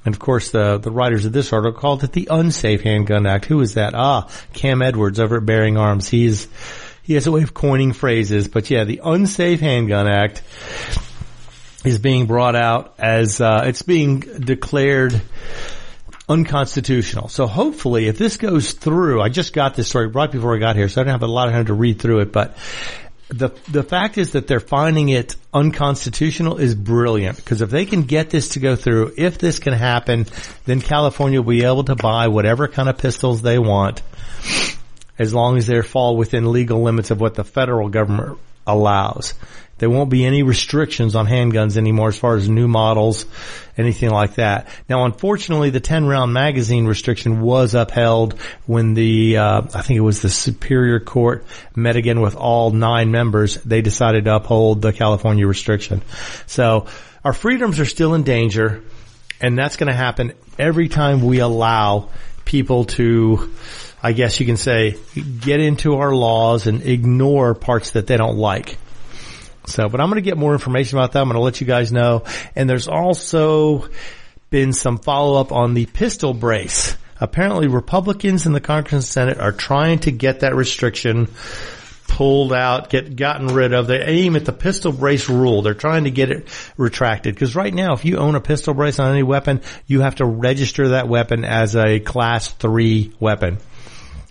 And 0.07 0.14
of 0.14 0.21
course, 0.21 0.53
the, 0.53 0.79
the 0.79 0.92
writers 0.92 1.25
of 1.27 1.33
this 1.33 1.53
article 1.53 1.79
called 1.79 2.05
it 2.05 2.12
the 2.12 2.29
Unsafe 2.31 2.83
Handgun 2.83 3.27
Act. 3.27 3.45
Who 3.47 3.61
is 3.61 3.75
that? 3.75 3.92
Ah, 3.95 4.31
Cam 4.53 4.81
Edwards 4.81 5.19
over 5.19 5.38
at 5.38 5.45
Bearing 5.45 5.77
Arms. 5.77 6.09
He's, 6.09 6.47
he 7.03 7.14
has 7.14 7.27
a 7.27 7.33
way 7.33 7.42
of 7.42 7.53
coining 7.53 7.92
phrases, 7.92 8.47
but 8.47 8.71
yeah, 8.71 8.85
the 8.85 9.01
Unsafe 9.05 9.59
Handgun 9.59 10.07
Act 10.07 10.45
is 11.85 11.99
being 11.99 12.27
brought 12.27 12.55
out 12.55 12.95
as, 12.99 13.40
uh, 13.40 13.64
it's 13.66 13.83
being 13.83 14.21
declared 14.21 15.21
unconstitutional. 16.29 17.29
So 17.29 17.49
hopefully 17.49 18.07
if 18.07 18.16
this 18.16 18.37
goes 18.37 18.73
through, 18.73 19.21
I 19.21 19.29
just 19.29 19.53
got 19.53 19.75
this 19.75 19.88
story 19.88 20.07
right 20.07 20.31
before 20.31 20.55
I 20.55 20.61
got 20.61 20.77
here, 20.77 20.88
so 20.88 21.01
I 21.01 21.05
don't 21.05 21.12
have 21.12 21.23
a 21.25 21.27
lot 21.27 21.49
of 21.49 21.55
time 21.55 21.66
to 21.66 21.75
read 21.75 22.01
through 22.01 22.21
it, 22.21 22.33
but 22.33 22.57
the 23.29 23.51
the 23.71 23.83
fact 23.83 24.19
is 24.19 24.33
that 24.33 24.47
they're 24.47 24.61
finding 24.61 25.09
it 25.09 25.35
unconstitutional 25.53 26.59
is 26.59 26.75
brilliant 26.75 27.37
because 27.37 27.61
if 27.61 27.71
they 27.71 27.85
can 27.85 28.03
get 28.03 28.31
this 28.31 28.51
to 28.51 28.61
go 28.61 28.77
through, 28.77 29.15
if 29.17 29.39
this 29.39 29.59
can 29.59 29.73
happen, 29.73 30.27
then 30.65 30.81
California 30.81 31.43
will 31.43 31.51
be 31.51 31.65
able 31.65 31.85
to 31.85 31.97
buy 31.97 32.29
whatever 32.29 32.69
kind 32.69 32.89
of 32.89 32.99
pistols 32.99 33.43
they 33.43 33.59
want 33.59 34.03
as 35.19 35.35
long 35.35 35.57
as 35.57 35.67
they 35.67 35.81
fall 35.83 36.17
within 36.17 36.53
legal 36.53 36.83
limits 36.83 37.11
of 37.11 37.21
what 37.21 37.35
the 37.35 37.45
federal 37.45 37.89
government 37.89 38.39
allows. 38.67 39.35
There 39.79 39.91
won't 39.91 40.11
be 40.11 40.25
any 40.25 40.43
restrictions 40.43 41.15
on 41.15 41.27
handguns 41.27 41.77
anymore 41.77 42.09
as 42.09 42.19
far 42.19 42.37
as 42.37 42.49
new 42.49 42.67
models, 42.67 43.27
anything 43.77 44.11
like 44.11 44.37
that. 44.37 44.69
Now, 44.89 45.05
unfortunately, 45.05 45.71
the 45.71 45.81
10 45.81 46.07
round 46.07 46.33
magazine 46.33 46.87
restriction 46.87 47.41
was 47.43 47.75
upheld 47.75 48.41
when 48.67 48.95
the, 48.95 49.37
uh, 49.37 49.62
I 49.75 49.83
think 49.83 49.99
it 49.99 50.03
was 50.03 50.23
the 50.23 50.31
Superior 50.31 51.01
Court 51.01 51.45
met 51.75 51.97
again 51.97 52.21
with 52.21 52.37
all 52.37 52.71
nine 52.71 53.11
members. 53.11 53.57
They 53.57 53.83
decided 53.83 54.25
to 54.25 54.37
uphold 54.37 54.81
the 54.81 54.93
California 54.93 55.47
restriction. 55.47 56.03
So 56.47 56.87
our 57.23 57.35
freedoms 57.35 57.79
are 57.81 57.85
still 57.85 58.15
in 58.15 58.23
danger 58.23 58.83
and 59.41 59.59
that's 59.59 59.77
going 59.77 59.89
to 59.89 59.97
happen 59.97 60.33
every 60.59 60.89
time 60.89 61.23
we 61.23 61.41
allow 61.41 62.09
people 62.45 62.85
to, 62.85 63.53
I 64.03 64.12
guess 64.12 64.41
you 64.41 64.47
can 64.47 64.57
say, 64.57 64.97
get 65.41 65.61
into 65.61 65.97
our 65.97 66.15
laws 66.15 66.67
and 66.67 66.83
ignore 66.83 67.55
parts 67.55 67.91
that 67.93 68.07
they 68.07 68.17
don't 68.17 68.37
like. 68.39 68.79
So, 69.67 69.89
but 69.89 70.01
I'm 70.01 70.09
going 70.09 70.23
to 70.23 70.29
get 70.29 70.39
more 70.39 70.53
information 70.53 70.99
about 70.99 71.13
that. 71.13 71.21
I'm 71.21 71.29
going 71.29 71.37
to 71.37 71.43
let 71.43 71.61
you 71.61 71.67
guys 71.67 71.93
know. 71.93 72.25
And 72.55 72.69
there's 72.71 72.89
also 72.89 73.89
been 74.51 74.73
some 74.73 74.99
follow 74.99 75.41
up 75.41 75.53
on 75.53 75.75
the 75.75 75.87
pistol 75.87 76.33
brace. 76.33 76.97
Apparently 77.21 77.67
Republicans 77.67 78.47
in 78.47 78.53
the 78.53 78.61
Congress 78.61 78.93
and 78.93 79.05
Senate 79.05 79.39
are 79.39 79.53
trying 79.53 80.01
to 80.01 80.13
get 80.13 80.41
that 80.41 80.55
restriction 80.55 81.29
pulled 82.09 82.53
out, 82.53 82.91
get 82.91 83.17
gotten 83.17 83.49
rid 83.49 83.73
of. 83.73 83.87
They 83.87 84.01
aim 84.01 84.37
at 84.37 84.45
the 84.45 84.53
pistol 84.53 84.93
brace 84.93 85.29
rule. 85.29 85.63
They're 85.63 85.75
trying 85.75 86.05
to 86.05 86.11
get 86.11 86.31
it 86.31 86.49
retracted 86.77 87.35
because 87.35 87.57
right 87.57 87.75
now, 87.75 87.95
if 87.95 88.05
you 88.05 88.19
own 88.19 88.35
a 88.35 88.41
pistol 88.41 88.75
brace 88.75 88.99
on 88.99 89.11
any 89.11 89.23
weapon, 89.23 89.63
you 89.87 90.01
have 90.01 90.17
to 90.17 90.25
register 90.25 90.91
that 90.91 91.09
weapon 91.09 91.45
as 91.45 91.75
a 91.75 92.01
class 92.01 92.51
three 92.51 93.13
weapon 93.19 93.59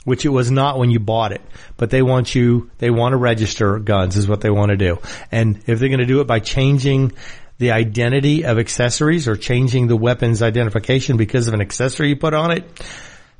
which 0.05 0.23
it 0.23 0.29
was 0.29 0.49
not 0.49 0.79
when 0.79 0.89
you 0.89 0.99
bought 0.99 1.33
it. 1.33 1.41
But 1.75 1.89
they 1.89 2.01
want 2.01 2.33
you, 2.33 2.71
they 2.77 2.89
want 2.89 3.11
to 3.11 3.17
register 3.17 3.77
guns 3.79 4.15
is 4.15 4.27
what 4.27 4.39
they 4.39 4.49
want 4.49 4.69
to 4.69 4.77
do. 4.77 4.99
And 5.31 5.57
if 5.67 5.79
they're 5.79 5.89
going 5.89 5.99
to 5.99 6.05
do 6.05 6.21
it 6.21 6.27
by 6.27 6.39
changing 6.39 7.11
the 7.57 7.71
identity 7.71 8.45
of 8.45 8.57
accessories 8.57 9.27
or 9.27 9.35
changing 9.35 9.87
the 9.87 9.97
weapon's 9.97 10.41
identification 10.41 11.17
because 11.17 11.47
of 11.47 11.53
an 11.53 11.61
accessory 11.61 12.09
you 12.09 12.15
put 12.15 12.33
on 12.33 12.51
it, 12.51 12.63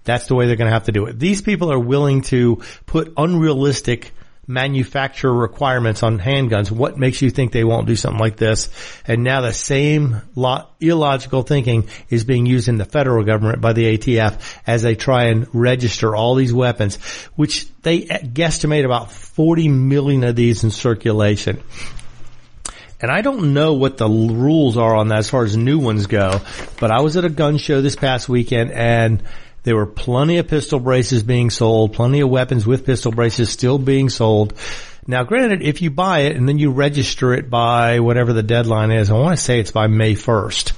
that's 0.04 0.28
the 0.28 0.36
way 0.36 0.47
they're 0.47 0.56
going 0.56 0.69
to 0.69 0.73
have 0.73 0.86
to 0.86 0.91
do 0.91 1.06
it. 1.06 1.17
These 1.17 1.41
people 1.41 1.71
are 1.71 1.80
willing 1.80 2.21
to 2.23 2.62
put 2.86 3.13
unrealistic 3.17 4.12
manufacturer 4.48 5.34
requirements 5.34 6.04
on 6.04 6.20
handguns. 6.20 6.70
What 6.72 6.98
makes 6.98 7.22
you 7.22 7.30
think 7.30 7.52
they 7.52 7.64
won't 7.64 7.88
do 7.88 7.96
something 7.96 8.20
like 8.20 8.38
this? 8.38 8.70
And 9.08 9.24
now 9.24 9.42
the 9.42 9.54
same 9.54 10.22
lo- 10.36 10.68
illogical 10.80 11.44
thinking 11.44 11.90
is 12.10 12.24
being 12.24 12.46
used 12.46 12.68
in 12.68 12.78
the 12.78 12.86
federal 12.86 13.24
government 13.24 13.62
by 13.62 13.74
the 13.74 13.98
ATF 13.98 14.40
as 14.68 14.84
they 14.84 14.96
try 14.96 15.26
and 15.26 15.48
register 15.54 16.16
all 16.16 16.36
these 16.36 16.54
weapons, 16.54 16.98
which 17.36 17.68
they 17.82 18.02
guesstimate 18.02 18.86
about 18.86 19.12
40 19.12 19.70
million 19.70 20.24
of 20.24 20.36
these 20.36 20.64
in 20.64 20.72
circulation. 20.72 21.62
And 23.02 23.12
I 23.12 23.22
don't 23.22 23.54
know 23.54 23.74
what 23.74 23.98
the 23.98 24.08
rules 24.08 24.78
are 24.78 24.96
on 24.96 25.10
that 25.10 25.20
as 25.20 25.30
far 25.30 25.44
as 25.44 25.58
new 25.58 25.80
ones 25.80 26.08
go, 26.08 26.42
but 26.80 26.92
I 26.92 27.02
was 27.02 27.18
at 27.18 27.26
a 27.26 27.30
gun 27.30 27.58
show 27.58 27.82
this 27.82 27.96
past 27.96 28.30
weekend 28.30 28.72
and 28.72 29.22
there 29.65 29.75
were 29.75 29.88
plenty 29.88 30.38
of 30.38 30.47
pistol 30.47 30.80
braces 30.80 31.23
being 31.23 31.49
sold, 31.49 31.93
plenty 31.93 32.21
of 32.21 32.30
weapons 32.30 32.67
with 32.67 32.86
pistol 32.86 33.12
braces 33.12 33.49
still 33.49 33.80
being 33.80 34.10
sold. 34.10 34.54
Now 35.08 35.23
granted, 35.23 35.63
if 35.63 35.82
you 35.82 35.89
buy 35.89 36.19
it 36.21 36.36
and 36.36 36.47
then 36.47 36.60
you 36.60 36.71
register 36.71 37.34
it 37.34 37.49
by 37.49 37.99
whatever 37.99 38.32
the 38.32 38.43
deadline 38.43 38.91
is, 38.91 39.10
I 39.10 39.15
want 39.15 39.38
to 39.38 39.43
say 39.43 39.60
it's 39.60 39.71
by 39.71 39.88
May 39.88 40.13
1st. 40.13 40.71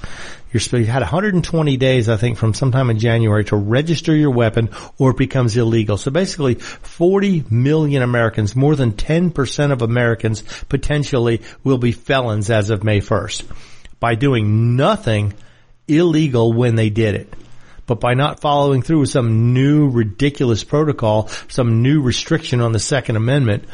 You're, 0.52 0.80
you 0.80 0.86
had 0.86 1.02
120 1.02 1.76
days, 1.76 2.08
I 2.08 2.16
think, 2.16 2.38
from 2.38 2.54
sometime 2.54 2.88
in 2.88 2.98
January 2.98 3.44
to 3.44 3.56
register 3.56 4.16
your 4.16 4.30
weapon 4.30 4.70
or 4.96 5.10
it 5.10 5.18
becomes 5.18 5.54
illegal. 5.58 5.98
So 5.98 6.10
basically 6.10 6.54
40 6.54 7.44
million 7.50 8.02
Americans, 8.02 8.56
more 8.56 8.74
than 8.74 8.92
10% 8.92 9.70
of 9.70 9.82
Americans 9.82 10.42
potentially 10.70 11.42
will 11.62 11.76
be 11.76 11.92
felons 11.92 12.48
as 12.48 12.70
of 12.70 12.84
May 12.84 13.02
1st 13.02 13.44
by 14.00 14.14
doing 14.14 14.76
nothing 14.76 15.34
illegal 15.86 16.54
when 16.54 16.74
they 16.74 16.88
did 16.88 17.14
it 17.14 17.34
but 17.88 17.98
by 17.98 18.14
not 18.14 18.40
following 18.40 18.82
through 18.82 19.00
with 19.00 19.08
some 19.08 19.52
new 19.54 19.88
ridiculous 19.88 20.62
protocol, 20.62 21.28
some 21.48 21.82
new 21.82 22.02
restriction 22.02 22.60
on 22.60 22.70
the 22.70 22.78
Second 22.78 23.16
Amendment, 23.16 23.64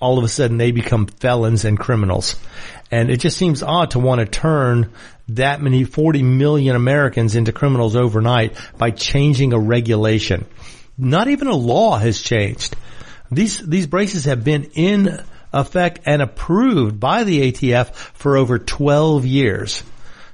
all 0.00 0.16
of 0.16 0.24
a 0.24 0.28
sudden 0.28 0.56
they 0.56 0.70
become 0.70 1.06
felons 1.06 1.64
and 1.64 1.78
criminals. 1.78 2.36
And 2.90 3.10
it 3.10 3.18
just 3.18 3.36
seems 3.36 3.62
odd 3.62 3.90
to 3.90 3.98
want 3.98 4.20
to 4.20 4.26
turn 4.26 4.92
that 5.28 5.60
many 5.60 5.84
40 5.84 6.22
million 6.22 6.76
Americans 6.76 7.34
into 7.34 7.52
criminals 7.52 7.96
overnight 7.96 8.56
by 8.78 8.92
changing 8.92 9.52
a 9.52 9.58
regulation. 9.58 10.46
Not 10.96 11.28
even 11.28 11.48
a 11.48 11.56
law 11.56 11.98
has 11.98 12.22
changed. 12.22 12.76
These, 13.30 13.58
these 13.58 13.88
braces 13.88 14.26
have 14.26 14.44
been 14.44 14.70
in 14.74 15.20
effect 15.52 16.00
and 16.06 16.22
approved 16.22 17.00
by 17.00 17.24
the 17.24 17.50
ATF 17.50 17.92
for 17.94 18.36
over 18.36 18.60
12 18.60 19.26
years. 19.26 19.82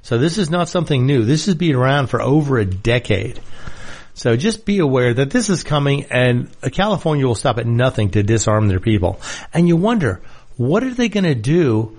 So 0.03 0.19
this 0.19 0.37
is 0.37 0.51
not 0.51 0.69
something 0.69 1.07
new. 1.07 1.25
This 1.25 1.47
has 1.47 1.55
been 1.55 1.77
around 1.77 2.09
for 2.09 2.21
over 2.21 2.59
a 2.59 2.65
decade. 2.65 3.41
So 4.15 4.37
just 4.37 4.67
be 4.67 4.81
aware 4.81 5.15
that 5.15 5.31
this 5.31 5.49
is 5.49 5.65
coming 5.65 6.05
and 6.11 6.51
California 6.73 7.27
will 7.27 7.35
stop 7.35 7.59
at 7.59 7.67
nothing 7.67 8.11
to 8.11 8.23
disarm 8.23 8.69
their 8.69 8.81
people. 8.81 9.21
And 9.55 9.67
you 9.67 9.77
wonder, 9.77 10.21
what 10.57 10.83
are 10.85 10.93
they 10.93 11.09
going 11.09 11.25
to 11.25 11.35
do 11.35 11.99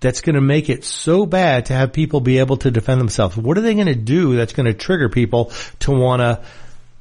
that's 0.00 0.20
going 0.20 0.34
to 0.34 0.40
make 0.40 0.70
it 0.70 0.84
so 0.84 1.26
bad 1.26 1.66
to 1.66 1.74
have 1.74 1.92
people 1.92 2.20
be 2.20 2.38
able 2.38 2.56
to 2.58 2.70
defend 2.70 3.00
themselves? 3.00 3.36
What 3.36 3.58
are 3.58 3.60
they 3.60 3.74
going 3.74 3.86
to 3.86 3.94
do 3.94 4.36
that's 4.36 4.52
going 4.52 4.66
to 4.66 4.74
trigger 4.74 5.08
people 5.08 5.52
to 5.80 5.92
want 5.92 6.20
to 6.20 6.42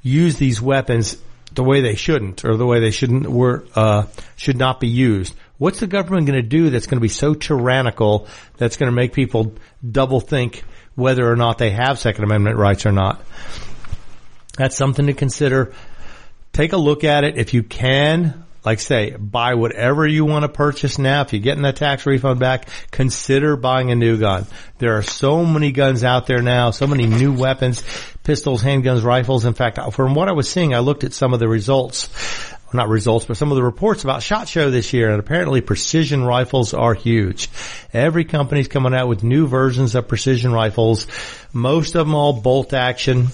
use 0.02 0.36
these 0.38 0.62
weapons 0.62 1.18
the 1.54 1.64
way 1.64 1.82
they 1.82 1.96
shouldn't 1.96 2.44
or 2.44 2.58
the 2.58 2.66
way 2.66 2.80
they 2.80 2.92
shouldn't 2.92 3.30
were 3.30 3.66
uh, 3.76 4.06
should 4.36 4.58
not 4.58 4.80
be 4.80 4.88
used? 4.88 5.34
What's 5.62 5.80
the 5.80 5.86
government 5.86 6.26
going 6.26 6.42
to 6.42 6.50
do 6.50 6.72
that's 6.72 6.88
going 6.88 6.98
to 6.98 7.02
be 7.02 7.08
so 7.08 7.36
tyrannical 7.36 8.28
that's 8.58 8.78
going 8.78 8.88
to 8.88 8.96
make 8.96 9.14
people 9.14 9.54
double 9.88 10.20
think 10.20 10.64
whether 10.96 11.32
or 11.32 11.36
not 11.36 11.60
they 11.60 11.70
have 11.70 12.00
Second 12.00 12.24
Amendment 12.24 12.58
rights 12.58 12.88
or 12.88 12.92
not? 12.92 13.22
That's 14.58 14.76
something 14.76 15.06
to 15.06 15.14
consider. 15.14 15.72
Take 16.52 16.74
a 16.74 16.78
look 16.78 17.04
at 17.04 17.26
it. 17.26 17.38
If 17.38 17.54
you 17.54 17.62
can, 17.62 18.44
like 18.66 18.80
say, 18.80 19.12
buy 19.12 19.54
whatever 19.54 20.08
you 20.08 20.26
want 20.26 20.46
to 20.46 20.50
purchase 20.50 20.98
now. 20.98 21.22
If 21.22 21.32
you're 21.32 21.44
getting 21.44 21.62
that 21.62 21.76
tax 21.76 22.08
refund 22.08 22.40
back, 22.40 22.68
consider 22.90 23.56
buying 23.56 23.92
a 23.92 23.96
new 23.96 24.18
gun. 24.18 24.48
There 24.80 24.98
are 24.98 25.04
so 25.04 25.46
many 25.46 25.72
guns 25.72 26.04
out 26.04 26.26
there 26.26 26.42
now, 26.42 26.72
so 26.72 26.88
many 26.88 27.06
new 27.06 27.34
weapons, 27.34 27.84
pistols, 28.24 28.64
handguns, 28.64 29.04
rifles. 29.04 29.46
In 29.46 29.54
fact, 29.54 29.78
from 29.94 30.16
what 30.16 30.28
I 30.28 30.32
was 30.32 30.50
seeing, 30.50 30.74
I 30.74 30.80
looked 30.80 31.04
at 31.04 31.14
some 31.14 31.36
of 31.36 31.40
the 31.40 31.48
results 31.48 32.10
not 32.74 32.90
results, 32.90 33.26
but 33.26 33.38
some 33.38 33.52
of 33.52 33.56
the 33.56 33.64
reports 33.64 34.04
about 34.04 34.24
SHOT 34.24 34.48
Show 34.48 34.72
this 34.72 34.94
year, 34.94 35.10
and 35.12 35.20
apparently 35.20 35.62
precision 35.62 36.24
rifles 36.24 36.74
are 36.74 36.94
huge. 36.94 37.50
Every 37.94 38.26
company's 38.26 38.68
coming 38.68 38.94
out 38.94 39.08
with 39.08 39.24
new 39.24 39.48
versions 39.48 39.96
of 39.96 40.08
precision 40.08 40.52
rifles. 40.52 41.08
Most 41.54 41.96
of 41.96 42.08
them 42.08 42.16
all 42.16 42.34
bolt 42.34 42.74
action. 42.74 43.28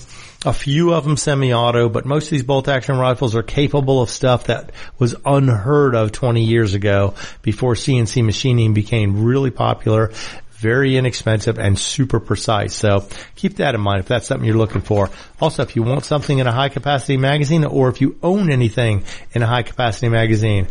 A 0.45 0.54
few 0.54 0.93
of 0.93 1.04
them 1.04 1.17
semi-auto, 1.17 1.89
but 1.89 2.06
most 2.06 2.26
of 2.26 2.30
these 2.30 2.43
bolt 2.43 2.67
action 2.67 2.95
rifles 2.95 3.36
are 3.36 3.43
capable 3.43 4.02
of 4.04 4.10
stuff 4.10 4.45
that 4.45 4.71
was 5.00 5.15
unheard 5.26 5.95
of 5.95 6.12
20 6.12 6.43
years 6.43 6.76
ago 6.76 7.15
before 7.41 7.73
CNC 7.73 8.23
machining 8.23 8.73
became 8.73 9.23
really 9.23 9.50
popular 9.50 10.12
very 10.60 10.98
inexpensive 10.98 11.60
and 11.60 11.78
super 11.78 12.20
precise. 12.20 12.76
So 12.76 13.08
keep 13.36 13.58
that 13.58 13.76
in 13.76 13.82
mind 13.82 14.00
if 14.00 14.08
that's 14.08 14.28
something 14.28 14.46
you're 14.46 14.58
looking 14.58 14.82
for. 14.82 15.10
Also, 15.39 15.63
if 15.63 15.76
you 15.76 15.84
want 15.84 16.06
something 16.06 16.39
in 16.39 16.48
a 16.48 16.52
high 16.52 16.70
capacity 16.70 17.17
magazine 17.17 17.63
or 17.63 17.89
if 17.89 18.02
you 18.02 18.17
own 18.24 18.52
anything 18.52 19.04
in 19.34 19.43
a 19.43 19.48
high 19.48 19.63
capacity 19.63 20.10
magazine, 20.10 20.67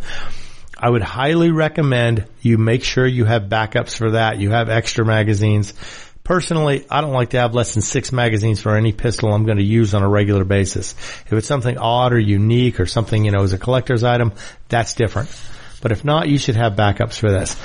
I 0.77 0.89
would 0.89 1.01
highly 1.01 1.51
recommend 1.51 2.27
you 2.41 2.57
make 2.57 2.83
sure 2.83 3.07
you 3.07 3.25
have 3.25 3.43
backups 3.43 3.97
for 3.97 4.11
that. 4.11 4.39
You 4.39 4.51
have 4.51 4.69
extra 4.69 5.05
magazines. 5.05 5.73
Personally, 6.23 6.85
I 6.91 6.99
don't 6.99 7.13
like 7.13 7.29
to 7.29 7.39
have 7.39 7.55
less 7.55 7.73
than 7.73 7.81
six 7.81 8.11
magazines 8.11 8.61
for 8.61 8.75
any 8.75 8.91
pistol 8.91 9.33
I'm 9.33 9.45
going 9.45 9.57
to 9.57 9.63
use 9.63 9.93
on 9.93 10.03
a 10.03 10.09
regular 10.09 10.43
basis. 10.43 10.91
If 11.25 11.33
it's 11.33 11.47
something 11.47 11.77
odd 11.77 12.11
or 12.11 12.19
unique 12.19 12.81
or 12.81 12.85
something, 12.85 13.23
you 13.23 13.31
know, 13.31 13.43
is 13.43 13.53
a 13.53 13.57
collector's 13.57 14.03
item, 14.03 14.33
that's 14.67 14.93
different. 14.93 15.29
But 15.81 15.93
if 15.93 16.03
not, 16.03 16.27
you 16.27 16.37
should 16.37 16.57
have 16.57 16.73
backups 16.73 17.17
for 17.17 17.31
this. 17.31 17.55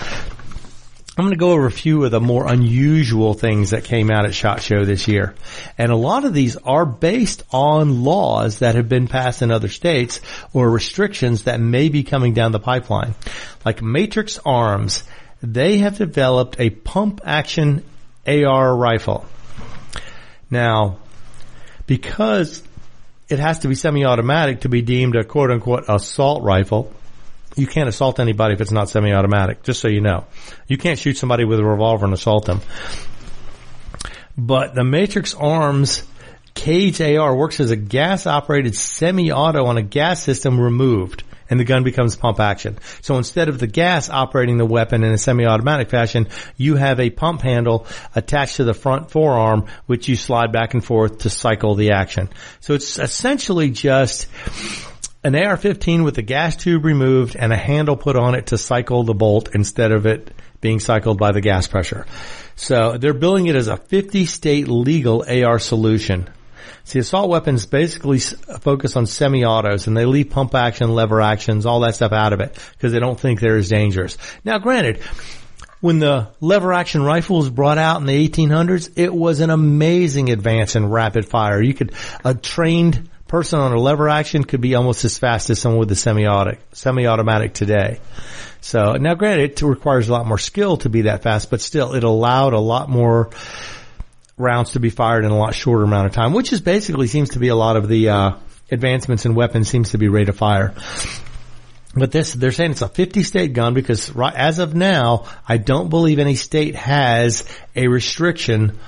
I'm 1.14 1.24
going 1.24 1.34
to 1.34 1.38
go 1.38 1.50
over 1.50 1.66
a 1.66 1.70
few 1.70 2.04
of 2.04 2.10
the 2.10 2.20
more 2.20 2.50
unusual 2.50 3.34
things 3.34 3.70
that 3.70 3.84
came 3.84 4.10
out 4.10 4.24
at 4.24 4.34
SHOT 4.34 4.62
Show 4.62 4.86
this 4.86 5.08
year. 5.08 5.34
And 5.76 5.92
a 5.92 5.96
lot 5.96 6.24
of 6.24 6.32
these 6.32 6.56
are 6.56 6.86
based 6.86 7.42
on 7.52 8.02
laws 8.02 8.60
that 8.60 8.76
have 8.76 8.88
been 8.88 9.08
passed 9.08 9.42
in 9.42 9.50
other 9.50 9.68
states 9.68 10.22
or 10.54 10.70
restrictions 10.70 11.44
that 11.44 11.60
may 11.60 11.90
be 11.90 12.02
coming 12.02 12.32
down 12.32 12.52
the 12.52 12.58
pipeline. 12.58 13.14
Like 13.62 13.82
Matrix 13.82 14.38
Arms, 14.46 15.04
they 15.42 15.78
have 15.78 15.98
developed 15.98 16.56
a 16.58 16.70
pump 16.70 17.20
action 17.26 17.84
AR 18.26 18.74
rifle. 18.74 19.26
Now, 20.50 20.96
because 21.86 22.62
it 23.28 23.38
has 23.38 23.58
to 23.60 23.68
be 23.68 23.74
semi-automatic 23.74 24.62
to 24.62 24.70
be 24.70 24.80
deemed 24.80 25.16
a 25.16 25.24
quote 25.24 25.50
unquote 25.50 25.84
assault 25.88 26.42
rifle, 26.42 26.90
you 27.56 27.66
can't 27.66 27.88
assault 27.88 28.20
anybody 28.20 28.54
if 28.54 28.60
it's 28.60 28.70
not 28.70 28.88
semi-automatic, 28.88 29.62
just 29.62 29.80
so 29.80 29.88
you 29.88 30.00
know. 30.00 30.24
You 30.68 30.78
can't 30.78 30.98
shoot 30.98 31.16
somebody 31.16 31.44
with 31.44 31.58
a 31.58 31.64
revolver 31.64 32.04
and 32.04 32.14
assault 32.14 32.46
them. 32.46 32.60
But 34.36 34.74
the 34.74 34.84
Matrix 34.84 35.34
Arms 35.34 36.02
Cage 36.54 37.00
AR 37.00 37.34
works 37.34 37.60
as 37.60 37.70
a 37.70 37.76
gas 37.76 38.26
operated 38.26 38.74
semi-auto 38.74 39.64
on 39.66 39.78
a 39.78 39.82
gas 39.82 40.22
system 40.22 40.60
removed 40.60 41.24
and 41.52 41.60
the 41.60 41.64
gun 41.64 41.84
becomes 41.84 42.16
pump 42.16 42.40
action. 42.40 42.78
So 43.02 43.18
instead 43.18 43.50
of 43.50 43.58
the 43.58 43.66
gas 43.66 44.08
operating 44.08 44.56
the 44.56 44.64
weapon 44.64 45.04
in 45.04 45.12
a 45.12 45.18
semi-automatic 45.18 45.90
fashion, 45.90 46.28
you 46.56 46.76
have 46.76 46.98
a 46.98 47.10
pump 47.10 47.42
handle 47.42 47.86
attached 48.14 48.56
to 48.56 48.64
the 48.64 48.72
front 48.72 49.10
forearm, 49.10 49.66
which 49.84 50.08
you 50.08 50.16
slide 50.16 50.50
back 50.50 50.72
and 50.72 50.82
forth 50.82 51.18
to 51.18 51.30
cycle 51.30 51.74
the 51.74 51.90
action. 51.90 52.30
So 52.60 52.72
it's 52.72 52.98
essentially 52.98 53.70
just 53.70 54.28
an 55.24 55.36
AR-15 55.36 56.04
with 56.04 56.16
the 56.16 56.22
gas 56.22 56.56
tube 56.56 56.84
removed 56.84 57.36
and 57.36 57.52
a 57.52 57.56
handle 57.56 57.96
put 57.96 58.16
on 58.16 58.34
it 58.34 58.46
to 58.46 58.58
cycle 58.58 59.04
the 59.04 59.14
bolt 59.14 59.54
instead 59.54 59.92
of 59.92 60.06
it 60.06 60.32
being 60.60 60.80
cycled 60.80 61.18
by 61.18 61.32
the 61.32 61.40
gas 61.40 61.68
pressure. 61.68 62.06
So 62.56 62.98
they're 62.98 63.14
billing 63.14 63.46
it 63.46 63.54
as 63.54 63.68
a 63.68 63.76
50 63.76 64.26
state 64.26 64.68
legal 64.68 65.24
AR 65.28 65.58
solution. 65.58 66.28
See, 66.84 66.98
assault 66.98 67.30
weapons 67.30 67.66
basically 67.66 68.18
focus 68.18 68.96
on 68.96 69.06
semi-autos 69.06 69.86
and 69.86 69.96
they 69.96 70.04
leave 70.04 70.30
pump 70.30 70.54
action, 70.54 70.92
lever 70.92 71.20
actions, 71.20 71.66
all 71.66 71.80
that 71.80 71.94
stuff 71.94 72.12
out 72.12 72.32
of 72.32 72.40
it 72.40 72.58
because 72.72 72.92
they 72.92 72.98
don't 72.98 73.18
think 73.18 73.40
they're 73.40 73.56
as 73.56 73.68
dangerous. 73.68 74.18
Now 74.44 74.58
granted, 74.58 75.00
when 75.80 76.00
the 76.00 76.30
lever 76.40 76.72
action 76.72 77.02
rifle 77.02 77.38
was 77.38 77.50
brought 77.50 77.78
out 77.78 78.00
in 78.00 78.06
the 78.06 78.28
1800s, 78.28 78.92
it 78.96 79.14
was 79.14 79.40
an 79.40 79.50
amazing 79.50 80.30
advance 80.30 80.74
in 80.74 80.88
rapid 80.88 81.26
fire. 81.26 81.60
You 81.62 81.74
could, 81.74 81.92
a 82.24 82.34
trained 82.34 83.08
person 83.32 83.60
on 83.60 83.72
a 83.72 83.78
lever 83.78 84.10
action 84.10 84.44
could 84.44 84.60
be 84.60 84.74
almost 84.74 85.06
as 85.06 85.16
fast 85.16 85.48
as 85.48 85.58
someone 85.58 85.78
with 85.78 85.90
a 85.90 85.96
semi-automatic, 85.96 86.60
semi-automatic 86.74 87.54
today. 87.54 87.98
So 88.60 88.92
now 88.96 89.14
granted, 89.14 89.52
it 89.52 89.62
requires 89.62 90.10
a 90.10 90.12
lot 90.12 90.26
more 90.26 90.36
skill 90.36 90.76
to 90.76 90.90
be 90.90 91.02
that 91.02 91.22
fast, 91.22 91.48
but 91.48 91.62
still 91.62 91.94
it 91.94 92.04
allowed 92.04 92.52
a 92.52 92.60
lot 92.60 92.90
more 92.90 93.30
rounds 94.36 94.72
to 94.72 94.80
be 94.80 94.90
fired 94.90 95.24
in 95.24 95.30
a 95.30 95.38
lot 95.38 95.54
shorter 95.54 95.82
amount 95.82 96.08
of 96.08 96.12
time, 96.12 96.34
which 96.34 96.52
is 96.52 96.60
basically 96.60 97.06
seems 97.06 97.30
to 97.30 97.38
be 97.38 97.48
a 97.48 97.56
lot 97.56 97.76
of 97.76 97.88
the, 97.88 98.10
uh, 98.10 98.32
advancements 98.70 99.24
in 99.24 99.34
weapons 99.34 99.66
seems 99.66 99.92
to 99.92 99.98
be 99.98 100.08
rate 100.08 100.28
of 100.28 100.36
fire. 100.36 100.74
But 101.94 102.12
this, 102.12 102.34
they're 102.34 102.52
saying 102.52 102.72
it's 102.72 102.82
a 102.82 102.88
50 102.88 103.22
state 103.22 103.54
gun 103.54 103.72
because 103.72 104.14
right, 104.14 104.34
as 104.34 104.58
of 104.58 104.74
now, 104.74 105.24
I 105.48 105.56
don't 105.56 105.88
believe 105.88 106.18
any 106.18 106.34
state 106.34 106.74
has 106.74 107.44
a 107.74 107.88
restriction 107.88 108.78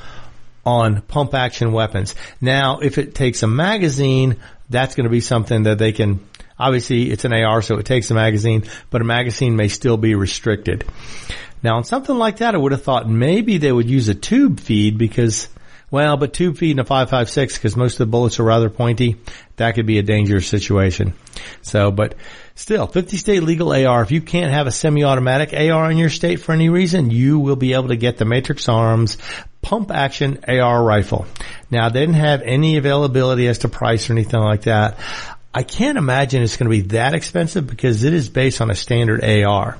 on 0.64 1.03
pump 1.03 1.35
action 1.35 1.72
weapons. 1.72 2.14
Now, 2.40 2.79
if 2.81 2.98
it 2.98 3.14
takes 3.14 3.42
a 3.42 3.46
magazine, 3.46 4.37
that's 4.70 4.94
going 4.94 5.05
to 5.05 5.11
be 5.11 5.20
something 5.20 5.64
that 5.64 5.79
they 5.79 5.92
can, 5.92 6.20
obviously 6.59 7.11
it's 7.11 7.24
an 7.24 7.33
AR, 7.33 7.62
so 7.62 7.79
it 7.79 7.87
takes 7.87 8.11
a 8.11 8.14
magazine, 8.14 8.64
but 8.90 9.00
a 9.00 9.05
magazine 9.05 9.57
may 9.57 9.68
still 9.68 9.96
be 9.96 10.14
restricted. 10.14 10.85
Now, 11.62 11.77
on 11.77 11.85
something 11.85 12.16
like 12.16 12.38
that, 12.38 12.55
I 12.55 12.59
would 12.59 12.72
have 12.72 12.83
thought 12.83 13.09
maybe 13.09 13.59
they 13.59 13.72
would 13.72 13.88
use 13.88 14.09
a 14.09 14.14
tube 14.14 14.61
feed 14.61 14.98
because, 14.98 15.48
well, 15.90 16.16
but 16.18 16.35
tube 16.35 16.59
feed 16.59 16.72
in 16.72 16.79
a 16.79 16.85
5.56 16.85 17.55
because 17.55 17.77
most 17.77 17.94
of 17.94 17.98
the 17.98 18.07
bullets 18.07 18.38
are 18.38 18.44
rather 18.44 18.68
pointy, 18.68 19.16
that 19.57 19.74
could 19.74 19.87
be 19.87 19.98
a 19.98 20.03
dangerous 20.03 20.46
situation. 20.46 21.14
So, 21.62 21.90
but 21.90 22.16
still, 22.55 22.87
50 22.87 23.16
state 23.16 23.42
legal 23.42 23.72
AR, 23.72 24.03
if 24.03 24.11
you 24.11 24.20
can't 24.20 24.53
have 24.53 24.66
a 24.66 24.72
semi-automatic 24.72 25.55
AR 25.55 25.90
in 25.90 25.96
your 25.96 26.11
state 26.11 26.40
for 26.40 26.53
any 26.53 26.68
reason, 26.68 27.11
you 27.11 27.38
will 27.38 27.57
be 27.57 27.72
able 27.72 27.88
to 27.88 27.96
get 27.96 28.18
the 28.18 28.27
Matrix 28.27 28.68
Arms 28.68 29.16
pump 29.64 29.90
action 29.90 30.44
AR 30.46 30.85
rifle. 30.85 31.27
Now, 31.70 31.88
they 31.88 32.00
didn't 32.00 32.16
have 32.16 32.42
any 32.42 32.77
availability 32.77 33.48
as 33.48 33.59
to 33.59 33.68
price 33.68 34.09
or 34.09 34.12
anything 34.12 34.40
like 34.40 34.62
that. 34.62 34.98
I 35.53 35.62
can't 35.62 35.98
imagine 35.98 36.42
it's 36.42 36.57
going 36.57 36.70
to 36.70 36.83
be 36.83 36.88
that 36.88 37.14
expensive 37.14 37.66
because 37.66 38.05
it 38.05 38.12
is 38.12 38.29
based 38.29 38.61
on 38.61 38.70
a 38.70 38.74
standard 38.74 39.24
AR. 39.24 39.79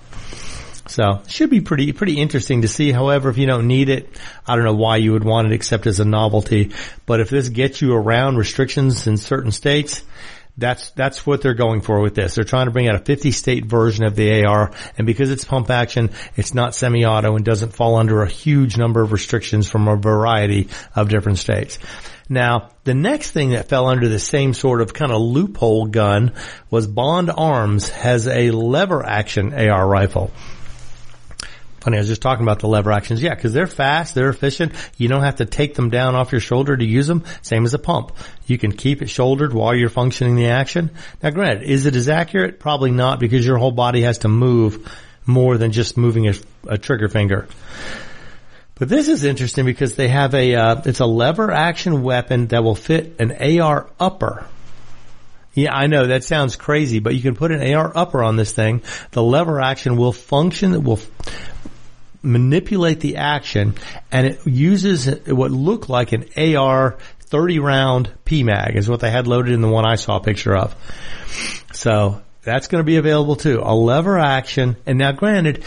So 0.87 1.23
should 1.29 1.51
be 1.51 1.61
pretty 1.61 1.92
pretty 1.92 2.20
interesting 2.20 2.62
to 2.62 2.68
see. 2.68 2.92
However, 2.92 3.31
if 3.31 3.38
you 3.38 3.47
don't 3.47 3.66
need 3.66 3.88
it, 3.88 4.09
I 4.47 4.55
don't 4.55 4.64
know 4.64 4.75
why 4.75 4.99
you 4.99 5.12
would 5.12 5.25
want 5.25 5.47
it 5.49 5.55
except 5.55 5.87
as 5.87 5.99
a 5.99 6.05
novelty. 6.05 6.73
But 7.07 7.20
if 7.20 7.31
this 7.31 7.49
gets 7.49 7.81
you 7.81 7.94
around 7.94 8.37
restrictions 8.37 9.07
in 9.07 9.16
certain 9.16 9.51
states, 9.51 10.03
that's 10.57 10.90
that's 10.90 11.27
what 11.27 11.43
they're 11.43 11.55
going 11.55 11.81
for 11.81 12.01
with 12.01 12.14
this. 12.14 12.35
They're 12.35 12.45
trying 12.45 12.67
to 12.67 12.71
bring 12.71 12.88
out 12.88 12.95
a 12.95 13.05
50 13.05 13.31
state 13.33 13.67
version 13.67 14.05
of 14.05 14.14
the 14.14 14.45
AR, 14.45 14.73
and 14.97 15.07
because 15.07 15.31
it's 15.31 15.45
pump 15.45 15.71
action, 15.71 16.11
it's 16.37 16.55
not 16.55 16.75
semi-auto 16.75 17.35
and 17.35 17.45
doesn't 17.45 17.73
fall 17.73 17.97
under 17.97 18.23
a 18.23 18.29
huge 18.29 18.77
number 18.77 19.03
of 19.03 19.12
restrictions 19.12 19.69
from 19.69 19.88
a 19.88 19.97
variety 19.97 20.69
of 20.95 21.09
different 21.09 21.38
states. 21.38 21.79
Now, 22.29 22.71
the 22.85 22.95
next 22.95 23.33
thing 23.33 23.51
that 23.51 23.69
fell 23.69 23.87
under 23.87 24.09
the 24.09 24.19
same 24.19 24.55
sort 24.55 24.81
of 24.81 24.95
kind 24.95 25.12
of 25.12 25.21
loophole 25.21 25.87
gun 25.87 26.33
was 26.71 26.87
Bond 26.87 27.31
Arms 27.31 27.90
has 27.90 28.27
a 28.27 28.51
lever 28.51 29.05
action 29.05 29.53
AR 29.53 29.87
rifle. 29.87 30.31
Funny, 31.85 31.99
I 31.99 32.01
was 32.01 32.09
just 32.09 32.23
talking 32.23 32.44
about 32.44 32.61
the 32.61 32.66
lever 32.66 32.90
actions. 32.92 33.23
Yeah, 33.23 33.35
because 33.35 33.53
they're 33.53 33.66
fast, 33.66 34.14
they're 34.14 34.31
efficient. 34.31 34.73
You 34.97 35.07
don't 35.09 35.23
have 35.23 35.37
to 35.37 35.44
take 35.44 35.75
them 35.75 35.90
down 35.90 36.14
off 36.14 36.33
your 36.33 36.40
shoulder 36.40 36.75
to 36.75 36.85
use 36.85 37.07
them. 37.07 37.25
Same 37.42 37.66
as 37.66 37.75
a 37.75 37.79
pump. 37.79 38.12
You 38.47 38.57
can 38.57 38.73
keep 38.73 39.03
it 39.03 39.11
shouldered 39.11 39.53
while 39.53 39.75
you're 39.75 39.90
functioning 39.90 40.35
the 40.35 40.47
action. 40.47 40.92
Now 41.23 41.29
granted, 41.29 41.64
is 41.68 41.85
it 41.85 41.94
as 41.94 42.09
accurate? 42.09 42.59
Probably 42.59 42.90
not 42.90 43.20
because 43.20 43.44
your 43.44 43.59
whole 43.59 43.70
body 43.70 44.01
has 44.01 44.16
to 44.18 44.29
move 44.29 44.90
more 45.27 45.59
than 45.59 45.73
just 45.73 45.99
moving 45.99 46.27
a, 46.27 46.33
a 46.66 46.79
trigger 46.79 47.11
finger. 47.11 47.49
But 48.77 48.88
this 48.88 49.09
is 49.09 49.23
interesting 49.23 49.66
because 49.66 49.94
they 49.94 50.09
have 50.09 50.35
a, 50.35 50.55
uh, 50.55 50.83
it's 50.87 51.01
a 51.01 51.07
lever 51.07 51.51
action 51.51 52.03
weapon 52.03 52.47
that 52.47 52.64
will 52.64 52.75
fit 52.75 53.16
an 53.20 53.61
AR 53.61 53.90
upper. 54.01 54.47
Yeah, 55.53 55.75
I 55.75 55.87
know 55.87 56.07
that 56.07 56.25
sounds 56.25 56.57
crazy, 56.57 56.99
but 56.99 57.14
you 57.14 57.20
can 57.20 57.37
put 57.37 57.53
an 57.53 57.75
AR 57.75 57.92
upper 57.94 58.23
on 58.23 58.37
this 58.37 58.53
thing. 58.53 58.83
The 59.11 59.23
lever 59.23 59.61
action 59.61 59.99
will 59.99 60.12
function, 60.12 60.83
will 60.83 60.99
manipulate 62.25 63.01
the 63.01 63.17
action 63.17 63.75
and 64.11 64.27
it 64.27 64.47
uses 64.47 65.07
what 65.27 65.51
looked 65.51 65.89
like 65.89 66.13
an 66.13 66.25
AR 66.37 66.99
30 67.21 67.59
round 67.59 68.11
PMAG 68.25 68.77
is 68.77 68.89
what 68.89 69.01
they 69.01 69.11
had 69.11 69.27
loaded 69.27 69.53
in 69.53 69.61
the 69.61 69.69
one 69.69 69.85
I 69.85 69.97
saw 69.97 70.17
a 70.17 70.21
picture 70.21 70.57
of. 70.57 70.75
So 71.73 72.23
that's 72.43 72.69
going 72.69 72.81
to 72.81 72.87
be 72.87 72.97
available 72.97 73.37
too. 73.37 73.61
A 73.63 73.75
lever 73.75 74.19
action. 74.19 74.77
And 74.87 74.99
now 74.99 75.13
granted, 75.13 75.65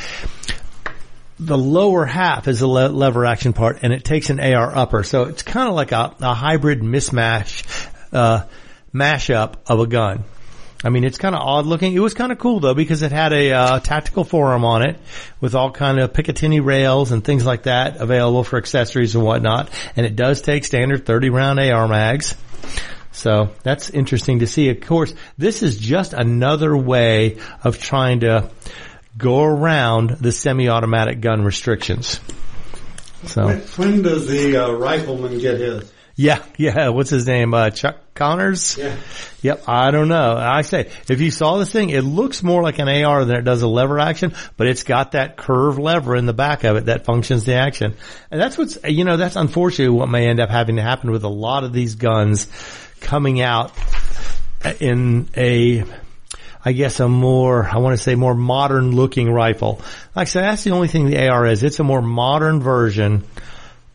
the 1.39 1.57
lower 1.57 2.05
half 2.05 2.47
is 2.47 2.59
the 2.59 2.67
le- 2.67 2.89
lever 2.89 3.25
action 3.25 3.53
part 3.53 3.79
and 3.81 3.93
it 3.93 4.03
takes 4.03 4.29
an 4.29 4.39
AR 4.39 4.75
upper. 4.75 5.03
So 5.03 5.23
it's 5.23 5.43
kind 5.43 5.67
of 5.67 5.75
like 5.75 5.91
a, 5.91 6.15
a 6.19 6.33
hybrid 6.33 6.81
mismatch, 6.81 7.89
uh, 8.11 8.45
mashup 8.93 9.55
of 9.67 9.79
a 9.79 9.87
gun. 9.87 10.23
I 10.83 10.89
mean, 10.89 11.03
it's 11.03 11.17
kind 11.17 11.33
of 11.35 11.41
odd 11.41 11.65
looking. 11.65 11.93
It 11.93 11.99
was 11.99 12.13
kind 12.13 12.31
of 12.31 12.37
cool 12.37 12.59
though 12.59 12.73
because 12.75 13.01
it 13.01 13.11
had 13.11 13.33
a 13.33 13.51
uh, 13.51 13.79
tactical 13.79 14.23
forearm 14.23 14.63
on 14.63 14.83
it 14.87 14.99
with 15.41 15.55
all 15.55 15.71
kind 15.71 15.99
of 15.99 16.13
Picatinny 16.13 16.63
rails 16.63 17.11
and 17.11 17.23
things 17.23 17.45
like 17.45 17.63
that 17.63 17.97
available 17.97 18.43
for 18.43 18.57
accessories 18.57 19.15
and 19.15 19.23
whatnot. 19.23 19.69
And 19.95 20.05
it 20.05 20.15
does 20.15 20.41
take 20.41 20.65
standard 20.65 21.05
30 21.05 21.29
round 21.31 21.59
AR 21.59 21.87
mags. 21.87 22.35
So 23.11 23.49
that's 23.63 23.89
interesting 23.89 24.39
to 24.39 24.47
see. 24.47 24.69
Of 24.69 24.81
course, 24.81 25.15
this 25.37 25.63
is 25.63 25.77
just 25.79 26.13
another 26.13 26.77
way 26.77 27.37
of 27.63 27.79
trying 27.79 28.19
to 28.19 28.51
go 29.17 29.41
around 29.41 30.11
the 30.11 30.31
semi-automatic 30.31 31.21
gun 31.21 31.43
restrictions. 31.43 32.19
So 33.25 33.47
When, 33.47 33.59
when 33.61 34.01
does 34.03 34.27
the 34.27 34.57
uh, 34.63 34.71
rifleman 34.73 35.39
get 35.39 35.59
his? 35.59 35.91
yeah, 36.15 36.43
yeah. 36.57 36.89
What's 36.89 37.09
his 37.09 37.25
name? 37.25 37.55
Uh, 37.55 37.71
Chuck 37.71 38.06
Connors. 38.17 38.77
Yeah. 38.77 38.97
Yep. 39.41 39.69
I 39.69 39.91
don't 39.91 40.07
know. 40.09 40.35
I 40.35 40.63
say 40.63 40.91
if 41.07 41.21
you 41.21 41.31
saw 41.31 41.57
this 41.57 41.71
thing, 41.71 41.89
it 41.89 42.01
looks 42.01 42.43
more 42.43 42.61
like 42.61 42.79
an 42.79 42.89
AR 42.89 43.23
than 43.23 43.37
it 43.37 43.43
does 43.43 43.61
a 43.61 43.67
lever 43.67 43.99
action, 43.99 44.33
but 44.57 44.67
it's 44.67 44.83
got 44.83 45.13
that 45.13 45.37
curved 45.37 45.79
lever 45.79 46.15
in 46.15 46.25
the 46.25 46.33
back 46.33 46.63
of 46.63 46.75
it 46.75 46.85
that 46.85 47.05
functions 47.05 47.45
the 47.45 47.53
action. 47.53 47.95
And 48.31 48.41
that's 48.41 48.57
what's 48.57 48.77
you 48.83 49.05
know 49.05 49.17
that's 49.17 49.35
unfortunately 49.35 49.97
what 49.97 50.09
may 50.09 50.27
end 50.27 50.39
up 50.39 50.49
having 50.49 50.75
to 50.75 50.81
happen 50.81 51.11
with 51.11 51.23
a 51.23 51.29
lot 51.29 51.63
of 51.63 51.71
these 51.71 51.95
guns 51.95 52.47
coming 52.99 53.39
out 53.39 53.71
in 54.79 55.29
a 55.37 55.83
I 56.65 56.73
guess 56.73 56.99
a 56.99 57.07
more, 57.07 57.65
I 57.65 57.77
want 57.77 57.95
to 57.95 58.03
say 58.03 58.15
more 58.15 58.35
modern 58.35 58.91
looking 58.93 59.31
rifle. 59.31 59.79
Like 60.13 60.27
I 60.27 60.29
said, 60.29 60.41
that's 60.43 60.65
the 60.65 60.71
only 60.71 60.89
thing 60.89 61.05
the 61.05 61.29
AR 61.29 61.45
is. 61.45 61.63
It's 61.63 61.79
a 61.79 61.83
more 61.83 62.01
modern 62.01 62.59
version 62.59 63.23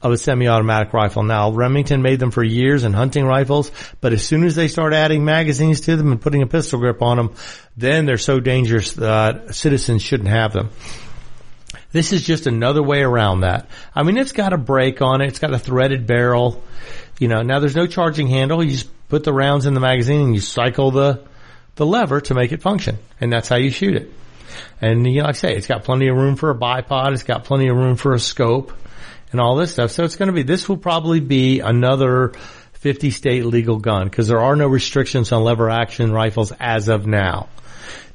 of 0.02 0.10
a 0.10 0.16
semi-automatic 0.16 0.92
rifle. 0.92 1.22
Now, 1.22 1.52
Remington 1.52 2.02
made 2.02 2.18
them 2.18 2.32
for 2.32 2.42
years 2.42 2.82
in 2.82 2.92
hunting 2.92 3.24
rifles, 3.24 3.70
but 4.00 4.12
as 4.12 4.26
soon 4.26 4.44
as 4.44 4.56
they 4.56 4.66
start 4.66 4.92
adding 4.92 5.24
magazines 5.24 5.82
to 5.82 5.96
them 5.96 6.10
and 6.10 6.20
putting 6.20 6.42
a 6.42 6.46
pistol 6.46 6.80
grip 6.80 7.00
on 7.02 7.16
them, 7.16 7.34
then 7.76 8.04
they're 8.04 8.18
so 8.18 8.40
dangerous 8.40 8.92
that 8.94 9.54
citizens 9.54 10.02
shouldn't 10.02 10.28
have 10.28 10.52
them. 10.52 10.70
This 11.92 12.12
is 12.12 12.22
just 12.24 12.46
another 12.46 12.82
way 12.82 13.02
around 13.02 13.40
that. 13.40 13.68
I 13.94 14.02
mean, 14.02 14.16
it's 14.16 14.32
got 14.32 14.52
a 14.52 14.58
brake 14.58 15.00
on 15.00 15.20
it. 15.20 15.28
It's 15.28 15.38
got 15.38 15.52
a 15.52 15.58
threaded 15.58 16.06
barrel. 16.06 16.62
You 17.20 17.28
know, 17.28 17.42
now 17.42 17.60
there's 17.60 17.76
no 17.76 17.86
charging 17.86 18.26
handle. 18.26 18.64
You 18.64 18.72
just 18.72 19.08
put 19.08 19.24
the 19.24 19.32
rounds 19.32 19.66
in 19.66 19.74
the 19.74 19.80
magazine 19.80 20.22
and 20.22 20.34
you 20.34 20.40
cycle 20.40 20.90
the, 20.90 21.22
the 21.76 21.86
lever 21.86 22.20
to 22.22 22.34
make 22.34 22.50
it 22.50 22.62
function. 22.62 22.98
And 23.20 23.32
that's 23.32 23.48
how 23.48 23.56
you 23.56 23.70
shoot 23.70 23.94
it. 23.94 24.10
And 24.80 25.06
you 25.06 25.20
know, 25.20 25.26
like 25.26 25.36
I 25.36 25.38
say, 25.38 25.54
it's 25.54 25.66
got 25.66 25.84
plenty 25.84 26.08
of 26.08 26.16
room 26.16 26.36
for 26.36 26.50
a 26.50 26.54
bipod. 26.54 27.12
It's 27.12 27.22
got 27.22 27.44
plenty 27.44 27.68
of 27.68 27.76
room 27.76 27.96
for 27.96 28.14
a 28.14 28.18
scope 28.18 28.72
and 29.32 29.40
all 29.40 29.56
this 29.56 29.72
stuff. 29.72 29.90
So 29.90 30.04
it's 30.04 30.16
going 30.16 30.28
to 30.28 30.32
be, 30.32 30.42
this 30.42 30.68
will 30.68 30.76
probably 30.76 31.20
be 31.20 31.60
another 31.60 32.32
50 32.74 33.10
state 33.10 33.44
legal 33.44 33.78
gun 33.78 34.04
because 34.04 34.28
there 34.28 34.40
are 34.40 34.56
no 34.56 34.68
restrictions 34.68 35.32
on 35.32 35.42
lever 35.42 35.70
action 35.70 36.12
rifles 36.12 36.52
as 36.60 36.88
of 36.88 37.06
now. 37.06 37.48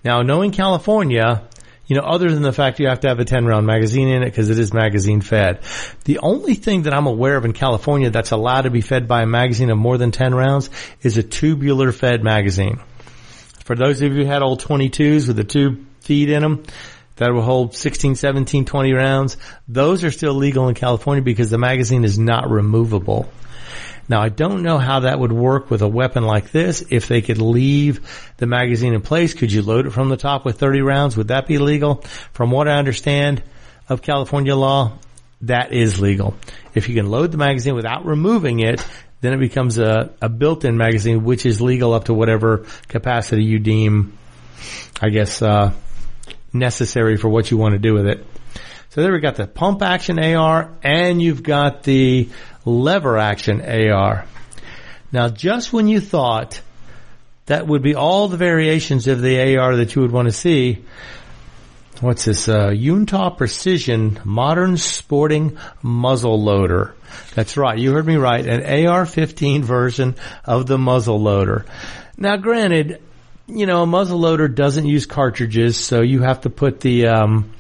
Now, 0.04 0.22
knowing 0.22 0.52
California, 0.52 1.48
you 1.88 1.96
know, 1.96 2.04
other 2.04 2.30
than 2.30 2.44
the 2.44 2.54
fact 2.54 2.80
you 2.80 2.88
have 2.88 3.00
to 3.02 3.08
have 3.08 3.20
a 3.20 3.26
10 3.26 3.46
round 3.46 3.66
magazine 3.66 4.10
in 4.10 4.22
it 4.22 4.26
because 4.26 4.50
it 4.50 4.60
is 4.60 4.74
magazine 4.74 5.22
fed. 5.22 5.62
The 6.04 6.20
only 6.20 6.54
thing 6.54 6.84
that 6.84 6.94
I'm 6.94 7.08
aware 7.08 7.38
of 7.38 7.46
in 7.46 7.54
California 7.54 8.10
that's 8.10 8.32
allowed 8.32 8.64
to 8.64 8.70
be 8.70 8.82
fed 8.82 9.08
by 9.08 9.24
a 9.24 9.26
magazine 9.26 9.70
of 9.70 9.78
more 9.78 9.98
than 9.98 10.12
10 10.12 10.36
rounds 10.36 10.70
is 11.02 11.18
a 11.18 11.24
tubular 11.24 11.92
fed 11.92 12.24
magazine. 12.24 12.80
For 13.64 13.76
those 13.76 14.02
of 14.02 14.14
you 14.14 14.24
who 14.24 14.26
had 14.26 14.42
old 14.42 14.62
22s 14.62 15.28
with 15.28 15.38
the 15.38 15.44
tube 15.44 15.86
feed 16.02 16.30
in 16.30 16.42
them, 16.42 16.64
that 17.18 17.32
will 17.32 17.42
hold 17.42 17.76
16, 17.76 18.16
17, 18.16 18.66
20 18.66 18.94
rounds. 18.94 19.38
Those 19.68 20.04
are 20.04 20.12
still 20.12 20.34
legal 20.34 20.70
in 20.70 20.76
California 20.76 21.22
because 21.22 21.50
the 21.50 21.58
magazine 21.58 22.04
is 22.04 22.18
not 22.18 22.50
removable. 22.50 23.30
Now 24.10 24.22
I 24.22 24.30
don't 24.30 24.64
know 24.64 24.78
how 24.78 25.02
that 25.02 25.20
would 25.20 25.34
work 25.34 25.70
with 25.70 25.82
a 25.82 25.88
weapon 25.88 26.24
like 26.24 26.52
this. 26.52 26.84
If 26.90 27.08
they 27.08 27.22
could 27.22 27.40
leave 27.40 28.34
the 28.38 28.46
magazine 28.46 28.94
in 28.94 29.02
place, 29.02 29.34
could 29.34 29.52
you 29.52 29.62
load 29.62 29.86
it 29.86 29.92
from 29.92 30.10
the 30.10 30.18
top 30.18 30.46
with 30.46 30.60
30 30.60 30.82
rounds? 30.82 31.18
Would 31.18 31.28
that 31.28 31.48
be 31.48 31.58
legal? 31.58 31.96
From 32.32 32.52
what 32.52 32.68
I 32.68 32.78
understand 32.78 33.44
of 33.90 34.02
California 34.02 34.56
law, 34.56 34.98
that 35.42 35.74
is 35.74 36.00
legal. 36.00 36.36
If 36.74 36.88
you 36.88 36.96
can 36.96 37.10
load 37.10 37.32
the 37.32 37.38
magazine 37.38 37.76
without 37.76 38.06
removing 38.06 38.60
it, 38.60 38.86
then 39.22 39.34
it 39.34 39.40
becomes 39.40 39.78
a, 39.78 40.14
a 40.22 40.30
built-in 40.30 40.78
magazine, 40.78 41.24
which 41.24 41.46
is 41.46 41.62
legal 41.62 41.94
up 41.94 42.06
to 42.06 42.14
whatever 42.14 42.66
capacity 42.88 43.44
you 43.44 43.60
deem, 43.60 44.18
I 45.02 45.10
guess, 45.10 45.42
uh, 45.42 45.74
necessary 46.60 47.18
for 47.18 47.30
what 47.30 47.52
you 47.52 47.58
want 47.58 47.74
to 47.74 47.80
do 47.80 47.94
with 47.94 48.08
it. 48.08 48.26
So 48.90 49.02
there 49.02 49.12
we 49.12 49.20
got 49.20 49.36
the 49.36 49.48
pump 49.48 49.82
action 49.82 50.18
AR 50.20 50.72
and 50.82 51.22
you've 51.22 51.44
got 51.44 51.84
the 51.84 52.30
lever 52.66 53.18
action 53.18 53.62
AR. 53.62 54.26
Now 55.12 55.30
just 55.30 55.72
when 55.72 55.88
you 55.88 56.00
thought 56.00 56.62
that 57.46 57.68
would 57.68 57.82
be 57.82 57.96
all 57.96 58.28
the 58.28 58.38
variations 58.38 59.08
of 59.08 59.22
the 59.22 59.58
AR 59.58 59.78
that 59.78 59.96
you 59.96 60.02
would 60.02 60.12
want 60.12 60.28
to 60.28 60.34
see, 60.34 60.84
what's 62.02 62.26
this, 62.26 62.50
uh, 62.50 62.70
Uintah 62.70 63.32
Precision 63.38 64.20
Modern 64.24 64.78
Sporting 64.78 65.58
Muzzle 65.82 66.42
Loader. 66.42 66.94
That's 67.36 67.56
right, 67.56 67.78
you 67.78 67.94
heard 67.94 68.06
me 68.06 68.16
right, 68.16 68.46
an 68.46 68.88
AR-15 68.88 69.64
version 69.64 70.16
of 70.44 70.68
the 70.68 70.78
muzzle 70.78 71.22
loader. 71.22 71.66
Now 72.18 72.38
granted, 72.38 73.02
you 73.48 73.66
know, 73.66 73.84
a 73.84 73.88
muzzle 73.88 74.20
loader 74.20 74.48
doesn't 74.48 74.86
use 74.86 75.06
cartridges, 75.06 75.78
so 75.78 76.02
you 76.02 76.22
have 76.22 76.42
to 76.42 76.50
put 76.50 76.82
the, 76.82 77.08
um, 77.08 77.54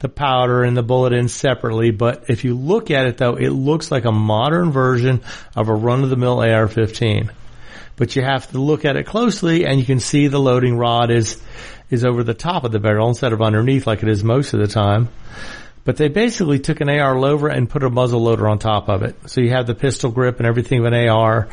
the 0.00 0.08
powder 0.08 0.64
and 0.64 0.76
the 0.76 0.82
bullet 0.82 1.12
in 1.12 1.28
separately, 1.28 1.90
but 1.90 2.24
if 2.28 2.44
you 2.44 2.54
look 2.54 2.90
at 2.90 3.06
it 3.06 3.18
though, 3.18 3.36
it 3.36 3.50
looks 3.50 3.90
like 3.90 4.06
a 4.06 4.12
modern 4.12 4.72
version 4.72 5.22
of 5.54 5.68
a 5.68 5.74
run-of-the-mill 5.74 6.40
AR-15. 6.40 7.30
But 7.96 8.16
you 8.16 8.22
have 8.22 8.50
to 8.52 8.58
look 8.58 8.86
at 8.86 8.96
it 8.96 9.04
closely 9.04 9.66
and 9.66 9.78
you 9.78 9.84
can 9.84 10.00
see 10.00 10.26
the 10.26 10.38
loading 10.38 10.78
rod 10.78 11.10
is, 11.10 11.40
is 11.90 12.04
over 12.04 12.24
the 12.24 12.34
top 12.34 12.64
of 12.64 12.72
the 12.72 12.80
barrel 12.80 13.08
instead 13.08 13.34
of 13.34 13.42
underneath 13.42 13.86
like 13.86 14.02
it 14.02 14.08
is 14.08 14.24
most 14.24 14.54
of 14.54 14.60
the 14.60 14.66
time. 14.66 15.10
But 15.84 15.96
they 15.96 16.08
basically 16.08 16.60
took 16.60 16.80
an 16.80 16.88
AR 16.88 17.18
loader 17.18 17.48
and 17.48 17.68
put 17.68 17.82
a 17.82 17.90
muzzle 17.90 18.22
loader 18.22 18.48
on 18.48 18.58
top 18.58 18.88
of 18.88 19.02
it. 19.02 19.16
So 19.26 19.42
you 19.42 19.50
have 19.50 19.66
the 19.66 19.74
pistol 19.74 20.10
grip 20.10 20.38
and 20.38 20.46
everything 20.46 20.80
of 20.80 20.86
an 20.86 21.08
AR. 21.08 21.48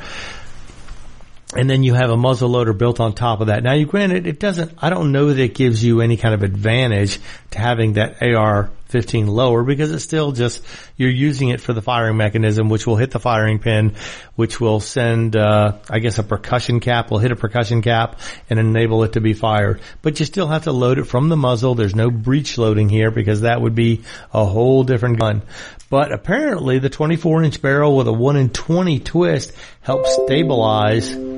And 1.55 1.69
then 1.69 1.81
you 1.81 1.93
have 1.93 2.09
a 2.09 2.17
muzzle 2.17 2.49
loader 2.49 2.73
built 2.73 2.99
on 2.99 3.13
top 3.13 3.39
of 3.39 3.47
that. 3.47 3.63
Now 3.63 3.73
you 3.73 3.85
granted 3.85 4.27
it 4.27 4.37
doesn't, 4.37 4.73
I 4.79 4.89
don't 4.89 5.13
know 5.13 5.27
that 5.27 5.39
it 5.39 5.55
gives 5.55 5.81
you 5.81 6.01
any 6.01 6.17
kind 6.17 6.33
of 6.33 6.43
advantage 6.43 7.19
to 7.51 7.59
having 7.59 7.93
that 7.93 8.21
AR-15 8.21 9.29
lower 9.29 9.63
because 9.63 9.93
it's 9.93 10.03
still 10.03 10.33
just, 10.33 10.61
you're 10.97 11.09
using 11.09 11.47
it 11.47 11.61
for 11.61 11.71
the 11.71 11.81
firing 11.81 12.17
mechanism 12.17 12.67
which 12.67 12.85
will 12.85 12.97
hit 12.97 13.11
the 13.11 13.19
firing 13.21 13.59
pin, 13.59 13.95
which 14.35 14.59
will 14.59 14.81
send, 14.81 15.37
uh, 15.37 15.77
I 15.89 15.99
guess 15.99 16.19
a 16.19 16.23
percussion 16.23 16.81
cap 16.81 17.11
will 17.11 17.19
hit 17.19 17.31
a 17.31 17.37
percussion 17.37 17.81
cap 17.81 18.19
and 18.49 18.59
enable 18.59 19.05
it 19.05 19.13
to 19.13 19.21
be 19.21 19.33
fired. 19.33 19.79
But 20.01 20.19
you 20.19 20.25
still 20.25 20.47
have 20.47 20.65
to 20.65 20.73
load 20.73 20.99
it 20.99 21.05
from 21.05 21.29
the 21.29 21.37
muzzle. 21.37 21.75
There's 21.75 21.95
no 21.95 22.11
breech 22.11 22.57
loading 22.57 22.89
here 22.89 23.09
because 23.09 23.41
that 23.41 23.61
would 23.61 23.73
be 23.73 24.03
a 24.33 24.43
whole 24.43 24.83
different 24.83 25.17
gun. 25.17 25.43
But 25.89 26.11
apparently 26.11 26.79
the 26.79 26.89
24 26.89 27.43
inch 27.43 27.61
barrel 27.61 27.95
with 27.95 28.09
a 28.09 28.13
1 28.13 28.35
in 28.35 28.49
20 28.49 28.99
twist 28.99 29.53
helps 29.81 30.13
stabilize 30.13 31.36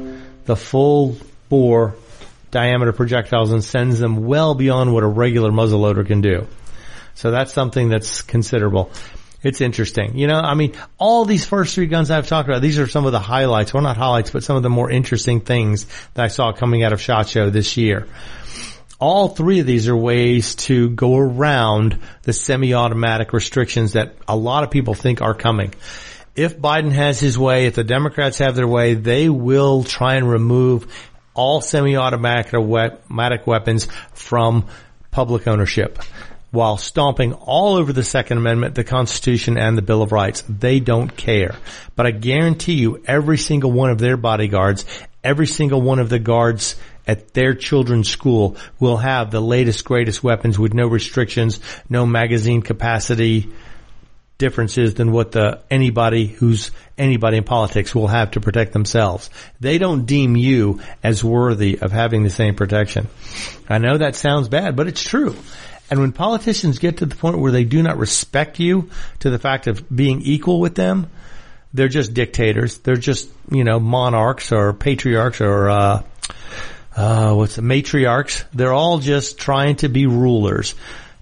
the 0.49 0.55
full 0.55 1.15
bore 1.47 1.93
diameter 2.49 2.91
projectiles 2.91 3.51
and 3.51 3.63
sends 3.63 3.99
them 3.99 4.25
well 4.25 4.55
beyond 4.55 4.91
what 4.91 5.03
a 5.03 5.07
regular 5.07 5.51
muzzle 5.51 5.81
loader 5.81 6.03
can 6.03 6.21
do. 6.21 6.47
So 7.13 7.29
that's 7.29 7.53
something 7.53 7.89
that's 7.89 8.23
considerable. 8.23 8.89
It's 9.43 9.61
interesting. 9.61 10.17
You 10.17 10.25
know, 10.25 10.39
I 10.39 10.55
mean, 10.55 10.73
all 10.97 11.23
these 11.23 11.45
first 11.45 11.75
three 11.75 11.85
guns 11.85 12.09
I've 12.09 12.27
talked 12.27 12.49
about, 12.49 12.63
these 12.63 12.79
are 12.79 12.87
some 12.87 13.05
of 13.05 13.11
the 13.11 13.19
highlights, 13.19 13.75
well 13.75 13.83
not 13.83 13.95
highlights, 13.95 14.31
but 14.31 14.43
some 14.43 14.57
of 14.57 14.63
the 14.63 14.71
more 14.71 14.89
interesting 14.89 15.41
things 15.41 15.85
that 16.15 16.25
I 16.25 16.29
saw 16.29 16.51
coming 16.51 16.83
out 16.83 16.93
of 16.93 16.99
SHOT 16.99 17.29
Show 17.29 17.51
this 17.51 17.77
year. 17.77 18.07
All 18.99 19.27
three 19.27 19.59
of 19.59 19.67
these 19.67 19.87
are 19.87 19.95
ways 19.95 20.55
to 20.55 20.89
go 20.89 21.15
around 21.15 21.99
the 22.23 22.33
semi-automatic 22.33 23.33
restrictions 23.33 23.93
that 23.93 24.15
a 24.27 24.35
lot 24.35 24.63
of 24.63 24.71
people 24.71 24.95
think 24.95 25.21
are 25.21 25.35
coming 25.35 25.75
if 26.39 26.57
Biden 26.57 26.93
has 26.93 27.19
his 27.19 27.37
way, 27.37 27.65
if 27.65 27.75
the 27.75 27.83
Democrats 27.83 28.37
have 28.37 28.55
their 28.55 28.67
way, 28.67 28.93
they 28.93 29.27
will 29.27 29.83
try 29.83 30.15
and 30.15 30.29
remove 30.29 30.87
all 31.33 31.59
semi-automatic 31.59 33.45
weapons 33.45 33.87
from 34.13 34.65
public 35.11 35.47
ownership 35.47 35.99
while 36.51 36.77
stomping 36.77 37.33
all 37.33 37.75
over 37.75 37.91
the 37.91 38.03
Second 38.03 38.37
Amendment, 38.37 38.73
the 38.73 38.85
Constitution, 38.85 39.57
and 39.57 39.77
the 39.77 39.81
Bill 39.81 40.01
of 40.01 40.13
Rights. 40.13 40.45
They 40.47 40.79
don't 40.79 41.13
care. 41.13 41.55
But 41.97 42.05
I 42.05 42.11
guarantee 42.11 42.75
you 42.75 43.03
every 43.05 43.37
single 43.37 43.73
one 43.73 43.89
of 43.89 43.99
their 43.99 44.15
bodyguards, 44.15 44.85
every 45.21 45.45
single 45.45 45.81
one 45.81 45.99
of 45.99 46.07
the 46.07 46.19
guards 46.19 46.77
at 47.05 47.33
their 47.33 47.53
children's 47.53 48.09
school 48.09 48.55
will 48.79 48.97
have 48.97 49.29
the 49.29 49.41
latest, 49.41 49.83
greatest 49.83 50.23
weapons 50.23 50.57
with 50.57 50.73
no 50.73 50.87
restrictions, 50.87 51.59
no 51.89 52.05
magazine 52.05 52.61
capacity, 52.61 53.51
differences 54.39 54.95
than 54.95 55.11
what 55.11 55.33
the 55.33 55.61
anybody 55.69 56.25
who's 56.25 56.71
anybody 56.97 57.37
in 57.37 57.43
politics 57.43 57.93
will 57.93 58.07
have 58.07 58.31
to 58.31 58.41
protect 58.41 58.73
themselves. 58.73 59.29
They 59.59 59.77
don't 59.77 60.05
deem 60.05 60.35
you 60.35 60.81
as 61.03 61.23
worthy 61.23 61.77
of 61.79 61.91
having 61.91 62.23
the 62.23 62.31
same 62.31 62.55
protection. 62.55 63.07
I 63.69 63.77
know 63.77 63.99
that 63.99 64.15
sounds 64.15 64.47
bad, 64.47 64.75
but 64.75 64.87
it's 64.87 65.03
true. 65.03 65.35
And 65.91 65.99
when 65.99 66.11
politicians 66.11 66.79
get 66.79 66.97
to 66.97 67.05
the 67.05 67.15
point 67.15 67.39
where 67.39 67.51
they 67.51 67.63
do 67.63 67.83
not 67.83 67.97
respect 67.97 68.59
you 68.59 68.89
to 69.19 69.29
the 69.29 69.39
fact 69.39 69.67
of 69.67 69.85
being 69.93 70.21
equal 70.21 70.59
with 70.59 70.75
them, 70.75 71.07
they're 71.73 71.87
just 71.87 72.13
dictators. 72.13 72.79
They're 72.79 72.95
just, 72.95 73.29
you 73.51 73.63
know, 73.63 73.79
monarchs 73.79 74.51
or 74.51 74.73
patriarchs 74.73 75.41
or, 75.41 75.69
uh, 75.69 76.03
uh, 76.95 77.33
what's 77.33 77.55
the 77.55 77.61
matriarchs. 77.61 78.43
They're 78.53 78.73
all 78.73 78.99
just 78.99 79.37
trying 79.37 79.77
to 79.77 79.89
be 79.89 80.05
rulers. 80.05 80.75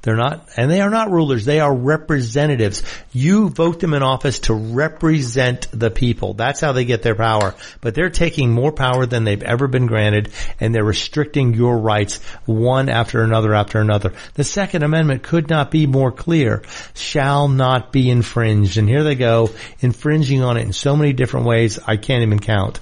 They're 0.03 0.15
not, 0.15 0.47
and 0.55 0.69
they 0.69 0.79
are 0.81 0.91
not 0.91 1.11
rulers. 1.11 1.43
They 1.43 1.59
are 1.59 1.73
representatives. 1.73 2.83
You 3.11 3.49
vote 3.49 3.79
them 3.79 3.93
in 3.93 4.03
office 4.03 4.39
to 4.41 4.53
represent 4.53 5.67
the 5.71 5.89
people. 5.89 6.33
That's 6.35 6.61
how 6.61 6.71
they 6.71 6.85
get 6.85 7.01
their 7.01 7.15
power. 7.15 7.55
But 7.81 7.95
they're 7.95 8.11
taking 8.11 8.51
more 8.51 8.71
power 8.71 9.05
than 9.05 9.23
they've 9.23 9.41
ever 9.41 9.67
been 9.67 9.87
granted 9.87 10.29
and 10.59 10.73
they're 10.73 10.83
restricting 10.83 11.55
your 11.55 11.79
rights 11.79 12.23
one 12.45 12.89
after 12.89 13.23
another 13.23 13.53
after 13.53 13.79
another. 13.79 14.13
The 14.35 14.43
second 14.43 14.83
amendment 14.83 15.23
could 15.23 15.49
not 15.49 15.71
be 15.71 15.87
more 15.87 16.11
clear. 16.11 16.63
Shall 16.93 17.47
not 17.47 17.91
be 17.91 18.09
infringed. 18.09 18.77
And 18.77 18.87
here 18.87 19.03
they 19.03 19.15
go, 19.15 19.49
infringing 19.79 20.43
on 20.43 20.57
it 20.57 20.61
in 20.61 20.73
so 20.73 20.95
many 20.95 21.11
different 21.11 21.47
ways 21.47 21.79
I 21.85 21.97
can't 21.97 22.21
even 22.21 22.39
count. 22.39 22.79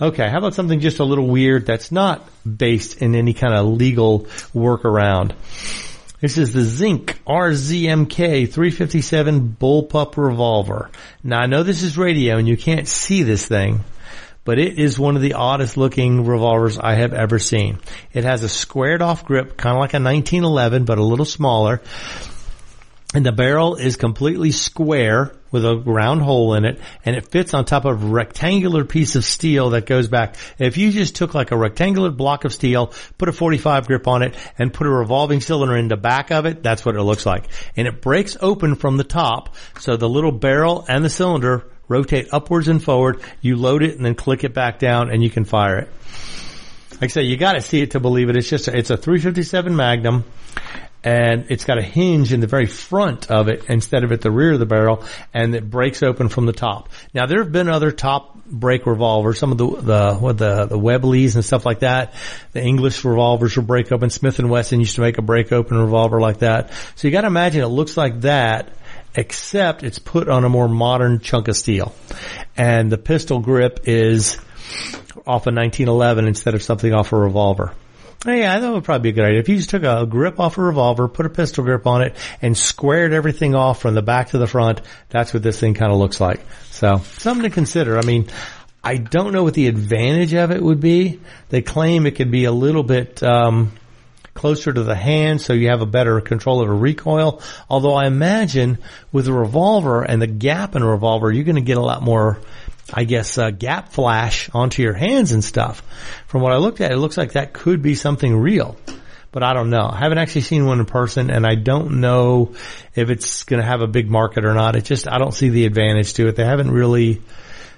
Okay, 0.00 0.28
how 0.28 0.38
about 0.38 0.54
something 0.54 0.80
just 0.80 0.98
a 0.98 1.04
little 1.04 1.28
weird 1.28 1.66
that's 1.66 1.92
not 1.92 2.26
based 2.44 3.02
in 3.02 3.14
any 3.14 3.34
kind 3.34 3.54
of 3.54 3.66
legal 3.66 4.20
workaround? 4.54 5.34
This 6.22 6.38
is 6.38 6.52
the 6.52 6.62
Zinc 6.62 7.18
RZMK 7.26 8.48
357 8.48 9.56
Bullpup 9.60 10.16
Revolver. 10.16 10.88
Now 11.24 11.40
I 11.40 11.46
know 11.46 11.64
this 11.64 11.82
is 11.82 11.98
radio 11.98 12.36
and 12.36 12.46
you 12.46 12.56
can't 12.56 12.86
see 12.86 13.24
this 13.24 13.44
thing, 13.44 13.80
but 14.44 14.60
it 14.60 14.78
is 14.78 15.00
one 15.00 15.16
of 15.16 15.22
the 15.22 15.32
oddest 15.32 15.76
looking 15.76 16.24
revolvers 16.24 16.78
I 16.78 16.94
have 16.94 17.12
ever 17.12 17.40
seen. 17.40 17.80
It 18.12 18.22
has 18.22 18.44
a 18.44 18.48
squared 18.48 19.02
off 19.02 19.24
grip, 19.24 19.56
kind 19.56 19.74
of 19.74 19.80
like 19.80 19.94
a 19.94 19.98
1911, 19.98 20.84
but 20.84 20.98
a 20.98 21.02
little 21.02 21.24
smaller. 21.24 21.82
And 23.12 23.26
the 23.26 23.32
barrel 23.32 23.74
is 23.74 23.96
completely 23.96 24.52
square 24.52 25.34
with 25.52 25.64
a 25.64 25.76
round 25.76 26.22
hole 26.22 26.54
in 26.54 26.64
it 26.64 26.80
and 27.04 27.14
it 27.14 27.28
fits 27.28 27.54
on 27.54 27.64
top 27.64 27.84
of 27.84 28.02
a 28.02 28.06
rectangular 28.06 28.84
piece 28.84 29.14
of 29.14 29.24
steel 29.24 29.70
that 29.70 29.86
goes 29.86 30.08
back. 30.08 30.36
If 30.58 30.76
you 30.76 30.90
just 30.90 31.14
took 31.14 31.34
like 31.34 31.52
a 31.52 31.56
rectangular 31.56 32.10
block 32.10 32.44
of 32.44 32.52
steel, 32.52 32.92
put 33.18 33.28
a 33.28 33.32
45 33.32 33.86
grip 33.86 34.08
on 34.08 34.22
it 34.22 34.34
and 34.58 34.72
put 34.72 34.86
a 34.86 34.90
revolving 34.90 35.40
cylinder 35.40 35.76
in 35.76 35.88
the 35.88 35.96
back 35.96 36.32
of 36.32 36.46
it, 36.46 36.62
that's 36.62 36.84
what 36.84 36.96
it 36.96 37.02
looks 37.02 37.26
like. 37.26 37.44
And 37.76 37.86
it 37.86 38.02
breaks 38.02 38.36
open 38.40 38.74
from 38.74 38.96
the 38.96 39.04
top. 39.04 39.54
So 39.78 39.96
the 39.96 40.08
little 40.08 40.32
barrel 40.32 40.84
and 40.88 41.04
the 41.04 41.10
cylinder 41.10 41.64
rotate 41.88 42.28
upwards 42.32 42.68
and 42.68 42.82
forward. 42.82 43.22
You 43.40 43.56
load 43.56 43.82
it 43.82 43.96
and 43.96 44.04
then 44.04 44.14
click 44.14 44.44
it 44.44 44.54
back 44.54 44.78
down 44.78 45.10
and 45.10 45.22
you 45.22 45.30
can 45.30 45.44
fire 45.44 45.78
it. 45.78 45.88
Like 46.92 47.04
I 47.04 47.06
say, 47.08 47.22
you 47.22 47.36
gotta 47.36 47.60
see 47.60 47.82
it 47.82 47.92
to 47.92 48.00
believe 48.00 48.30
it. 48.30 48.36
It's 48.36 48.48
just, 48.48 48.68
a, 48.68 48.76
it's 48.76 48.90
a 48.90 48.96
357 48.96 49.74
Magnum 49.74 50.24
and 51.04 51.46
it's 51.50 51.64
got 51.64 51.78
a 51.78 51.82
hinge 51.82 52.32
in 52.32 52.40
the 52.40 52.46
very 52.46 52.66
front 52.66 53.30
of 53.30 53.48
it 53.48 53.64
instead 53.68 54.04
of 54.04 54.12
at 54.12 54.20
the 54.20 54.30
rear 54.30 54.52
of 54.52 54.58
the 54.58 54.66
barrel, 54.66 55.04
and 55.34 55.54
it 55.54 55.68
breaks 55.68 56.02
open 56.02 56.28
from 56.28 56.46
the 56.46 56.52
top. 56.52 56.88
Now 57.12 57.26
there 57.26 57.42
have 57.42 57.52
been 57.52 57.68
other 57.68 57.90
top 57.90 58.44
break 58.46 58.86
revolvers, 58.86 59.38
some 59.38 59.52
of 59.52 59.58
the 59.58 59.66
the 59.66 60.14
what 60.14 60.38
the 60.38 60.66
the 60.66 60.78
Webleys 60.78 61.34
and 61.34 61.44
stuff 61.44 61.66
like 61.66 61.80
that. 61.80 62.14
The 62.52 62.62
English 62.62 63.04
revolvers 63.04 63.56
will 63.56 63.64
break 63.64 63.90
open. 63.90 64.10
Smith 64.10 64.38
and 64.38 64.50
Wesson 64.50 64.80
used 64.80 64.96
to 64.96 65.00
make 65.00 65.18
a 65.18 65.22
break 65.22 65.52
open 65.52 65.76
revolver 65.78 66.20
like 66.20 66.38
that. 66.38 66.72
So 66.94 67.08
you 67.08 67.12
got 67.12 67.22
to 67.22 67.28
imagine 67.28 67.62
it 67.62 67.68
looks 67.68 67.96
like 67.96 68.20
that, 68.22 68.72
except 69.14 69.82
it's 69.82 69.98
put 69.98 70.28
on 70.28 70.44
a 70.44 70.48
more 70.48 70.68
modern 70.68 71.20
chunk 71.20 71.48
of 71.48 71.56
steel, 71.56 71.94
and 72.56 72.90
the 72.92 72.98
pistol 72.98 73.40
grip 73.40 73.80
is 73.84 74.38
off 75.26 75.46
a 75.46 75.52
1911 75.52 76.26
instead 76.26 76.54
of 76.54 76.62
something 76.62 76.92
off 76.92 77.12
a 77.12 77.16
revolver. 77.16 77.74
Yeah, 78.24 78.60
that 78.60 78.72
would 78.72 78.84
probably 78.84 79.10
be 79.10 79.20
a 79.20 79.20
good 79.20 79.24
idea. 79.24 79.40
If 79.40 79.48
you 79.48 79.56
just 79.56 79.70
took 79.70 79.82
a 79.82 80.06
grip 80.06 80.38
off 80.38 80.56
a 80.56 80.62
revolver, 80.62 81.08
put 81.08 81.26
a 81.26 81.30
pistol 81.30 81.64
grip 81.64 81.86
on 81.86 82.02
it, 82.02 82.16
and 82.40 82.56
squared 82.56 83.12
everything 83.12 83.54
off 83.54 83.80
from 83.80 83.94
the 83.94 84.02
back 84.02 84.28
to 84.28 84.38
the 84.38 84.46
front, 84.46 84.80
that's 85.08 85.34
what 85.34 85.42
this 85.42 85.58
thing 85.58 85.74
kind 85.74 85.92
of 85.92 85.98
looks 85.98 86.20
like. 86.20 86.40
So, 86.70 86.98
something 87.18 87.42
to 87.42 87.50
consider. 87.50 87.98
I 87.98 88.02
mean, 88.02 88.28
I 88.84 88.96
don't 88.96 89.32
know 89.32 89.42
what 89.42 89.54
the 89.54 89.66
advantage 89.66 90.34
of 90.34 90.52
it 90.52 90.62
would 90.62 90.80
be. 90.80 91.20
They 91.48 91.62
claim 91.62 92.06
it 92.06 92.12
could 92.12 92.30
be 92.30 92.44
a 92.44 92.52
little 92.52 92.84
bit, 92.84 93.22
um, 93.24 93.72
closer 94.34 94.72
to 94.72 94.82
the 94.82 94.94
hand 94.94 95.40
so 95.40 95.52
you 95.52 95.68
have 95.68 95.82
a 95.82 95.86
better 95.86 96.20
control 96.20 96.60
over 96.60 96.74
recoil. 96.74 97.42
Although 97.68 97.94
I 97.94 98.06
imagine 98.06 98.78
with 99.10 99.28
a 99.28 99.32
revolver 99.32 100.02
and 100.02 100.22
the 100.22 100.26
gap 100.26 100.74
in 100.74 100.82
a 100.82 100.86
revolver, 100.86 101.30
you're 101.30 101.44
going 101.44 101.56
to 101.56 101.60
get 101.60 101.76
a 101.76 101.82
lot 101.82 102.02
more 102.02 102.40
I 102.92 103.04
guess, 103.04 103.38
uh, 103.38 103.50
gap 103.50 103.92
flash 103.92 104.50
onto 104.52 104.82
your 104.82 104.94
hands 104.94 105.32
and 105.32 105.44
stuff. 105.44 105.82
From 106.26 106.42
what 106.42 106.52
I 106.52 106.56
looked 106.56 106.80
at, 106.80 106.92
it 106.92 106.96
looks 106.96 107.16
like 107.16 107.32
that 107.32 107.52
could 107.52 107.82
be 107.82 107.94
something 107.94 108.34
real. 108.36 108.76
But 109.30 109.42
I 109.42 109.54
don't 109.54 109.70
know. 109.70 109.88
I 109.90 109.96
haven't 109.96 110.18
actually 110.18 110.42
seen 110.42 110.66
one 110.66 110.78
in 110.78 110.84
person 110.84 111.30
and 111.30 111.46
I 111.46 111.54
don't 111.54 112.00
know 112.00 112.54
if 112.94 113.08
it's 113.08 113.44
going 113.44 113.62
to 113.62 113.66
have 113.66 113.80
a 113.80 113.86
big 113.86 114.10
market 114.10 114.44
or 114.44 114.52
not. 114.52 114.76
It 114.76 114.84
just, 114.84 115.08
I 115.08 115.16
don't 115.18 115.32
see 115.32 115.48
the 115.48 115.64
advantage 115.64 116.14
to 116.14 116.28
it. 116.28 116.36
They 116.36 116.44
haven't 116.44 116.70
really 116.70 117.22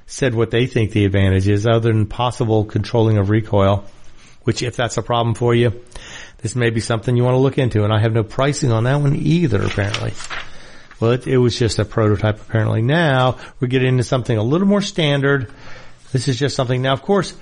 said 0.07 0.35
what 0.35 0.51
they 0.51 0.67
think 0.67 0.91
the 0.91 1.05
advantage 1.05 1.49
is 1.49 1.67
other 1.67 1.93
than 1.93 2.07
possible 2.07 2.65
controlling 2.65 3.19
of 3.19 3.31
recoil, 3.31 3.85
which 4.43 4.63
if 4.63 4.75
that's 4.75 4.97
a 4.97 5.03
problem 5.03 5.35
for 5.35 5.55
you, 5.55 5.81
this 6.39 6.57
may 6.57 6.71
be 6.71 6.81
something 6.81 7.17
you 7.17 7.23
want 7.23 7.35
to 7.35 7.39
look 7.39 7.57
into. 7.57 7.85
And 7.85 7.93
I 7.93 8.01
have 8.01 8.13
no 8.13 8.25
pricing 8.25 8.73
on 8.73 8.85
that 8.85 9.01
one 9.01 9.15
either, 9.15 9.63
apparently. 9.63 10.13
Well, 11.01 11.13
it, 11.13 11.27
it 11.27 11.39
was 11.39 11.59
just 11.59 11.79
a 11.79 11.85
prototype 11.85 12.41
apparently. 12.41 12.83
Now 12.83 13.39
we're 13.61 13.69
getting 13.69 13.89
into 13.89 14.05
something 14.05 14.37
a 14.37 14.43
little 14.43 14.67
more 14.67 14.83
standard. 14.83 15.51
This 16.13 16.29
is 16.29 16.39
just 16.39 16.55
something. 16.55 16.81
Now, 16.81 16.93
of 16.93 17.03
course, 17.03 17.35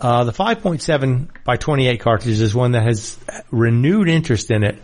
uh, 0.00 0.24
the 0.24 0.32
5.7 0.32 1.28
by 1.44 1.56
28 1.56 2.00
cartridge 2.00 2.40
is 2.40 2.54
one 2.54 2.72
that 2.72 2.82
has 2.82 3.18
renewed 3.50 4.08
interest 4.08 4.50
in 4.50 4.64
it 4.64 4.80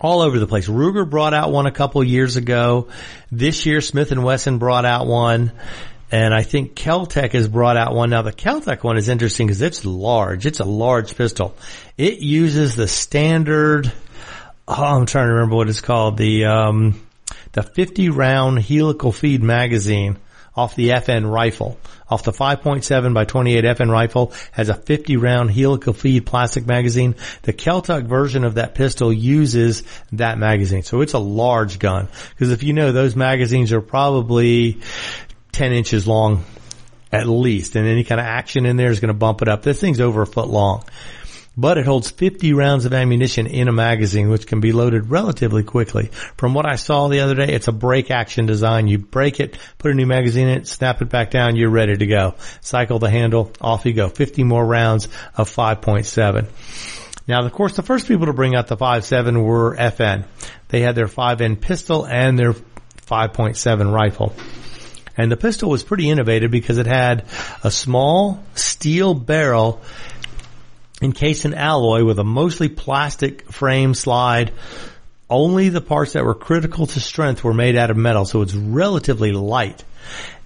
all 0.00 0.22
over 0.22 0.38
the 0.38 0.46
place. 0.46 0.68
Ruger 0.68 1.08
brought 1.08 1.34
out 1.34 1.52
one 1.52 1.66
a 1.66 1.72
couple 1.72 2.02
years 2.02 2.36
ago. 2.36 2.88
This 3.30 3.66
year, 3.66 3.80
Smith 3.80 4.12
and 4.12 4.24
Wesson 4.24 4.58
brought 4.58 4.84
out 4.84 5.06
one. 5.06 5.52
And 6.12 6.34
I 6.34 6.42
think 6.42 6.74
Keltec 6.74 7.32
has 7.32 7.46
brought 7.46 7.76
out 7.76 7.94
one. 7.94 8.10
Now 8.10 8.22
the 8.22 8.32
Keltec 8.32 8.82
one 8.82 8.96
is 8.96 9.08
interesting 9.08 9.46
because 9.46 9.62
it's 9.62 9.84
large. 9.84 10.44
It's 10.44 10.58
a 10.58 10.64
large 10.64 11.16
pistol. 11.16 11.56
It 11.96 12.18
uses 12.18 12.74
the 12.74 12.88
standard, 12.88 13.92
oh, 14.70 14.98
I'm 14.98 15.06
trying 15.06 15.26
to 15.26 15.34
remember 15.34 15.56
what 15.56 15.68
it's 15.68 15.80
called. 15.80 16.16
The, 16.16 16.46
um, 16.46 17.00
the 17.52 17.62
50 17.62 18.08
round 18.10 18.60
helical 18.60 19.12
feed 19.12 19.42
magazine 19.42 20.18
off 20.54 20.76
the 20.76 20.90
FN 20.90 21.30
rifle. 21.30 21.78
Off 22.08 22.24
the 22.24 22.32
5.7 22.32 23.14
by 23.14 23.24
28 23.24 23.64
FN 23.64 23.90
rifle 23.90 24.32
has 24.52 24.68
a 24.68 24.74
50 24.74 25.16
round 25.16 25.50
helical 25.50 25.92
feed 25.92 26.26
plastic 26.26 26.66
magazine. 26.66 27.14
The 27.42 27.52
Keltec 27.52 28.06
version 28.06 28.44
of 28.44 28.54
that 28.54 28.74
pistol 28.74 29.12
uses 29.12 29.82
that 30.12 30.38
magazine. 30.38 30.82
So 30.82 31.00
it's 31.00 31.14
a 31.14 31.18
large 31.18 31.78
gun. 31.78 32.08
Because 32.30 32.50
if 32.50 32.62
you 32.62 32.72
know, 32.72 32.92
those 32.92 33.16
magazines 33.16 33.72
are 33.72 33.80
probably 33.80 34.80
10 35.52 35.72
inches 35.72 36.06
long 36.06 36.44
at 37.12 37.26
least. 37.26 37.74
And 37.74 37.86
any 37.86 38.04
kind 38.04 38.20
of 38.20 38.26
action 38.26 38.66
in 38.66 38.76
there 38.76 38.90
is 38.90 39.00
going 39.00 39.08
to 39.08 39.14
bump 39.14 39.42
it 39.42 39.48
up. 39.48 39.62
This 39.62 39.80
thing's 39.80 40.00
over 40.00 40.22
a 40.22 40.26
foot 40.26 40.48
long 40.48 40.84
but 41.60 41.76
it 41.76 41.84
holds 41.84 42.10
50 42.10 42.54
rounds 42.54 42.86
of 42.86 42.94
ammunition 42.94 43.46
in 43.46 43.68
a 43.68 43.72
magazine, 43.72 44.30
which 44.30 44.46
can 44.46 44.60
be 44.60 44.72
loaded 44.72 45.10
relatively 45.10 45.62
quickly. 45.62 46.06
From 46.38 46.54
what 46.54 46.66
I 46.66 46.76
saw 46.76 47.08
the 47.08 47.20
other 47.20 47.34
day, 47.34 47.52
it's 47.52 47.68
a 47.68 47.72
break 47.72 48.10
action 48.10 48.46
design. 48.46 48.88
You 48.88 48.96
break 48.96 49.40
it, 49.40 49.58
put 49.76 49.90
a 49.90 49.94
new 49.94 50.06
magazine 50.06 50.48
in 50.48 50.58
it, 50.58 50.66
snap 50.66 51.02
it 51.02 51.10
back 51.10 51.30
down, 51.30 51.56
you're 51.56 51.68
ready 51.68 51.94
to 51.98 52.06
go. 52.06 52.34
Cycle 52.62 52.98
the 52.98 53.10
handle, 53.10 53.52
off 53.60 53.84
you 53.84 53.92
go. 53.92 54.08
50 54.08 54.42
more 54.42 54.64
rounds 54.64 55.08
of 55.36 55.54
5.7. 55.54 56.48
Now, 57.28 57.44
of 57.44 57.52
course, 57.52 57.76
the 57.76 57.82
first 57.82 58.08
people 58.08 58.26
to 58.26 58.32
bring 58.32 58.54
out 58.56 58.68
the 58.68 58.78
5.7 58.78 59.44
were 59.44 59.76
FN. 59.76 60.24
They 60.68 60.80
had 60.80 60.94
their 60.94 61.08
5N 61.08 61.60
pistol 61.60 62.06
and 62.06 62.38
their 62.38 62.54
5.7 62.54 63.92
rifle. 63.92 64.32
And 65.14 65.30
the 65.30 65.36
pistol 65.36 65.68
was 65.68 65.82
pretty 65.82 66.08
innovative 66.08 66.50
because 66.50 66.78
it 66.78 66.86
had 66.86 67.26
a 67.62 67.70
small 67.70 68.42
steel 68.54 69.12
barrel 69.12 69.82
encased 71.00 71.44
in 71.44 71.54
alloy 71.54 72.04
with 72.04 72.18
a 72.18 72.24
mostly 72.24 72.68
plastic 72.68 73.50
frame 73.50 73.94
slide. 73.94 74.52
Only 75.28 75.68
the 75.68 75.80
parts 75.80 76.14
that 76.14 76.24
were 76.24 76.34
critical 76.34 76.86
to 76.86 77.00
strength 77.00 77.44
were 77.44 77.54
made 77.54 77.76
out 77.76 77.90
of 77.90 77.96
metal, 77.96 78.24
so 78.24 78.42
it's 78.42 78.54
relatively 78.54 79.32
light. 79.32 79.84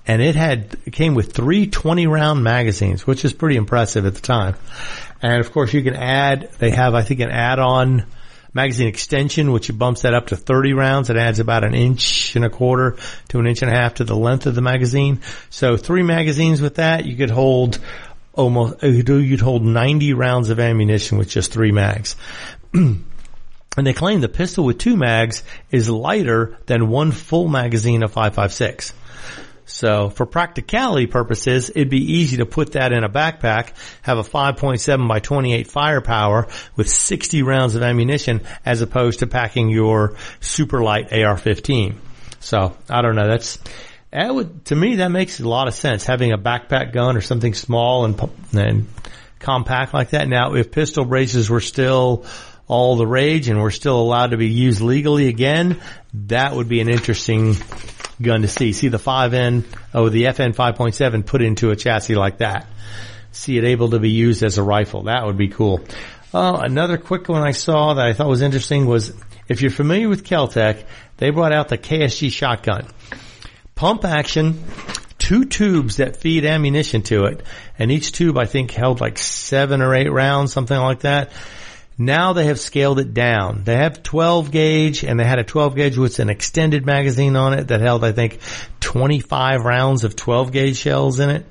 And 0.06 0.20
it 0.20 0.34
had, 0.34 0.76
it 0.84 0.92
came 0.92 1.14
with 1.14 1.32
three 1.32 1.66
20 1.66 2.06
round 2.06 2.44
magazines, 2.44 3.06
which 3.06 3.24
is 3.24 3.32
pretty 3.32 3.56
impressive 3.56 4.04
at 4.04 4.14
the 4.14 4.20
time. 4.20 4.56
And 5.22 5.40
of 5.40 5.52
course 5.52 5.72
you 5.72 5.82
can 5.82 5.96
add, 5.96 6.50
they 6.58 6.70
have 6.70 6.94
I 6.94 7.02
think 7.02 7.20
an 7.20 7.30
add-on 7.30 8.04
magazine 8.52 8.86
extension, 8.86 9.50
which 9.50 9.76
bumps 9.76 10.02
that 10.02 10.14
up 10.14 10.28
to 10.28 10.36
30 10.36 10.74
rounds. 10.74 11.10
It 11.10 11.16
adds 11.16 11.40
about 11.40 11.64
an 11.64 11.74
inch 11.74 12.36
and 12.36 12.44
a 12.44 12.50
quarter 12.50 12.96
to 13.28 13.40
an 13.40 13.46
inch 13.46 13.62
and 13.62 13.70
a 13.70 13.74
half 13.74 13.94
to 13.94 14.04
the 14.04 14.14
length 14.14 14.46
of 14.46 14.54
the 14.54 14.62
magazine. 14.62 15.20
So 15.50 15.76
three 15.76 16.02
magazines 16.02 16.60
with 16.60 16.76
that, 16.76 17.04
you 17.06 17.16
could 17.16 17.30
hold 17.30 17.78
almost, 18.34 18.82
you'd 18.82 19.40
hold 19.40 19.64
90 19.64 20.12
rounds 20.14 20.50
of 20.50 20.60
ammunition 20.60 21.18
with 21.18 21.28
just 21.28 21.52
three 21.52 21.72
mags. 21.72 22.16
and 22.74 23.04
they 23.76 23.92
claim 23.92 24.20
the 24.20 24.28
pistol 24.28 24.64
with 24.64 24.78
two 24.78 24.96
mags 24.96 25.42
is 25.70 25.88
lighter 25.88 26.58
than 26.66 26.88
one 26.88 27.12
full 27.12 27.48
magazine 27.48 28.02
of 28.02 28.12
5.56. 28.12 28.92
So 29.66 30.10
for 30.10 30.26
practicality 30.26 31.06
purposes, 31.06 31.70
it'd 31.70 31.88
be 31.88 32.12
easy 32.12 32.36
to 32.38 32.46
put 32.46 32.72
that 32.72 32.92
in 32.92 33.02
a 33.02 33.08
backpack, 33.08 33.72
have 34.02 34.18
a 34.18 34.22
5.7 34.22 35.08
by 35.08 35.20
28 35.20 35.66
firepower 35.66 36.48
with 36.76 36.88
60 36.88 37.42
rounds 37.42 37.74
of 37.74 37.82
ammunition 37.82 38.42
as 38.64 38.82
opposed 38.82 39.20
to 39.20 39.26
packing 39.26 39.70
your 39.70 40.16
super 40.40 40.82
light 40.82 41.12
AR-15. 41.12 41.94
So 42.40 42.76
I 42.90 43.00
don't 43.00 43.16
know. 43.16 43.26
That's, 43.26 43.58
that 44.14 44.32
would, 44.32 44.64
to 44.66 44.76
me, 44.76 44.96
that 44.96 45.10
makes 45.10 45.40
a 45.40 45.48
lot 45.48 45.66
of 45.66 45.74
sense. 45.74 46.06
Having 46.06 46.32
a 46.32 46.38
backpack 46.38 46.92
gun 46.92 47.16
or 47.16 47.20
something 47.20 47.52
small 47.52 48.04
and, 48.04 48.30
and 48.52 48.86
compact 49.40 49.92
like 49.92 50.10
that. 50.10 50.28
Now, 50.28 50.54
if 50.54 50.70
pistol 50.70 51.04
braces 51.04 51.50
were 51.50 51.60
still 51.60 52.24
all 52.68 52.96
the 52.96 53.06
rage 53.06 53.48
and 53.48 53.60
were 53.60 53.72
still 53.72 54.00
allowed 54.00 54.28
to 54.28 54.36
be 54.36 54.48
used 54.48 54.80
legally 54.80 55.26
again, 55.26 55.80
that 56.14 56.54
would 56.54 56.68
be 56.68 56.80
an 56.80 56.88
interesting 56.88 57.56
gun 58.22 58.42
to 58.42 58.48
see. 58.48 58.72
See 58.72 58.88
the 58.88 58.98
5N, 58.98 59.64
oh, 59.92 60.08
the 60.08 60.24
FN 60.24 60.54
5.7 60.54 61.26
put 61.26 61.42
into 61.42 61.70
a 61.70 61.76
chassis 61.76 62.14
like 62.14 62.38
that. 62.38 62.68
See 63.32 63.58
it 63.58 63.64
able 63.64 63.90
to 63.90 63.98
be 63.98 64.10
used 64.10 64.44
as 64.44 64.58
a 64.58 64.62
rifle. 64.62 65.02
That 65.02 65.26
would 65.26 65.36
be 65.36 65.48
cool. 65.48 65.84
Uh, 66.32 66.60
another 66.62 66.98
quick 66.98 67.28
one 67.28 67.42
I 67.42 67.50
saw 67.50 67.94
that 67.94 68.06
I 68.06 68.12
thought 68.12 68.28
was 68.28 68.42
interesting 68.42 68.86
was 68.86 69.12
if 69.48 69.60
you're 69.60 69.72
familiar 69.72 70.08
with 70.08 70.24
Keltec, 70.24 70.84
they 71.16 71.30
brought 71.30 71.52
out 71.52 71.68
the 71.68 71.78
KSG 71.78 72.30
shotgun. 72.30 72.86
Pump 73.84 74.06
action, 74.06 74.64
two 75.18 75.44
tubes 75.44 75.96
that 75.98 76.16
feed 76.16 76.46
ammunition 76.46 77.02
to 77.02 77.26
it, 77.26 77.42
and 77.78 77.92
each 77.92 78.12
tube 78.12 78.38
I 78.38 78.46
think 78.46 78.70
held 78.70 79.02
like 79.02 79.18
seven 79.18 79.82
or 79.82 79.94
eight 79.94 80.10
rounds, 80.10 80.54
something 80.54 80.78
like 80.78 81.00
that. 81.00 81.32
Now 81.98 82.32
they 82.32 82.46
have 82.46 82.58
scaled 82.58 82.98
it 82.98 83.12
down. 83.12 83.64
They 83.64 83.76
have 83.76 84.02
12 84.02 84.50
gauge 84.50 85.04
and 85.04 85.20
they 85.20 85.24
had 85.24 85.38
a 85.38 85.44
12 85.44 85.76
gauge 85.76 85.98
with 85.98 86.18
an 86.18 86.30
extended 86.30 86.86
magazine 86.86 87.36
on 87.36 87.52
it 87.52 87.68
that 87.68 87.82
held, 87.82 88.04
I 88.04 88.12
think, 88.12 88.38
25 88.80 89.66
rounds 89.66 90.04
of 90.04 90.16
12 90.16 90.50
gauge 90.50 90.78
shells 90.78 91.20
in 91.20 91.28
it. 91.28 91.44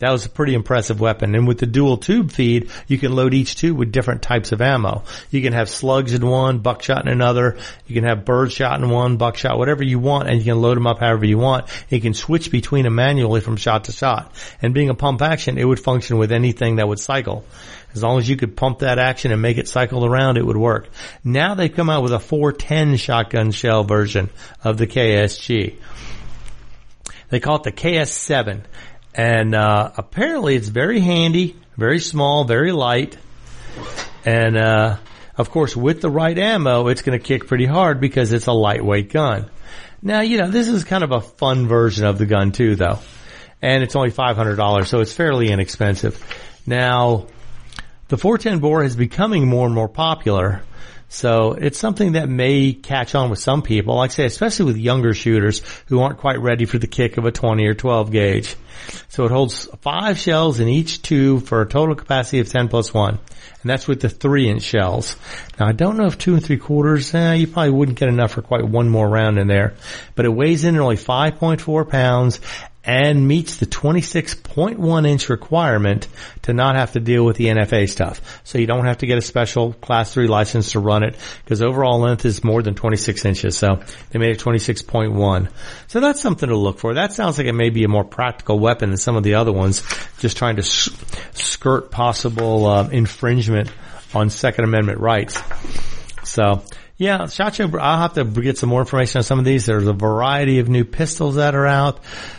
That 0.00 0.12
was 0.12 0.24
a 0.24 0.30
pretty 0.30 0.54
impressive 0.54 0.98
weapon. 0.98 1.34
And 1.34 1.46
with 1.46 1.58
the 1.58 1.66
dual 1.66 1.98
tube 1.98 2.32
feed, 2.32 2.70
you 2.88 2.98
can 2.98 3.12
load 3.12 3.34
each 3.34 3.54
tube 3.56 3.76
with 3.76 3.92
different 3.92 4.22
types 4.22 4.50
of 4.50 4.62
ammo. 4.62 5.04
You 5.30 5.42
can 5.42 5.52
have 5.52 5.68
slugs 5.68 6.14
in 6.14 6.26
one, 6.26 6.60
buckshot 6.60 7.06
in 7.06 7.12
another. 7.12 7.58
You 7.86 7.94
can 7.94 8.04
have 8.04 8.24
birdshot 8.24 8.80
in 8.80 8.88
one, 8.88 9.18
buckshot, 9.18 9.58
whatever 9.58 9.84
you 9.84 9.98
want, 9.98 10.28
and 10.28 10.38
you 10.38 10.44
can 10.44 10.62
load 10.62 10.78
them 10.78 10.86
up 10.86 11.00
however 11.00 11.26
you 11.26 11.36
want. 11.36 11.66
You 11.90 12.00
can 12.00 12.14
switch 12.14 12.50
between 12.50 12.84
them 12.84 12.94
manually 12.94 13.42
from 13.42 13.58
shot 13.58 13.84
to 13.84 13.92
shot. 13.92 14.34
And 14.62 14.72
being 14.72 14.88
a 14.88 14.94
pump 14.94 15.20
action, 15.20 15.58
it 15.58 15.64
would 15.64 15.78
function 15.78 16.16
with 16.16 16.32
anything 16.32 16.76
that 16.76 16.88
would 16.88 16.98
cycle. 16.98 17.44
As 17.92 18.02
long 18.02 18.18
as 18.18 18.26
you 18.26 18.36
could 18.36 18.56
pump 18.56 18.78
that 18.78 18.98
action 18.98 19.32
and 19.32 19.42
make 19.42 19.58
it 19.58 19.68
cycle 19.68 20.06
around, 20.06 20.38
it 20.38 20.46
would 20.46 20.56
work. 20.56 20.88
Now 21.22 21.54
they've 21.54 21.74
come 21.74 21.90
out 21.90 22.02
with 22.02 22.12
a 22.12 22.20
410 22.20 22.96
shotgun 22.96 23.50
shell 23.50 23.84
version 23.84 24.30
of 24.64 24.78
the 24.78 24.86
KSG. 24.86 25.74
They 27.28 27.40
call 27.40 27.56
it 27.56 27.64
the 27.64 27.72
KS7. 27.72 28.62
And, 29.14 29.54
uh, 29.54 29.90
apparently 29.96 30.54
it's 30.54 30.68
very 30.68 31.00
handy, 31.00 31.56
very 31.76 31.98
small, 31.98 32.44
very 32.44 32.72
light. 32.72 33.16
And, 34.24 34.56
uh, 34.56 34.96
of 35.36 35.50
course 35.50 35.74
with 35.76 36.00
the 36.00 36.10
right 36.10 36.38
ammo, 36.38 36.88
it's 36.88 37.02
going 37.02 37.18
to 37.18 37.24
kick 37.24 37.46
pretty 37.46 37.66
hard 37.66 38.00
because 38.00 38.32
it's 38.32 38.46
a 38.46 38.52
lightweight 38.52 39.10
gun. 39.10 39.50
Now, 40.02 40.20
you 40.20 40.38
know, 40.38 40.50
this 40.50 40.68
is 40.68 40.84
kind 40.84 41.04
of 41.04 41.12
a 41.12 41.20
fun 41.20 41.66
version 41.66 42.06
of 42.06 42.18
the 42.18 42.26
gun 42.26 42.52
too, 42.52 42.76
though. 42.76 42.98
And 43.62 43.82
it's 43.82 43.94
only 43.94 44.10
$500, 44.10 44.86
so 44.86 45.00
it's 45.00 45.12
fairly 45.12 45.50
inexpensive. 45.50 46.24
Now, 46.66 47.26
the 48.08 48.16
410 48.16 48.60
bore 48.60 48.82
is 48.82 48.96
becoming 48.96 49.46
more 49.46 49.66
and 49.66 49.74
more 49.74 49.88
popular. 49.88 50.62
So 51.10 51.54
it's 51.54 51.76
something 51.76 52.12
that 52.12 52.28
may 52.28 52.72
catch 52.72 53.16
on 53.16 53.30
with 53.30 53.40
some 53.40 53.62
people, 53.62 53.96
like 53.96 54.12
I 54.12 54.14
say, 54.14 54.24
especially 54.26 54.66
with 54.66 54.76
younger 54.76 55.12
shooters 55.12 55.60
who 55.86 56.00
aren't 56.00 56.18
quite 56.18 56.38
ready 56.38 56.66
for 56.66 56.78
the 56.78 56.86
kick 56.86 57.16
of 57.16 57.24
a 57.24 57.32
20 57.32 57.66
or 57.66 57.74
12 57.74 58.12
gauge. 58.12 58.56
So 59.08 59.24
it 59.24 59.32
holds 59.32 59.68
five 59.80 60.18
shells 60.18 60.60
in 60.60 60.68
each 60.68 61.02
tube 61.02 61.46
for 61.46 61.62
a 61.62 61.68
total 61.68 61.96
capacity 61.96 62.38
of 62.38 62.48
10 62.48 62.68
plus 62.68 62.94
one. 62.94 63.18
And 63.62 63.68
that's 63.68 63.88
with 63.88 64.00
the 64.00 64.08
three 64.08 64.48
inch 64.48 64.62
shells. 64.62 65.16
Now 65.58 65.66
I 65.66 65.72
don't 65.72 65.96
know 65.96 66.06
if 66.06 66.16
two 66.16 66.34
and 66.34 66.44
three 66.44 66.58
quarters, 66.58 67.12
eh, 67.12 67.34
you 67.34 67.48
probably 67.48 67.72
wouldn't 67.72 67.98
get 67.98 68.08
enough 68.08 68.30
for 68.30 68.42
quite 68.42 68.64
one 68.64 68.88
more 68.88 69.08
round 69.08 69.36
in 69.38 69.48
there, 69.48 69.74
but 70.14 70.26
it 70.26 70.30
weighs 70.30 70.64
in 70.64 70.76
at 70.76 70.80
only 70.80 70.96
5.4 70.96 71.90
pounds 71.90 72.40
and 72.84 73.28
meets 73.28 73.56
the 73.56 73.66
26.1 73.66 75.06
inch 75.06 75.28
requirement 75.28 76.08
to 76.42 76.54
not 76.54 76.76
have 76.76 76.92
to 76.92 77.00
deal 77.00 77.24
with 77.24 77.36
the 77.36 77.46
NFA 77.46 77.88
stuff. 77.88 78.40
So 78.44 78.58
you 78.58 78.66
don't 78.66 78.86
have 78.86 78.98
to 78.98 79.06
get 79.06 79.18
a 79.18 79.22
special 79.22 79.74
class 79.74 80.14
3 80.14 80.28
license 80.28 80.72
to 80.72 80.80
run 80.80 81.02
it 81.02 81.16
because 81.44 81.60
overall 81.60 82.00
length 82.00 82.24
is 82.24 82.42
more 82.42 82.62
than 82.62 82.74
26 82.74 83.24
inches. 83.26 83.56
So 83.56 83.82
they 84.10 84.18
made 84.18 84.30
it 84.30 84.40
26.1. 84.40 85.50
So 85.88 86.00
that's 86.00 86.20
something 86.20 86.48
to 86.48 86.56
look 86.56 86.78
for. 86.78 86.94
That 86.94 87.12
sounds 87.12 87.36
like 87.36 87.46
it 87.46 87.52
may 87.52 87.70
be 87.70 87.84
a 87.84 87.88
more 87.88 88.04
practical 88.04 88.58
weapon 88.58 88.90
than 88.90 88.98
some 88.98 89.16
of 89.16 89.24
the 89.24 89.34
other 89.34 89.52
ones 89.52 89.82
just 90.18 90.38
trying 90.38 90.56
to 90.56 90.62
skirt 90.62 91.90
possible 91.90 92.66
uh, 92.66 92.88
infringement 92.88 93.70
on 94.14 94.30
Second 94.30 94.64
Amendment 94.64 95.00
rights. 95.00 95.40
So 96.24 96.62
yeah, 97.00 97.28
Show, 97.28 97.78
I'll 97.78 97.98
have 97.98 98.12
to 98.12 98.24
get 98.24 98.58
some 98.58 98.68
more 98.68 98.82
information 98.82 99.20
on 99.20 99.22
some 99.22 99.38
of 99.38 99.46
these. 99.46 99.64
There's 99.64 99.86
a 99.86 99.94
variety 99.94 100.58
of 100.58 100.68
new 100.68 100.84
pistols 100.84 101.36
that 101.36 101.54
are 101.54 101.66
out. 101.66 101.98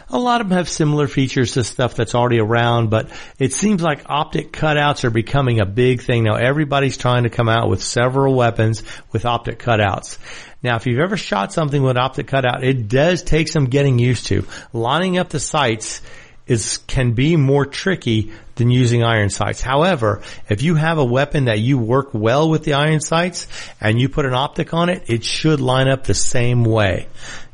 A 0.09 0.19
lot 0.19 0.39
of 0.39 0.49
them 0.49 0.55
have 0.55 0.69
similar 0.69 1.07
features 1.07 1.53
to 1.53 1.63
stuff 1.63 1.95
that's 1.95 2.13
already 2.13 2.39
around, 2.39 2.91
but 2.91 3.09
it 3.39 3.53
seems 3.53 3.81
like 3.81 4.03
optic 4.05 4.53
cutouts 4.53 5.03
are 5.03 5.09
becoming 5.09 5.61
a 5.61 5.65
big 5.65 6.03
thing 6.03 6.25
now. 6.25 6.35
Everybody's 6.35 6.95
trying 6.95 7.23
to 7.23 7.31
come 7.31 7.49
out 7.49 7.69
with 7.69 7.81
several 7.81 8.35
weapons 8.35 8.83
with 9.11 9.25
optic 9.25 9.57
cutouts. 9.57 10.19
Now, 10.61 10.75
if 10.75 10.85
you've 10.85 10.99
ever 10.99 11.17
shot 11.17 11.51
something 11.51 11.81
with 11.81 11.97
optic 11.97 12.27
cutout, 12.27 12.63
it 12.63 12.87
does 12.87 13.23
take 13.23 13.47
some 13.47 13.65
getting 13.65 13.97
used 13.97 14.27
to. 14.27 14.45
Lining 14.73 15.17
up 15.17 15.29
the 15.29 15.39
sights 15.39 16.03
is 16.47 16.77
can 16.87 17.13
be 17.13 17.35
more 17.35 17.65
tricky 17.65 18.31
than 18.55 18.69
using 18.69 19.03
iron 19.03 19.29
sights. 19.29 19.61
However, 19.61 20.21
if 20.49 20.61
you 20.61 20.75
have 20.75 20.97
a 20.97 21.05
weapon 21.05 21.45
that 21.45 21.59
you 21.59 21.77
work 21.77 22.09
well 22.13 22.49
with 22.49 22.63
the 22.63 22.73
iron 22.73 22.99
sights 22.99 23.47
and 23.79 23.99
you 23.99 24.09
put 24.09 24.25
an 24.25 24.33
optic 24.33 24.73
on 24.73 24.89
it, 24.89 25.03
it 25.07 25.23
should 25.23 25.59
line 25.59 25.87
up 25.87 26.03
the 26.03 26.13
same 26.13 26.63
way. 26.63 27.07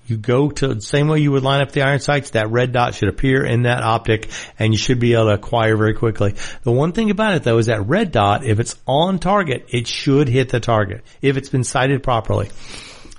You 0.07 0.15
go 0.15 0.49
to 0.49 0.73
the 0.73 0.81
same 0.81 1.09
way 1.09 1.19
you 1.19 1.33
would 1.33 1.43
line 1.43 1.61
up 1.61 1.73
the 1.73 1.81
iron 1.81 1.99
sights, 1.99 2.29
that 2.29 2.49
red 2.49 2.71
dot 2.71 2.95
should 2.95 3.09
appear 3.09 3.45
in 3.45 3.63
that 3.63 3.83
optic 3.83 4.29
and 4.57 4.73
you 4.73 4.77
should 4.77 4.99
be 4.99 5.13
able 5.13 5.25
to 5.25 5.33
acquire 5.33 5.75
very 5.75 5.93
quickly. 5.93 6.35
The 6.63 6.71
one 6.71 6.93
thing 6.93 7.11
about 7.11 7.35
it 7.35 7.43
though 7.43 7.57
is 7.57 7.65
that 7.65 7.87
red 7.87 8.13
dot, 8.13 8.45
if 8.45 8.59
it's 8.61 8.77
on 8.87 9.19
target, 9.19 9.65
it 9.69 9.85
should 9.85 10.29
hit 10.29 10.49
the 10.49 10.61
target 10.61 11.03
if 11.21 11.35
it's 11.35 11.49
been 11.49 11.65
sighted 11.65 12.03
properly. 12.03 12.49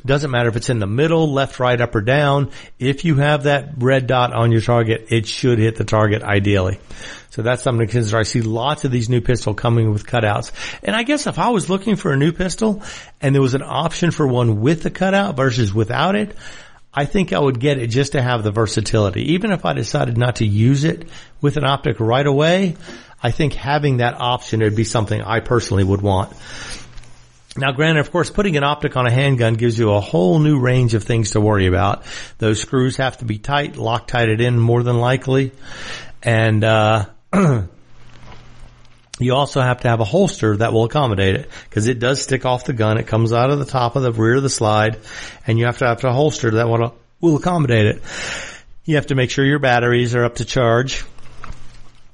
Doesn't 0.04 0.30
matter 0.30 0.48
if 0.48 0.56
it's 0.56 0.70
in 0.70 0.78
the 0.78 0.86
middle, 0.86 1.32
left, 1.32 1.58
right, 1.58 1.80
up 1.80 1.94
or 1.94 2.00
down. 2.00 2.50
If 2.78 3.04
you 3.04 3.16
have 3.16 3.44
that 3.44 3.74
red 3.78 4.06
dot 4.06 4.32
on 4.32 4.52
your 4.52 4.60
target, 4.60 5.06
it 5.10 5.26
should 5.26 5.58
hit 5.58 5.76
the 5.76 5.84
target 5.84 6.22
ideally. 6.22 6.78
So 7.30 7.42
that's 7.42 7.62
something 7.62 7.86
to 7.86 7.92
consider. 7.92 8.18
I 8.18 8.22
see 8.22 8.42
lots 8.42 8.84
of 8.84 8.90
these 8.90 9.08
new 9.08 9.20
pistol 9.20 9.54
coming 9.54 9.92
with 9.92 10.06
cutouts. 10.06 10.52
And 10.82 10.96
I 10.96 11.02
guess 11.02 11.26
if 11.26 11.38
I 11.38 11.50
was 11.50 11.68
looking 11.68 11.96
for 11.96 12.12
a 12.12 12.16
new 12.16 12.32
pistol 12.32 12.82
and 13.20 13.34
there 13.34 13.42
was 13.42 13.54
an 13.54 13.62
option 13.62 14.10
for 14.10 14.26
one 14.26 14.60
with 14.60 14.82
the 14.82 14.90
cutout 14.90 15.36
versus 15.36 15.74
without 15.74 16.16
it, 16.16 16.36
I 16.92 17.04
think 17.04 17.32
I 17.32 17.38
would 17.38 17.60
get 17.60 17.78
it 17.78 17.88
just 17.88 18.12
to 18.12 18.22
have 18.22 18.42
the 18.42 18.50
versatility. 18.50 19.34
Even 19.34 19.52
if 19.52 19.64
I 19.64 19.72
decided 19.72 20.16
not 20.16 20.36
to 20.36 20.46
use 20.46 20.84
it 20.84 21.08
with 21.40 21.56
an 21.56 21.64
optic 21.64 22.00
right 22.00 22.26
away, 22.26 22.76
I 23.22 23.30
think 23.30 23.52
having 23.52 23.98
that 23.98 24.14
option 24.18 24.60
would 24.60 24.74
be 24.74 24.84
something 24.84 25.20
I 25.20 25.40
personally 25.40 25.84
would 25.84 26.02
want. 26.02 26.32
Now 27.58 27.72
granted, 27.72 27.98
of 28.00 28.12
course, 28.12 28.30
putting 28.30 28.56
an 28.56 28.62
optic 28.62 28.96
on 28.96 29.06
a 29.06 29.10
handgun 29.10 29.54
gives 29.54 29.76
you 29.76 29.90
a 29.90 30.00
whole 30.00 30.38
new 30.38 30.60
range 30.60 30.94
of 30.94 31.02
things 31.02 31.32
to 31.32 31.40
worry 31.40 31.66
about. 31.66 32.04
Those 32.38 32.60
screws 32.60 32.98
have 32.98 33.18
to 33.18 33.24
be 33.24 33.38
tight, 33.38 33.76
Loctited 33.76 34.40
in 34.40 34.60
more 34.60 34.84
than 34.84 34.98
likely. 34.98 35.50
And, 36.22 36.62
uh, 36.62 37.06
you 39.18 39.34
also 39.34 39.60
have 39.60 39.80
to 39.80 39.88
have 39.88 39.98
a 39.98 40.04
holster 40.04 40.56
that 40.58 40.72
will 40.72 40.84
accommodate 40.84 41.34
it 41.34 41.50
because 41.68 41.88
it 41.88 41.98
does 41.98 42.22
stick 42.22 42.46
off 42.46 42.64
the 42.64 42.72
gun. 42.72 42.96
It 42.96 43.08
comes 43.08 43.32
out 43.32 43.50
of 43.50 43.58
the 43.58 43.64
top 43.64 43.96
of 43.96 44.04
the 44.04 44.12
rear 44.12 44.36
of 44.36 44.44
the 44.44 44.50
slide 44.50 45.00
and 45.44 45.58
you 45.58 45.66
have 45.66 45.78
to 45.78 45.86
have 45.86 46.04
a 46.04 46.12
holster 46.12 46.52
that 46.52 46.68
will, 46.68 46.94
will 47.20 47.36
accommodate 47.36 47.86
it. 47.86 48.02
You 48.84 48.94
have 48.96 49.06
to 49.08 49.16
make 49.16 49.30
sure 49.30 49.44
your 49.44 49.58
batteries 49.58 50.14
are 50.14 50.24
up 50.24 50.36
to 50.36 50.44
charge. 50.44 51.04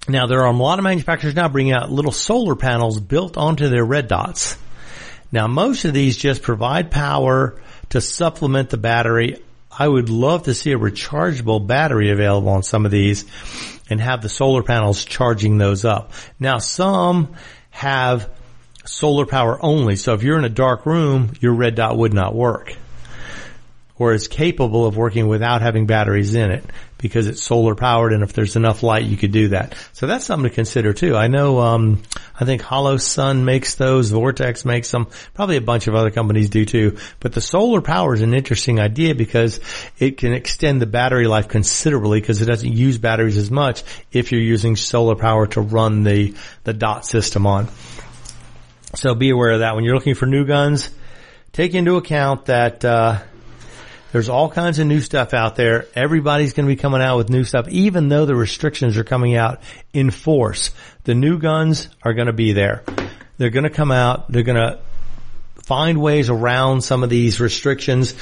Now 0.08 0.26
there 0.26 0.40
are 0.40 0.50
a 0.50 0.56
lot 0.56 0.78
of 0.78 0.84
manufacturers 0.84 1.34
now 1.34 1.48
bringing 1.48 1.74
out 1.74 1.92
little 1.92 2.12
solar 2.12 2.56
panels 2.56 2.98
built 2.98 3.36
onto 3.36 3.68
their 3.68 3.84
red 3.84 4.08
dots. 4.08 4.56
Now 5.34 5.48
most 5.48 5.84
of 5.84 5.92
these 5.92 6.16
just 6.16 6.42
provide 6.42 6.92
power 6.92 7.60
to 7.88 8.00
supplement 8.00 8.70
the 8.70 8.76
battery. 8.76 9.42
I 9.68 9.88
would 9.88 10.08
love 10.08 10.44
to 10.44 10.54
see 10.54 10.70
a 10.70 10.78
rechargeable 10.78 11.66
battery 11.66 12.12
available 12.12 12.50
on 12.50 12.62
some 12.62 12.84
of 12.84 12.92
these 12.92 13.24
and 13.90 14.00
have 14.00 14.22
the 14.22 14.28
solar 14.28 14.62
panels 14.62 15.04
charging 15.04 15.58
those 15.58 15.84
up. 15.84 16.12
Now 16.38 16.58
some 16.58 17.34
have 17.70 18.30
solar 18.84 19.26
power 19.26 19.58
only. 19.60 19.96
So 19.96 20.14
if 20.14 20.22
you're 20.22 20.38
in 20.38 20.44
a 20.44 20.48
dark 20.48 20.86
room, 20.86 21.32
your 21.40 21.54
red 21.54 21.74
dot 21.74 21.98
would 21.98 22.14
not 22.14 22.32
work. 22.32 22.72
Or 23.98 24.12
is 24.12 24.28
capable 24.28 24.86
of 24.86 24.96
working 24.96 25.26
without 25.26 25.62
having 25.62 25.86
batteries 25.86 26.36
in 26.36 26.52
it 26.52 26.64
because 27.08 27.26
it's 27.26 27.42
solar 27.42 27.74
powered 27.74 28.12
and 28.12 28.22
if 28.22 28.32
there's 28.32 28.56
enough 28.56 28.82
light 28.82 29.04
you 29.04 29.16
could 29.16 29.30
do 29.30 29.48
that. 29.48 29.74
So 29.92 30.06
that's 30.06 30.24
something 30.24 30.48
to 30.48 30.54
consider 30.54 30.92
too. 30.92 31.14
I 31.16 31.28
know 31.28 31.58
um 31.58 32.02
I 32.38 32.44
think 32.44 32.62
Holosun 32.62 33.44
makes 33.44 33.74
those, 33.74 34.10
Vortex 34.10 34.64
makes 34.64 34.90
them, 34.90 35.06
probably 35.34 35.56
a 35.56 35.60
bunch 35.60 35.86
of 35.86 35.94
other 35.94 36.10
companies 36.10 36.48
do 36.48 36.64
too. 36.64 36.96
But 37.20 37.32
the 37.32 37.40
solar 37.40 37.80
power 37.80 38.14
is 38.14 38.22
an 38.22 38.34
interesting 38.34 38.80
idea 38.80 39.14
because 39.14 39.60
it 39.98 40.16
can 40.16 40.32
extend 40.32 40.82
the 40.82 40.86
battery 40.86 41.28
life 41.28 41.46
considerably 41.46 42.20
because 42.20 42.42
it 42.42 42.46
doesn't 42.46 42.72
use 42.72 42.98
batteries 42.98 43.36
as 43.36 43.50
much 43.50 43.84
if 44.10 44.32
you're 44.32 44.40
using 44.40 44.76
solar 44.76 45.14
power 45.14 45.46
to 45.48 45.60
run 45.60 46.02
the 46.02 46.34
the 46.64 46.72
dot 46.72 47.06
system 47.06 47.46
on. 47.46 47.68
So 48.94 49.14
be 49.14 49.30
aware 49.30 49.52
of 49.52 49.60
that 49.60 49.74
when 49.74 49.84
you're 49.84 49.94
looking 49.94 50.14
for 50.14 50.26
new 50.26 50.46
guns. 50.46 50.90
Take 51.52 51.74
into 51.74 51.96
account 51.96 52.46
that 52.46 52.84
uh 52.84 53.22
There's 54.14 54.28
all 54.28 54.48
kinds 54.48 54.78
of 54.78 54.86
new 54.86 55.00
stuff 55.00 55.34
out 55.34 55.56
there. 55.56 55.88
Everybody's 55.96 56.52
going 56.52 56.68
to 56.68 56.72
be 56.72 56.80
coming 56.80 57.02
out 57.02 57.16
with 57.16 57.30
new 57.30 57.42
stuff, 57.42 57.66
even 57.66 58.08
though 58.08 58.26
the 58.26 58.36
restrictions 58.36 58.96
are 58.96 59.02
coming 59.02 59.34
out 59.34 59.60
in 59.92 60.12
force. 60.12 60.70
The 61.02 61.16
new 61.16 61.40
guns 61.40 61.88
are 62.00 62.14
going 62.14 62.28
to 62.28 62.32
be 62.32 62.52
there. 62.52 62.84
They're 63.38 63.50
going 63.50 63.64
to 63.64 63.70
come 63.70 63.90
out. 63.90 64.30
They're 64.30 64.44
going 64.44 64.54
to 64.54 64.78
find 65.64 66.00
ways 66.00 66.30
around 66.30 66.82
some 66.82 67.02
of 67.02 67.10
these 67.10 67.40
restrictions, 67.40 68.14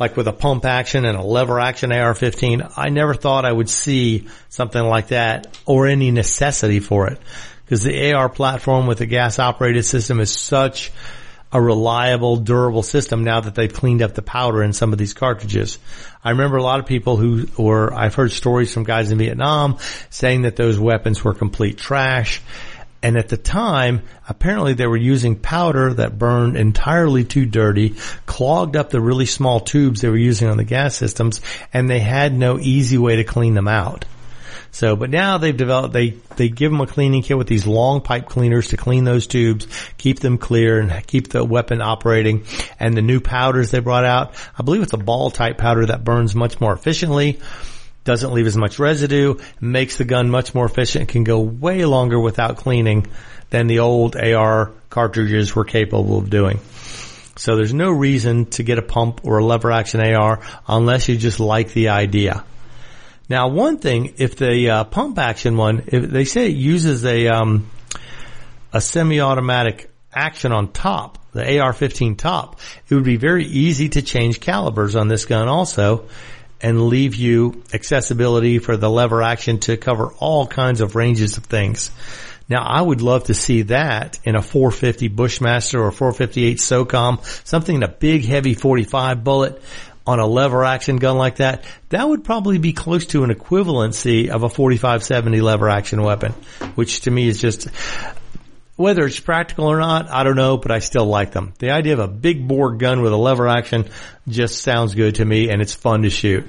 like 0.00 0.16
with 0.16 0.28
a 0.28 0.32
pump 0.32 0.64
action 0.64 1.04
and 1.04 1.18
a 1.18 1.22
lever 1.22 1.60
action 1.60 1.92
AR-15. 1.92 2.72
I 2.78 2.88
never 2.88 3.12
thought 3.12 3.44
I 3.44 3.52
would 3.52 3.68
see 3.68 4.28
something 4.48 4.82
like 4.82 5.08
that 5.08 5.58
or 5.66 5.88
any 5.88 6.10
necessity 6.10 6.80
for 6.80 7.08
it 7.08 7.20
because 7.66 7.82
the 7.82 8.14
AR 8.14 8.30
platform 8.30 8.86
with 8.86 8.96
the 8.96 9.04
gas 9.04 9.38
operated 9.38 9.84
system 9.84 10.20
is 10.20 10.34
such 10.34 10.90
a 11.54 11.60
reliable, 11.60 12.36
durable 12.36 12.82
system 12.82 13.22
now 13.22 13.40
that 13.40 13.54
they've 13.54 13.72
cleaned 13.72 14.02
up 14.02 14.12
the 14.14 14.22
powder 14.22 14.62
in 14.62 14.72
some 14.72 14.92
of 14.92 14.98
these 14.98 15.14
cartridges. 15.14 15.78
I 16.22 16.30
remember 16.30 16.56
a 16.56 16.62
lot 16.62 16.80
of 16.80 16.86
people 16.86 17.16
who, 17.16 17.46
or 17.56 17.94
I've 17.94 18.16
heard 18.16 18.32
stories 18.32 18.74
from 18.74 18.82
guys 18.82 19.12
in 19.12 19.18
Vietnam 19.18 19.78
saying 20.10 20.42
that 20.42 20.56
those 20.56 20.80
weapons 20.80 21.22
were 21.22 21.32
complete 21.32 21.78
trash. 21.78 22.42
And 23.04 23.16
at 23.16 23.28
the 23.28 23.36
time, 23.36 24.02
apparently 24.28 24.74
they 24.74 24.86
were 24.86 24.96
using 24.96 25.36
powder 25.36 25.94
that 25.94 26.18
burned 26.18 26.56
entirely 26.56 27.22
too 27.22 27.46
dirty, 27.46 27.96
clogged 28.26 28.76
up 28.76 28.90
the 28.90 29.00
really 29.00 29.26
small 29.26 29.60
tubes 29.60 30.00
they 30.00 30.08
were 30.08 30.16
using 30.16 30.48
on 30.48 30.56
the 30.56 30.64
gas 30.64 30.96
systems, 30.96 31.40
and 31.72 31.88
they 31.88 32.00
had 32.00 32.32
no 32.32 32.58
easy 32.58 32.98
way 32.98 33.16
to 33.16 33.24
clean 33.24 33.54
them 33.54 33.68
out. 33.68 34.06
So, 34.74 34.96
but 34.96 35.08
now 35.08 35.38
they've 35.38 35.56
developed, 35.56 35.92
they, 35.92 36.10
they 36.34 36.48
give 36.48 36.72
them 36.72 36.80
a 36.80 36.88
cleaning 36.88 37.22
kit 37.22 37.38
with 37.38 37.46
these 37.46 37.64
long 37.64 38.00
pipe 38.00 38.28
cleaners 38.28 38.70
to 38.70 38.76
clean 38.76 39.04
those 39.04 39.28
tubes, 39.28 39.68
keep 39.98 40.18
them 40.18 40.36
clear 40.36 40.80
and 40.80 41.06
keep 41.06 41.28
the 41.28 41.44
weapon 41.44 41.80
operating. 41.80 42.44
And 42.80 42.96
the 42.96 43.00
new 43.00 43.20
powders 43.20 43.70
they 43.70 43.78
brought 43.78 44.04
out, 44.04 44.34
I 44.58 44.64
believe 44.64 44.82
it's 44.82 44.92
a 44.92 44.98
ball 44.98 45.30
type 45.30 45.58
powder 45.58 45.86
that 45.86 46.02
burns 46.02 46.34
much 46.34 46.60
more 46.60 46.72
efficiently 46.72 47.38
doesn't 48.02 48.32
leave 48.32 48.48
as 48.48 48.56
much 48.56 48.80
residue, 48.80 49.36
makes 49.60 49.96
the 49.96 50.04
gun 50.04 50.28
much 50.28 50.56
more 50.56 50.66
efficient, 50.66 51.08
can 51.08 51.22
go 51.22 51.38
way 51.38 51.84
longer 51.84 52.18
without 52.18 52.56
cleaning 52.56 53.06
than 53.50 53.68
the 53.68 53.78
old 53.78 54.16
AR 54.16 54.72
cartridges 54.90 55.54
were 55.54 55.64
capable 55.64 56.18
of 56.18 56.28
doing. 56.28 56.58
So 57.36 57.54
there's 57.54 57.72
no 57.72 57.92
reason 57.92 58.46
to 58.46 58.64
get 58.64 58.78
a 58.78 58.82
pump 58.82 59.20
or 59.22 59.38
a 59.38 59.44
lever 59.44 59.70
action 59.70 60.00
AR 60.00 60.40
unless 60.66 61.08
you 61.08 61.16
just 61.16 61.38
like 61.38 61.72
the 61.72 61.90
idea. 61.90 62.44
Now, 63.28 63.48
one 63.48 63.78
thing, 63.78 64.14
if 64.18 64.36
the 64.36 64.70
uh, 64.70 64.84
pump 64.84 65.18
action 65.18 65.56
one, 65.56 65.84
if 65.86 66.10
they 66.10 66.24
say 66.24 66.46
it 66.46 66.56
uses 66.56 67.04
a 67.04 67.28
um, 67.28 67.70
a 68.72 68.80
semi-automatic 68.80 69.90
action 70.12 70.52
on 70.52 70.72
top, 70.72 71.18
the 71.32 71.60
AR-15 71.60 72.18
top, 72.18 72.60
it 72.88 72.94
would 72.94 73.04
be 73.04 73.16
very 73.16 73.46
easy 73.46 73.88
to 73.90 74.02
change 74.02 74.40
calibers 74.40 74.96
on 74.96 75.08
this 75.08 75.24
gun 75.24 75.48
also 75.48 76.06
and 76.60 76.88
leave 76.88 77.14
you 77.14 77.62
accessibility 77.72 78.58
for 78.58 78.76
the 78.76 78.90
lever 78.90 79.22
action 79.22 79.58
to 79.60 79.76
cover 79.76 80.12
all 80.18 80.46
kinds 80.46 80.80
of 80.80 80.94
ranges 80.94 81.36
of 81.36 81.44
things. 81.44 81.90
Now 82.48 82.62
I 82.62 82.80
would 82.80 83.00
love 83.00 83.24
to 83.24 83.34
see 83.34 83.62
that 83.62 84.18
in 84.24 84.36
a 84.36 84.42
450 84.42 85.08
Bushmaster 85.08 85.82
or 85.82 85.90
458 85.90 86.58
SOCOM, 86.58 87.46
something 87.46 87.76
in 87.76 87.82
a 87.82 87.88
big 87.88 88.24
heavy 88.24 88.54
45 88.54 89.24
bullet 89.24 89.62
on 90.06 90.20
a 90.20 90.26
lever 90.26 90.64
action 90.64 90.96
gun 90.96 91.16
like 91.16 91.36
that, 91.36 91.64
that 91.88 92.08
would 92.08 92.24
probably 92.24 92.58
be 92.58 92.72
close 92.72 93.06
to 93.06 93.24
an 93.24 93.30
equivalency 93.30 94.28
of 94.28 94.42
a 94.42 94.48
4570 94.48 95.40
lever 95.40 95.68
action 95.68 96.02
weapon, 96.02 96.32
which 96.74 97.02
to 97.02 97.10
me 97.10 97.28
is 97.28 97.40
just, 97.40 97.68
whether 98.76 99.06
it's 99.06 99.20
practical 99.20 99.66
or 99.66 99.78
not, 99.78 100.10
I 100.10 100.24
don't 100.24 100.36
know, 100.36 100.56
but 100.56 100.70
I 100.70 100.80
still 100.80 101.06
like 101.06 101.32
them. 101.32 101.54
The 101.58 101.70
idea 101.70 101.94
of 101.94 102.00
a 102.00 102.08
big 102.08 102.46
bore 102.46 102.76
gun 102.76 103.00
with 103.00 103.12
a 103.12 103.16
lever 103.16 103.48
action 103.48 103.88
just 104.28 104.60
sounds 104.60 104.94
good 104.94 105.16
to 105.16 105.24
me 105.24 105.48
and 105.50 105.62
it's 105.62 105.74
fun 105.74 106.02
to 106.02 106.10
shoot. 106.10 106.46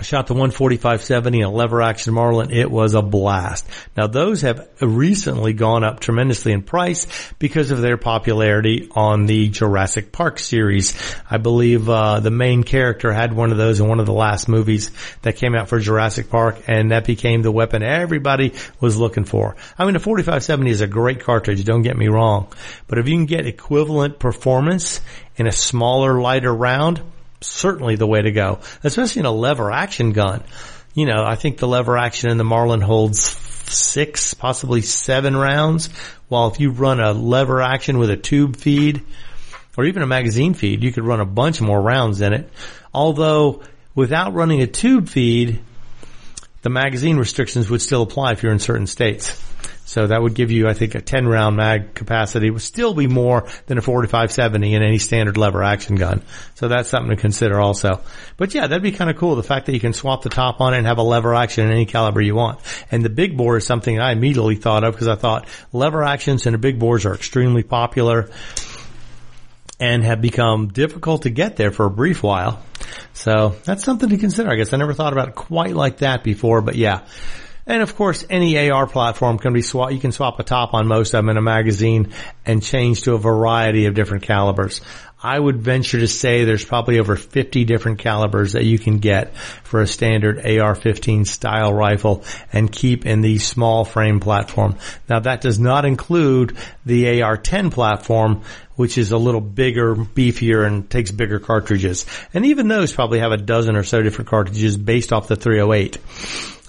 Shot 0.00 0.28
the 0.28 0.34
145-70 0.34 1.44
a 1.44 1.48
lever 1.48 1.82
action 1.82 2.14
Marlin. 2.14 2.52
It 2.52 2.70
was 2.70 2.94
a 2.94 3.02
blast. 3.02 3.66
Now 3.96 4.06
those 4.06 4.42
have 4.42 4.68
recently 4.80 5.54
gone 5.54 5.82
up 5.82 5.98
tremendously 5.98 6.52
in 6.52 6.62
price 6.62 7.08
because 7.40 7.72
of 7.72 7.80
their 7.80 7.96
popularity 7.96 8.88
on 8.94 9.26
the 9.26 9.48
Jurassic 9.48 10.12
Park 10.12 10.38
series. 10.38 10.94
I 11.28 11.38
believe 11.38 11.88
uh, 11.88 12.20
the 12.20 12.30
main 12.30 12.62
character 12.62 13.12
had 13.12 13.32
one 13.32 13.50
of 13.50 13.58
those 13.58 13.80
in 13.80 13.88
one 13.88 13.98
of 13.98 14.06
the 14.06 14.12
last 14.12 14.48
movies 14.48 14.92
that 15.22 15.36
came 15.36 15.56
out 15.56 15.68
for 15.68 15.80
Jurassic 15.80 16.30
Park, 16.30 16.62
and 16.68 16.92
that 16.92 17.04
became 17.04 17.42
the 17.42 17.50
weapon 17.50 17.82
everybody 17.82 18.54
was 18.80 18.96
looking 18.96 19.24
for. 19.24 19.56
I 19.76 19.84
mean, 19.84 19.94
the 19.94 20.00
45-70 20.00 20.68
is 20.68 20.80
a 20.80 20.86
great 20.86 21.20
cartridge. 21.20 21.64
Don't 21.64 21.82
get 21.82 21.96
me 21.96 22.06
wrong, 22.06 22.52
but 22.86 22.98
if 22.98 23.08
you 23.08 23.16
can 23.16 23.26
get 23.26 23.46
equivalent 23.46 24.20
performance 24.20 25.00
in 25.34 25.48
a 25.48 25.52
smaller, 25.52 26.20
lighter 26.20 26.54
round 26.54 27.02
certainly 27.40 27.96
the 27.96 28.06
way 28.06 28.22
to 28.22 28.30
go, 28.30 28.60
especially 28.82 29.20
in 29.20 29.26
a 29.26 29.32
lever 29.32 29.70
action 29.70 30.12
gun. 30.12 30.42
You 30.94 31.06
know, 31.06 31.24
I 31.24 31.36
think 31.36 31.58
the 31.58 31.68
lever 31.68 31.96
action 31.96 32.30
in 32.30 32.38
the 32.38 32.44
Marlin 32.44 32.80
holds 32.80 33.20
six, 33.20 34.34
possibly 34.34 34.82
seven 34.82 35.36
rounds, 35.36 35.88
while 36.28 36.48
if 36.48 36.60
you 36.60 36.70
run 36.70 37.00
a 37.00 37.12
lever 37.12 37.62
action 37.62 37.98
with 37.98 38.10
a 38.10 38.16
tube 38.16 38.56
feed 38.56 39.02
or 39.76 39.84
even 39.84 40.02
a 40.02 40.06
magazine 40.06 40.54
feed, 40.54 40.82
you 40.82 40.92
could 40.92 41.04
run 41.04 41.20
a 41.20 41.26
bunch 41.26 41.60
more 41.60 41.80
rounds 41.80 42.20
in 42.20 42.32
it. 42.32 42.50
Although 42.92 43.62
without 43.94 44.34
running 44.34 44.62
a 44.62 44.66
tube 44.66 45.08
feed, 45.08 45.60
the 46.62 46.70
magazine 46.70 47.16
restrictions 47.16 47.70
would 47.70 47.82
still 47.82 48.02
apply 48.02 48.32
if 48.32 48.42
you're 48.42 48.52
in 48.52 48.58
certain 48.58 48.86
states. 48.86 49.42
So 49.88 50.06
that 50.06 50.20
would 50.20 50.34
give 50.34 50.50
you, 50.50 50.68
I 50.68 50.74
think, 50.74 50.94
a 50.94 51.00
10 51.00 51.26
round 51.26 51.56
mag 51.56 51.94
capacity 51.94 52.50
would 52.50 52.60
still 52.60 52.92
be 52.92 53.06
more 53.06 53.48
than 53.66 53.78
a 53.78 53.80
4570 53.80 54.74
in 54.74 54.82
any 54.82 54.98
standard 54.98 55.38
lever 55.38 55.62
action 55.62 55.96
gun. 55.96 56.20
So 56.56 56.68
that's 56.68 56.90
something 56.90 57.08
to 57.08 57.16
consider 57.16 57.58
also. 57.58 58.02
But 58.36 58.52
yeah, 58.52 58.66
that'd 58.66 58.82
be 58.82 58.92
kind 58.92 59.08
of 59.08 59.16
cool. 59.16 59.34
The 59.34 59.42
fact 59.42 59.64
that 59.64 59.72
you 59.72 59.80
can 59.80 59.94
swap 59.94 60.20
the 60.20 60.28
top 60.28 60.60
on 60.60 60.74
it 60.74 60.78
and 60.78 60.86
have 60.86 60.98
a 60.98 61.02
lever 61.02 61.34
action 61.34 61.64
in 61.64 61.72
any 61.72 61.86
caliber 61.86 62.20
you 62.20 62.34
want. 62.34 62.60
And 62.90 63.02
the 63.02 63.08
big 63.08 63.38
bore 63.38 63.56
is 63.56 63.64
something 63.64 63.98
I 63.98 64.12
immediately 64.12 64.56
thought 64.56 64.84
of 64.84 64.92
because 64.92 65.08
I 65.08 65.14
thought 65.14 65.48
lever 65.72 66.04
actions 66.04 66.44
and 66.44 66.52
the 66.52 66.58
big 66.58 66.78
bores 66.78 67.06
are 67.06 67.14
extremely 67.14 67.62
popular 67.62 68.28
and 69.80 70.04
have 70.04 70.20
become 70.20 70.68
difficult 70.68 71.22
to 71.22 71.30
get 71.30 71.56
there 71.56 71.70
for 71.70 71.86
a 71.86 71.90
brief 71.90 72.22
while. 72.22 72.62
So 73.12 73.56
that's 73.64 73.84
something 73.84 74.08
to 74.08 74.18
consider. 74.18 74.50
I 74.50 74.56
guess 74.56 74.72
I 74.72 74.76
never 74.76 74.94
thought 74.94 75.12
about 75.12 75.28
it 75.28 75.34
quite 75.34 75.74
like 75.74 75.98
that 75.98 76.24
before, 76.24 76.60
but 76.60 76.74
yeah. 76.74 77.06
And 77.66 77.82
of 77.82 77.94
course, 77.96 78.24
any 78.30 78.70
AR 78.70 78.86
platform 78.86 79.38
can 79.38 79.52
be 79.52 79.60
swap. 79.60 79.92
You 79.92 79.98
can 79.98 80.10
swap 80.10 80.40
a 80.40 80.42
top 80.42 80.72
on 80.72 80.88
most 80.88 81.12
of 81.12 81.18
them 81.18 81.28
in 81.28 81.36
a 81.36 81.42
magazine 81.42 82.14
and 82.46 82.62
change 82.62 83.02
to 83.02 83.12
a 83.12 83.18
variety 83.18 83.84
of 83.84 83.94
different 83.94 84.22
calibers. 84.22 84.80
I 85.22 85.38
would 85.38 85.58
venture 85.58 85.98
to 85.98 86.06
say 86.06 86.44
there's 86.44 86.64
probably 86.64 86.98
over 86.98 87.16
50 87.16 87.64
different 87.64 87.98
calibers 87.98 88.52
that 88.52 88.64
you 88.64 88.78
can 88.78 88.98
get 88.98 89.36
for 89.36 89.82
a 89.82 89.86
standard 89.86 90.38
AR-15 90.38 91.26
style 91.26 91.74
rifle 91.74 92.24
and 92.52 92.70
keep 92.70 93.04
in 93.04 93.20
the 93.20 93.38
small 93.38 93.84
frame 93.84 94.20
platform. 94.20 94.76
Now 95.08 95.18
that 95.20 95.40
does 95.40 95.58
not 95.58 95.84
include 95.84 96.56
the 96.86 97.20
AR-10 97.20 97.72
platform, 97.72 98.42
which 98.78 98.96
is 98.96 99.10
a 99.10 99.18
little 99.18 99.40
bigger, 99.40 99.96
beefier, 99.96 100.64
and 100.64 100.88
takes 100.88 101.10
bigger 101.10 101.40
cartridges. 101.40 102.06
And 102.32 102.46
even 102.46 102.68
those 102.68 102.92
probably 102.92 103.18
have 103.18 103.32
a 103.32 103.36
dozen 103.36 103.74
or 103.74 103.82
so 103.82 104.02
different 104.02 104.30
cartridges 104.30 104.76
based 104.76 105.12
off 105.12 105.26
the 105.26 105.34
308. 105.34 105.98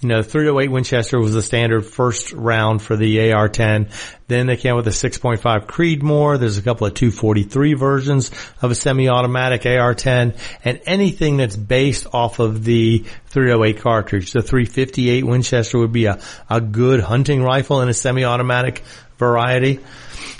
You 0.01 0.09
know, 0.09 0.23
308 0.23 0.71
Winchester 0.71 1.19
was 1.19 1.33
the 1.33 1.43
standard 1.43 1.85
first 1.85 2.31
round 2.31 2.81
for 2.81 2.95
the 2.95 3.31
AR-10. 3.31 3.91
Then 4.27 4.47
they 4.47 4.57
came 4.57 4.75
with 4.75 4.87
a 4.87 4.91
6.5 4.91 5.67
Creedmoor. 5.67 6.39
There's 6.39 6.57
a 6.57 6.63
couple 6.63 6.87
of 6.87 6.95
243 6.95 7.75
versions 7.75 8.31
of 8.59 8.71
a 8.71 8.75
semi-automatic 8.75 9.67
AR-10 9.67 10.35
and 10.63 10.81
anything 10.87 11.37
that's 11.37 11.55
based 11.55 12.07
off 12.11 12.39
of 12.39 12.63
the 12.63 13.05
308 13.27 13.81
cartridge. 13.81 14.31
The 14.31 14.41
358 14.41 15.25
Winchester 15.25 15.77
would 15.77 15.91
be 15.91 16.05
a, 16.05 16.19
a 16.49 16.59
good 16.59 17.01
hunting 17.01 17.43
rifle 17.43 17.81
in 17.81 17.89
a 17.89 17.93
semi-automatic 17.93 18.81
variety. 19.19 19.79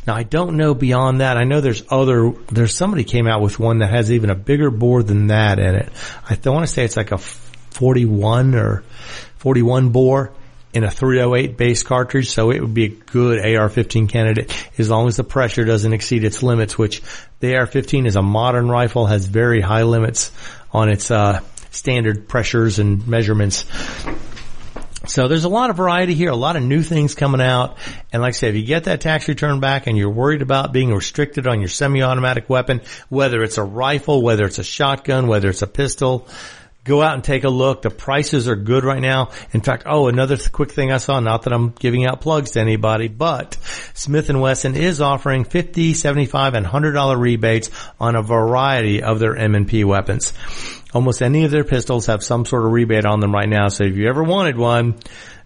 Now 0.07 0.15
I 0.15 0.23
don't 0.23 0.57
know 0.57 0.73
beyond 0.73 1.21
that. 1.21 1.37
I 1.37 1.43
know 1.43 1.61
there's 1.61 1.83
other, 1.89 2.31
there's 2.51 2.73
somebody 2.73 3.03
came 3.03 3.27
out 3.27 3.41
with 3.41 3.59
one 3.59 3.79
that 3.79 3.91
has 3.91 4.11
even 4.11 4.31
a 4.31 4.35
bigger 4.35 4.71
bore 4.71 5.03
than 5.03 5.27
that 5.27 5.59
in 5.59 5.75
it. 5.75 5.89
I 6.27 6.49
want 6.49 6.65
to 6.65 6.73
say 6.73 6.83
it's 6.85 6.97
like 6.97 7.11
a 7.11 7.19
41 7.19 8.55
or 8.55 8.83
41 9.37 9.89
bore 9.89 10.33
in 10.73 10.83
a 10.83 10.91
308 10.91 11.57
base 11.57 11.83
cartridge, 11.83 12.29
so 12.29 12.51
it 12.51 12.61
would 12.61 12.73
be 12.73 12.85
a 12.85 12.89
good 12.89 13.39
AR-15 13.39 14.09
candidate 14.09 14.53
as 14.77 14.89
long 14.89 15.07
as 15.07 15.17
the 15.17 15.23
pressure 15.23 15.65
doesn't 15.65 15.93
exceed 15.93 16.23
its 16.23 16.43
limits, 16.43 16.77
which 16.77 17.01
the 17.39 17.55
AR-15 17.55 18.05
is 18.05 18.15
a 18.15 18.21
modern 18.21 18.69
rifle, 18.69 19.07
has 19.07 19.25
very 19.25 19.61
high 19.61 19.83
limits 19.83 20.31
on 20.71 20.89
its 20.89 21.09
uh, 21.09 21.41
standard 21.71 22.27
pressures 22.27 22.79
and 22.79 23.07
measurements. 23.07 23.65
So 25.09 25.27
there's 25.27 25.43
a 25.43 25.49
lot 25.49 25.71
of 25.71 25.75
variety 25.75 26.13
here, 26.13 26.29
a 26.29 26.35
lot 26.35 26.55
of 26.55 26.61
new 26.61 26.83
things 26.83 27.15
coming 27.15 27.41
out. 27.41 27.77
And 28.13 28.21
like 28.21 28.29
I 28.29 28.37
said, 28.37 28.49
if 28.51 28.57
you 28.57 28.65
get 28.65 28.83
that 28.83 29.01
tax 29.01 29.27
return 29.27 29.59
back 29.59 29.87
and 29.87 29.97
you're 29.97 30.11
worried 30.11 30.43
about 30.43 30.71
being 30.71 30.93
restricted 30.93 31.47
on 31.47 31.59
your 31.59 31.67
semi-automatic 31.67 32.47
weapon, 32.47 32.81
whether 33.09 33.41
it's 33.41 33.57
a 33.57 33.63
rifle, 33.63 34.21
whether 34.21 34.45
it's 34.45 34.59
a 34.59 34.63
shotgun, 34.63 35.27
whether 35.27 35.49
it's 35.49 35.63
a 35.63 35.67
pistol, 35.67 36.27
Go 36.85 37.01
out 37.03 37.13
and 37.13 37.23
take 37.23 37.43
a 37.43 37.49
look. 37.49 37.81
The 37.81 37.89
prices 37.89 38.47
are 38.47 38.55
good 38.55 38.83
right 38.83 39.01
now. 39.01 39.29
In 39.51 39.61
fact, 39.61 39.83
oh, 39.85 40.07
another 40.07 40.37
quick 40.37 40.71
thing 40.71 40.91
I 40.91 40.97
saw, 40.97 41.19
not 41.19 41.43
that 41.43 41.53
I'm 41.53 41.69
giving 41.69 42.05
out 42.05 42.21
plugs 42.21 42.51
to 42.51 42.61
anybody, 42.61 43.09
but 43.09 43.57
Smith 43.93 44.29
& 44.29 44.33
Wesson 44.33 44.75
is 44.75 45.01
offering 45.01 45.43
50, 45.43 45.93
75, 45.93 46.53
and 46.53 46.65
$100 46.65 47.19
rebates 47.19 47.69
on 47.99 48.15
a 48.15 48.23
variety 48.23 49.03
of 49.03 49.19
their 49.19 49.35
M&P 49.35 49.83
weapons. 49.83 50.33
Almost 50.93 51.21
any 51.21 51.45
of 51.45 51.51
their 51.51 51.63
pistols 51.63 52.07
have 52.07 52.23
some 52.23 52.45
sort 52.45 52.65
of 52.65 52.71
rebate 52.71 53.05
on 53.05 53.19
them 53.19 53.31
right 53.31 53.47
now. 53.47 53.67
So 53.67 53.83
if 53.83 53.95
you 53.95 54.09
ever 54.09 54.23
wanted 54.23 54.57
one, 54.57 54.95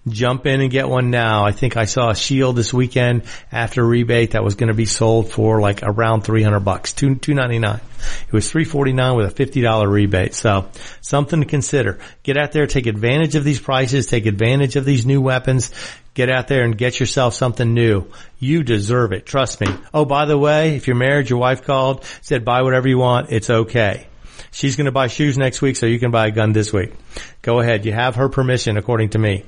jump 0.08 0.46
in 0.46 0.62
and 0.62 0.72
get 0.72 0.88
one 0.88 1.10
now. 1.10 1.46
I 1.46 1.52
think 1.52 1.78
I 1.78 1.86
saw 1.86 2.10
a 2.10 2.16
shield 2.16 2.56
this 2.56 2.74
weekend 2.74 3.24
after 3.52 3.86
rebate 3.86 4.32
that 4.32 4.44
was 4.44 4.56
going 4.56 4.68
to 4.68 4.74
be 4.74 4.86
sold 4.86 5.32
for 5.32 5.62
like 5.62 5.82
around 5.84 6.22
300 6.22 6.60
bucks, 6.62 6.94
two, 6.94 7.16
299. 7.16 7.82
It 8.28 8.34
was 8.34 8.50
349 8.52 9.16
with 9.16 9.40
a 9.40 9.46
$50 9.46 9.92
rebate. 9.92 10.34
So 10.34 10.70
something 11.02 11.42
to 11.42 11.46
consider. 11.46 12.00
Get 12.24 12.38
out 12.38 12.52
there, 12.52 12.68
take 12.68 12.86
advantage 12.86 13.36
of 13.36 13.44
these 13.44 13.60
prices, 13.60 14.08
take 14.08 14.26
advantage 14.26 14.76
of 14.76 14.86
these 14.86 15.06
new 15.06 15.22
weapons. 15.22 15.72
Get 16.14 16.30
out 16.30 16.48
there 16.48 16.64
and 16.64 16.78
get 16.78 17.00
yourself 17.00 17.34
something 17.34 17.74
new. 17.74 18.06
You 18.40 18.64
deserve 18.64 19.14
it. 19.14 19.26
Trust 19.26 19.62
me. 19.62 19.68
Oh, 19.94 20.06
by 20.06 20.26
the 20.26 20.38
way, 20.38 20.76
if 20.76 20.88
you're 20.88 20.96
married, 20.96 21.30
your 21.30 21.40
wife 21.40 21.64
called, 21.64 22.06
said 22.22 22.46
buy 22.46 22.62
whatever 22.62 22.88
you 22.88 23.00
want. 23.00 23.32
It's 23.32 23.50
okay. 23.50 24.08
She's 24.52 24.76
going 24.76 24.86
to 24.86 24.92
buy 24.92 25.08
shoes 25.08 25.38
next 25.38 25.62
week, 25.62 25.76
so 25.76 25.86
you 25.86 26.00
can 26.00 26.12
buy 26.12 26.28
a 26.28 26.32
gun 26.32 26.54
this 26.54 26.72
week. 26.72 26.94
Go 27.42 27.60
ahead. 27.60 27.86
You 27.86 27.94
have 27.94 28.16
her 28.16 28.30
permission, 28.30 28.78
according 28.78 29.10
to 29.10 29.20
me. 29.20 29.46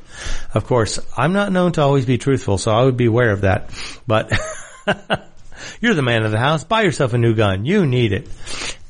Of 0.54 0.66
course, 0.66 1.00
I'm 1.16 1.34
not 1.34 1.52
known 1.52 1.74
to 1.74 1.82
always 1.82 2.06
be 2.06 2.18
truthful, 2.18 2.58
so 2.58 2.72
I 2.72 2.84
would 2.84 2.98
be 2.98 3.06
aware 3.06 3.32
of 3.32 3.42
that. 3.42 3.70
But 4.08 4.32
you're 5.82 5.94
the 5.94 6.02
man 6.02 6.24
of 6.24 6.32
the 6.32 6.40
house. 6.40 6.64
Buy 6.64 6.82
yourself 6.82 7.14
a 7.14 7.18
new 7.18 7.36
gun. 7.36 7.66
You 7.66 7.86
need 7.86 8.14
it. 8.14 8.28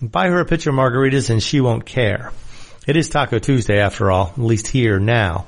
Buy 0.01 0.28
her 0.28 0.39
a 0.39 0.45
pitcher 0.45 0.70
of 0.70 0.76
margaritas, 0.76 1.30
and 1.30 1.41
she 1.41 1.62
won't 1.62 1.86
care. 1.86 2.32
It 2.88 2.97
is 2.97 3.10
Taco 3.10 3.39
Tuesday, 3.39 3.80
after 3.80 4.12
all, 4.12 4.28
at 4.28 4.38
least 4.38 4.68
here 4.68 4.99
now. 4.99 5.45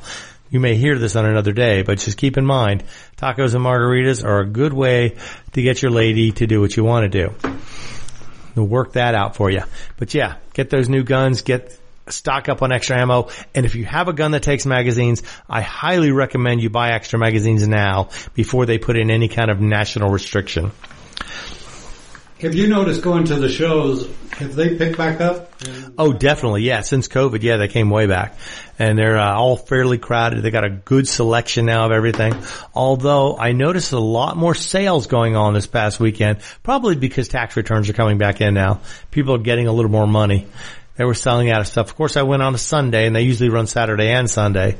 You 0.49 0.59
may 0.59 0.75
hear 0.75 0.97
this 0.97 1.15
on 1.15 1.25
another 1.25 1.51
day, 1.51 1.81
but 1.81 1.99
just 1.99 2.17
keep 2.17 2.37
in 2.37 2.45
mind, 2.45 2.83
tacos 3.17 3.53
and 3.53 3.63
margaritas 3.63 4.23
are 4.23 4.39
a 4.39 4.45
good 4.45 4.73
way 4.73 5.17
to 5.53 5.61
get 5.61 5.81
your 5.81 5.91
lady 5.91 6.31
to 6.31 6.47
do 6.47 6.61
what 6.61 6.75
you 6.77 6.83
want 6.83 7.11
to 7.11 7.27
do. 7.27 7.35
We'll 8.57 8.67
work 8.67 8.93
that 8.93 9.15
out 9.15 9.35
for 9.35 9.49
you. 9.49 9.61
But 9.97 10.13
yeah, 10.13 10.35
get 10.53 10.69
those 10.69 10.89
new 10.89 11.03
guns, 11.03 11.41
get 11.41 11.77
stock 12.09 12.49
up 12.49 12.61
on 12.61 12.71
extra 12.71 12.99
ammo. 12.99 13.29
And 13.53 13.65
if 13.65 13.75
you 13.75 13.85
have 13.85 14.07
a 14.07 14.13
gun 14.13 14.31
that 14.31 14.43
takes 14.43 14.65
magazines, 14.65 15.23
I 15.49 15.61
highly 15.61 16.11
recommend 16.11 16.61
you 16.61 16.69
buy 16.69 16.91
extra 16.91 17.19
magazines 17.19 17.67
now 17.67 18.09
before 18.33 18.65
they 18.65 18.77
put 18.77 18.97
in 18.97 19.11
any 19.11 19.27
kind 19.27 19.51
of 19.51 19.59
national 19.59 20.09
restriction. 20.09 20.71
Have 22.41 22.53
you 22.53 22.67
noticed 22.67 23.01
going 23.01 23.25
to 23.25 23.35
the 23.35 23.49
shows, 23.49 24.07
have 24.33 24.53
they 24.53 24.77
picked 24.77 24.95
back 24.95 25.19
up? 25.21 25.51
Oh, 25.97 26.13
definitely. 26.13 26.61
Yeah. 26.61 26.81
Since 26.81 27.07
COVID, 27.07 27.41
yeah, 27.41 27.57
they 27.57 27.67
came 27.67 27.89
way 27.89 28.05
back 28.05 28.37
and 28.77 28.95
they're 28.95 29.17
uh, 29.17 29.33
all 29.33 29.57
fairly 29.57 29.97
crowded. 29.97 30.43
They 30.43 30.51
got 30.51 30.63
a 30.63 30.69
good 30.69 31.07
selection 31.07 31.65
now 31.65 31.87
of 31.87 31.91
everything. 31.91 32.35
Although 32.75 33.37
I 33.37 33.53
noticed 33.53 33.91
a 33.91 33.99
lot 33.99 34.37
more 34.37 34.53
sales 34.53 35.07
going 35.07 35.35
on 35.35 35.55
this 35.55 35.65
past 35.65 35.99
weekend, 35.99 36.41
probably 36.61 36.95
because 36.95 37.27
tax 37.27 37.57
returns 37.57 37.89
are 37.89 37.93
coming 37.93 38.19
back 38.19 38.39
in 38.39 38.53
now. 38.53 38.81
People 39.09 39.33
are 39.33 39.39
getting 39.39 39.65
a 39.65 39.71
little 39.71 39.89
more 39.89 40.07
money. 40.07 40.45
They 40.97 41.05
were 41.05 41.13
selling 41.13 41.51
out 41.51 41.61
of 41.61 41.67
stuff. 41.67 41.89
Of 41.89 41.95
course, 41.95 42.17
I 42.17 42.23
went 42.23 42.41
on 42.41 42.55
a 42.55 42.57
Sunday 42.57 43.05
and 43.05 43.15
they 43.15 43.21
usually 43.21 43.49
run 43.49 43.67
Saturday 43.67 44.09
and 44.09 44.27
Sunday. 44.27 44.77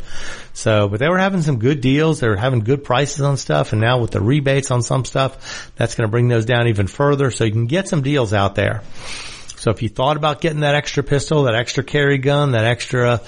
So, 0.54 0.88
but 0.88 1.00
they 1.00 1.08
were 1.08 1.20
having 1.20 1.44
some 1.44 1.60
good 1.60 1.80
deals. 1.80 2.20
They 2.20 2.28
were 2.28 2.36
having 2.36 2.62
good 2.62 2.84
prices 2.84 3.22
on 3.22 3.38
stuff. 3.38 3.72
And 3.72 3.82
now 3.82 4.00
with 4.00 4.12
the 4.12 4.22
rebates 4.22 4.72
on 4.72 4.82
some 4.82 5.06
stuff, 5.06 5.72
that's 5.76 5.94
going 5.94 6.08
to 6.08 6.12
bring 6.12 6.28
those 6.28 6.46
down 6.46 6.68
even 6.70 6.88
further. 6.88 7.30
So 7.30 7.44
you 7.44 7.52
can 7.52 7.68
get 7.68 7.88
some 7.88 8.02
deals 8.02 8.34
out 8.34 8.56
there. 8.56 8.82
So 9.58 9.70
if 9.70 9.84
you 9.84 9.90
thought 9.90 10.18
about 10.18 10.42
getting 10.42 10.62
that 10.62 10.74
extra 10.74 11.04
pistol, 11.04 11.44
that 11.44 11.56
extra 11.56 11.84
carry 11.84 12.18
gun, 12.18 12.54
that 12.54 12.66
extra 12.66 13.22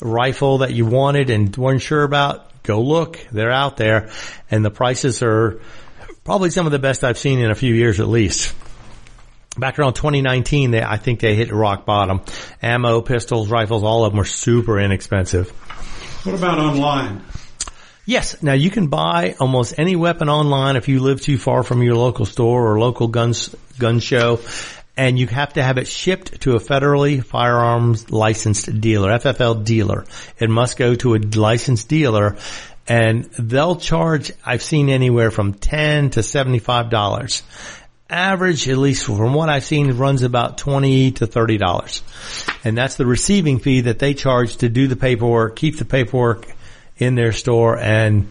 rifle 0.00 0.58
that 0.58 0.72
you 0.74 0.84
wanted 0.84 1.30
and 1.30 1.56
weren't 1.56 1.80
sure 1.80 2.02
about, 2.02 2.62
go 2.62 2.82
look. 2.82 3.18
They're 3.32 3.52
out 3.52 3.78
there 3.78 4.10
and 4.50 4.62
the 4.62 4.70
prices 4.70 5.22
are 5.22 5.60
probably 6.24 6.50
some 6.50 6.66
of 6.66 6.72
the 6.72 6.78
best 6.78 7.04
I've 7.04 7.18
seen 7.18 7.38
in 7.38 7.50
a 7.50 7.54
few 7.54 7.74
years 7.74 8.00
at 8.00 8.08
least 8.08 8.54
back 9.58 9.78
around 9.78 9.94
2019, 9.94 10.70
they, 10.72 10.82
I 10.82 10.96
think 10.96 11.20
they 11.20 11.34
hit 11.34 11.52
rock 11.52 11.84
bottom. 11.84 12.22
Ammo, 12.62 13.00
pistols, 13.00 13.48
rifles, 13.48 13.82
all 13.82 14.04
of 14.04 14.12
them 14.12 14.18
were 14.18 14.24
super 14.24 14.78
inexpensive. 14.78 15.50
What 16.24 16.34
about 16.34 16.58
online? 16.58 17.22
Yes. 18.06 18.42
Now 18.42 18.52
you 18.52 18.70
can 18.70 18.88
buy 18.88 19.34
almost 19.40 19.78
any 19.78 19.96
weapon 19.96 20.28
online 20.28 20.76
if 20.76 20.88
you 20.88 21.00
live 21.00 21.20
too 21.20 21.38
far 21.38 21.62
from 21.62 21.82
your 21.82 21.94
local 21.96 22.26
store 22.26 22.70
or 22.70 22.78
local 22.78 23.08
guns, 23.08 23.54
gun 23.78 24.00
show. 24.00 24.40
And 24.96 25.18
you 25.18 25.26
have 25.26 25.54
to 25.54 25.62
have 25.62 25.78
it 25.78 25.88
shipped 25.88 26.42
to 26.42 26.54
a 26.54 26.60
federally 26.60 27.24
firearms 27.24 28.12
licensed 28.12 28.80
dealer, 28.80 29.10
FFL 29.10 29.64
dealer. 29.64 30.04
It 30.38 30.50
must 30.50 30.76
go 30.76 30.94
to 30.94 31.14
a 31.14 31.18
licensed 31.18 31.88
dealer 31.88 32.36
and 32.86 33.24
they'll 33.38 33.76
charge, 33.76 34.30
I've 34.44 34.62
seen 34.62 34.90
anywhere 34.90 35.30
from 35.30 35.54
10 35.54 36.10
to 36.10 36.20
$75 36.20 37.42
average, 38.08 38.68
at 38.68 38.76
least 38.76 39.04
from 39.04 39.34
what 39.34 39.48
I've 39.48 39.64
seen, 39.64 39.92
runs 39.92 40.22
about 40.22 40.58
twenty 40.58 41.12
to 41.12 41.26
thirty 41.26 41.58
dollars, 41.58 42.02
and 42.64 42.76
that's 42.76 42.96
the 42.96 43.06
receiving 43.06 43.58
fee 43.58 43.82
that 43.82 43.98
they 43.98 44.14
charge 44.14 44.56
to 44.58 44.68
do 44.68 44.86
the 44.86 44.96
paperwork, 44.96 45.56
keep 45.56 45.78
the 45.78 45.84
paperwork 45.84 46.46
in 46.96 47.14
their 47.14 47.32
store, 47.32 47.78
and 47.78 48.28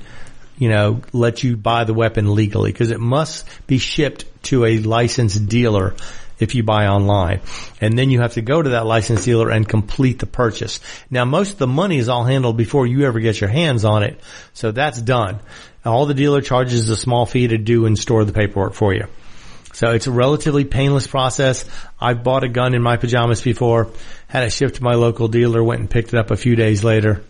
you 0.57 0.69
know 0.69 1.01
let 1.11 1.43
you 1.43 1.57
buy 1.57 1.83
the 1.83 1.93
weapon 1.93 2.35
legally 2.35 2.71
because 2.71 2.91
it 2.91 2.99
must 2.99 3.47
be 3.67 3.77
shipped 3.77 4.25
to 4.43 4.65
a 4.65 4.77
licensed 4.79 5.47
dealer 5.47 5.95
if 6.39 6.55
you 6.55 6.63
buy 6.63 6.87
online. 6.87 7.41
And 7.81 7.97
then 7.97 8.09
you 8.09 8.19
have 8.21 8.33
to 8.33 8.41
go 8.41 8.61
to 8.61 8.71
that 8.71 8.85
licensed 8.85 9.25
dealer 9.25 9.49
and 9.49 9.67
complete 9.67 10.19
the 10.19 10.25
purchase. 10.25 10.79
Now 11.09 11.25
most 11.25 11.53
of 11.53 11.57
the 11.59 11.67
money 11.67 11.97
is 11.97 12.09
all 12.09 12.23
handled 12.23 12.57
before 12.57 12.85
you 12.85 13.05
ever 13.05 13.19
get 13.19 13.39
your 13.39 13.49
hands 13.49 13.85
on 13.85 14.03
it. 14.03 14.19
So 14.53 14.71
that's 14.71 15.01
done. 15.01 15.39
All 15.85 16.05
the 16.05 16.13
dealer 16.13 16.41
charges 16.41 16.73
is 16.73 16.89
a 16.89 16.95
small 16.95 17.25
fee 17.25 17.47
to 17.47 17.57
do 17.57 17.85
and 17.85 17.97
store 17.97 18.25
the 18.25 18.33
paperwork 18.33 18.73
for 18.73 18.93
you. 18.93 19.07
So 19.73 19.91
it's 19.91 20.07
a 20.07 20.11
relatively 20.11 20.65
painless 20.65 21.07
process. 21.07 21.65
I've 21.99 22.23
bought 22.23 22.43
a 22.43 22.49
gun 22.49 22.75
in 22.75 22.81
my 22.81 22.97
pajamas 22.97 23.41
before, 23.41 23.89
had 24.27 24.43
it 24.43 24.51
shipped 24.51 24.75
to 24.75 24.83
my 24.83 24.93
local 24.93 25.27
dealer, 25.27 25.63
went 25.63 25.81
and 25.81 25.89
picked 25.89 26.13
it 26.13 26.19
up 26.19 26.31
a 26.31 26.37
few 26.37 26.55
days 26.55 26.83
later. 26.83 27.23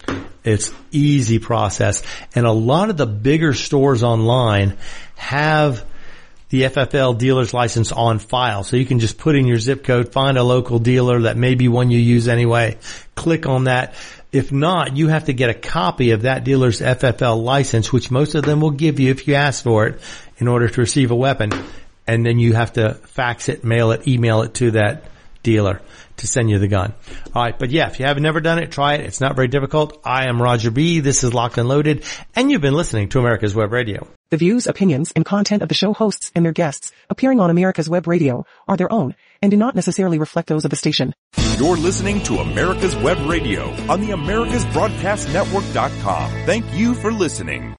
It's 0.44 0.74
easy 0.91 1.39
process. 1.39 2.04
And 2.36 2.46
a 2.46 2.52
lot 2.52 2.89
of 2.89 2.98
the 2.98 3.06
bigger 3.06 3.54
stores 3.54 4.04
online 4.04 4.78
have 5.16 5.86
the 6.50 6.64
FFL 6.64 7.18
dealer's 7.18 7.54
license 7.54 7.91
on 7.94 8.20
file. 8.20 8.64
So 8.64 8.76
you 8.76 8.86
can 8.86 9.00
just 9.00 9.18
put 9.18 9.36
in 9.36 9.48
your 9.48 9.58
zip 9.58 9.84
code, 9.84 10.12
find 10.12 10.38
a 10.38 10.44
local 10.44 10.80
dealer 10.80 11.22
that 11.22 11.38
may 11.38 11.56
be 11.56 11.70
one 11.70 11.91
you 11.91 11.98
use 11.98 12.28
anyway, 12.28 12.78
click 13.16 13.48
on 13.48 13.64
that. 13.64 13.96
If 14.34 14.52
not, 14.52 14.98
you 14.98 15.08
have 15.08 15.26
to 15.26 15.34
get 15.34 15.50
a 15.50 15.54
copy 15.54 16.12
of 16.12 16.24
that 16.24 16.44
dealer's 16.44 16.82
FFL 16.82 17.41
license, 17.41 17.94
which 17.94 18.12
most 18.12 18.36
of 18.36 18.44
them 18.44 18.60
will 18.60 18.72
give 18.72 19.00
you 19.00 19.12
if 19.12 19.28
you 19.28 19.36
ask 19.36 19.64
for 19.64 19.88
it 19.88 20.02
in 20.38 20.48
order 20.48 20.68
to 20.68 20.82
receive 20.82 21.12
a 21.12 21.16
weapon 21.16 21.52
and 22.08 22.26
then 22.26 22.39
you 22.39 22.54
have 22.54 22.74
to 22.74 22.93
fax 22.93 23.49
it, 23.49 23.64
mail 23.64 23.91
it, 23.91 24.08
email 24.08 24.41
it 24.41 24.56
to 24.56 24.72
that 24.72 25.06
dealer 25.43 25.82
to 26.18 26.28
send 26.28 26.49
you 26.49 26.60
the 26.60 26.68
gun. 26.68 26.93
All 27.34 27.43
right, 27.43 27.58
but 27.58 27.70
yeah, 27.70 27.88
if 27.88 27.99
you 27.99 28.06
have 28.06 28.20
never 28.20 28.39
done 28.39 28.60
it, 28.60 28.72
try 28.72 28.95
it. 28.95 29.01
It's 29.01 29.22
not 29.22 29.36
very 29.36 29.47
difficult. 29.47 29.99
I 30.06 30.28
am 30.28 30.41
Roger 30.41 30.72
B. 30.72 30.99
This 30.99 31.24
is 31.24 31.34
Locked 31.34 31.58
and 31.58 31.68
Loaded, 31.68 32.04
and 32.36 32.49
you've 32.49 32.62
been 32.62 32.74
listening 32.74 33.10
to 33.10 33.20
America's 33.20 33.54
Web 33.54 33.72
Radio. 33.72 34.08
The 34.32 34.38
views, 34.38 34.66
opinions, 34.66 35.12
and 35.16 35.26
content 35.26 35.62
of 35.62 35.70
the 35.70 35.76
show 35.76 35.93
hosts 35.93 36.32
and 36.34 36.43
their 36.43 36.54
guests 36.54 36.91
appearing 37.10 37.39
on 37.39 37.51
America's 37.51 37.89
Web 37.89 38.08
Radio 38.08 38.45
are 38.68 38.78
their 38.78 38.91
own 38.91 39.16
and 39.43 39.51
do 39.51 39.58
not 39.58 39.76
necessarily 39.76 40.18
reflect 40.18 40.47
those 40.47 40.66
of 40.66 40.72
the 40.72 40.78
station. 40.78 41.14
You're 41.58 41.78
listening 41.78 42.24
to 42.24 42.39
America's 42.39 42.95
Web 42.95 43.20
Radio 43.30 43.70
on 43.91 44.01
the 44.01 44.10
AmericasBroadcastNetwork.com. 44.10 46.32
Thank 46.45 46.74
you 46.74 46.95
for 46.95 47.12
listening. 47.12 47.72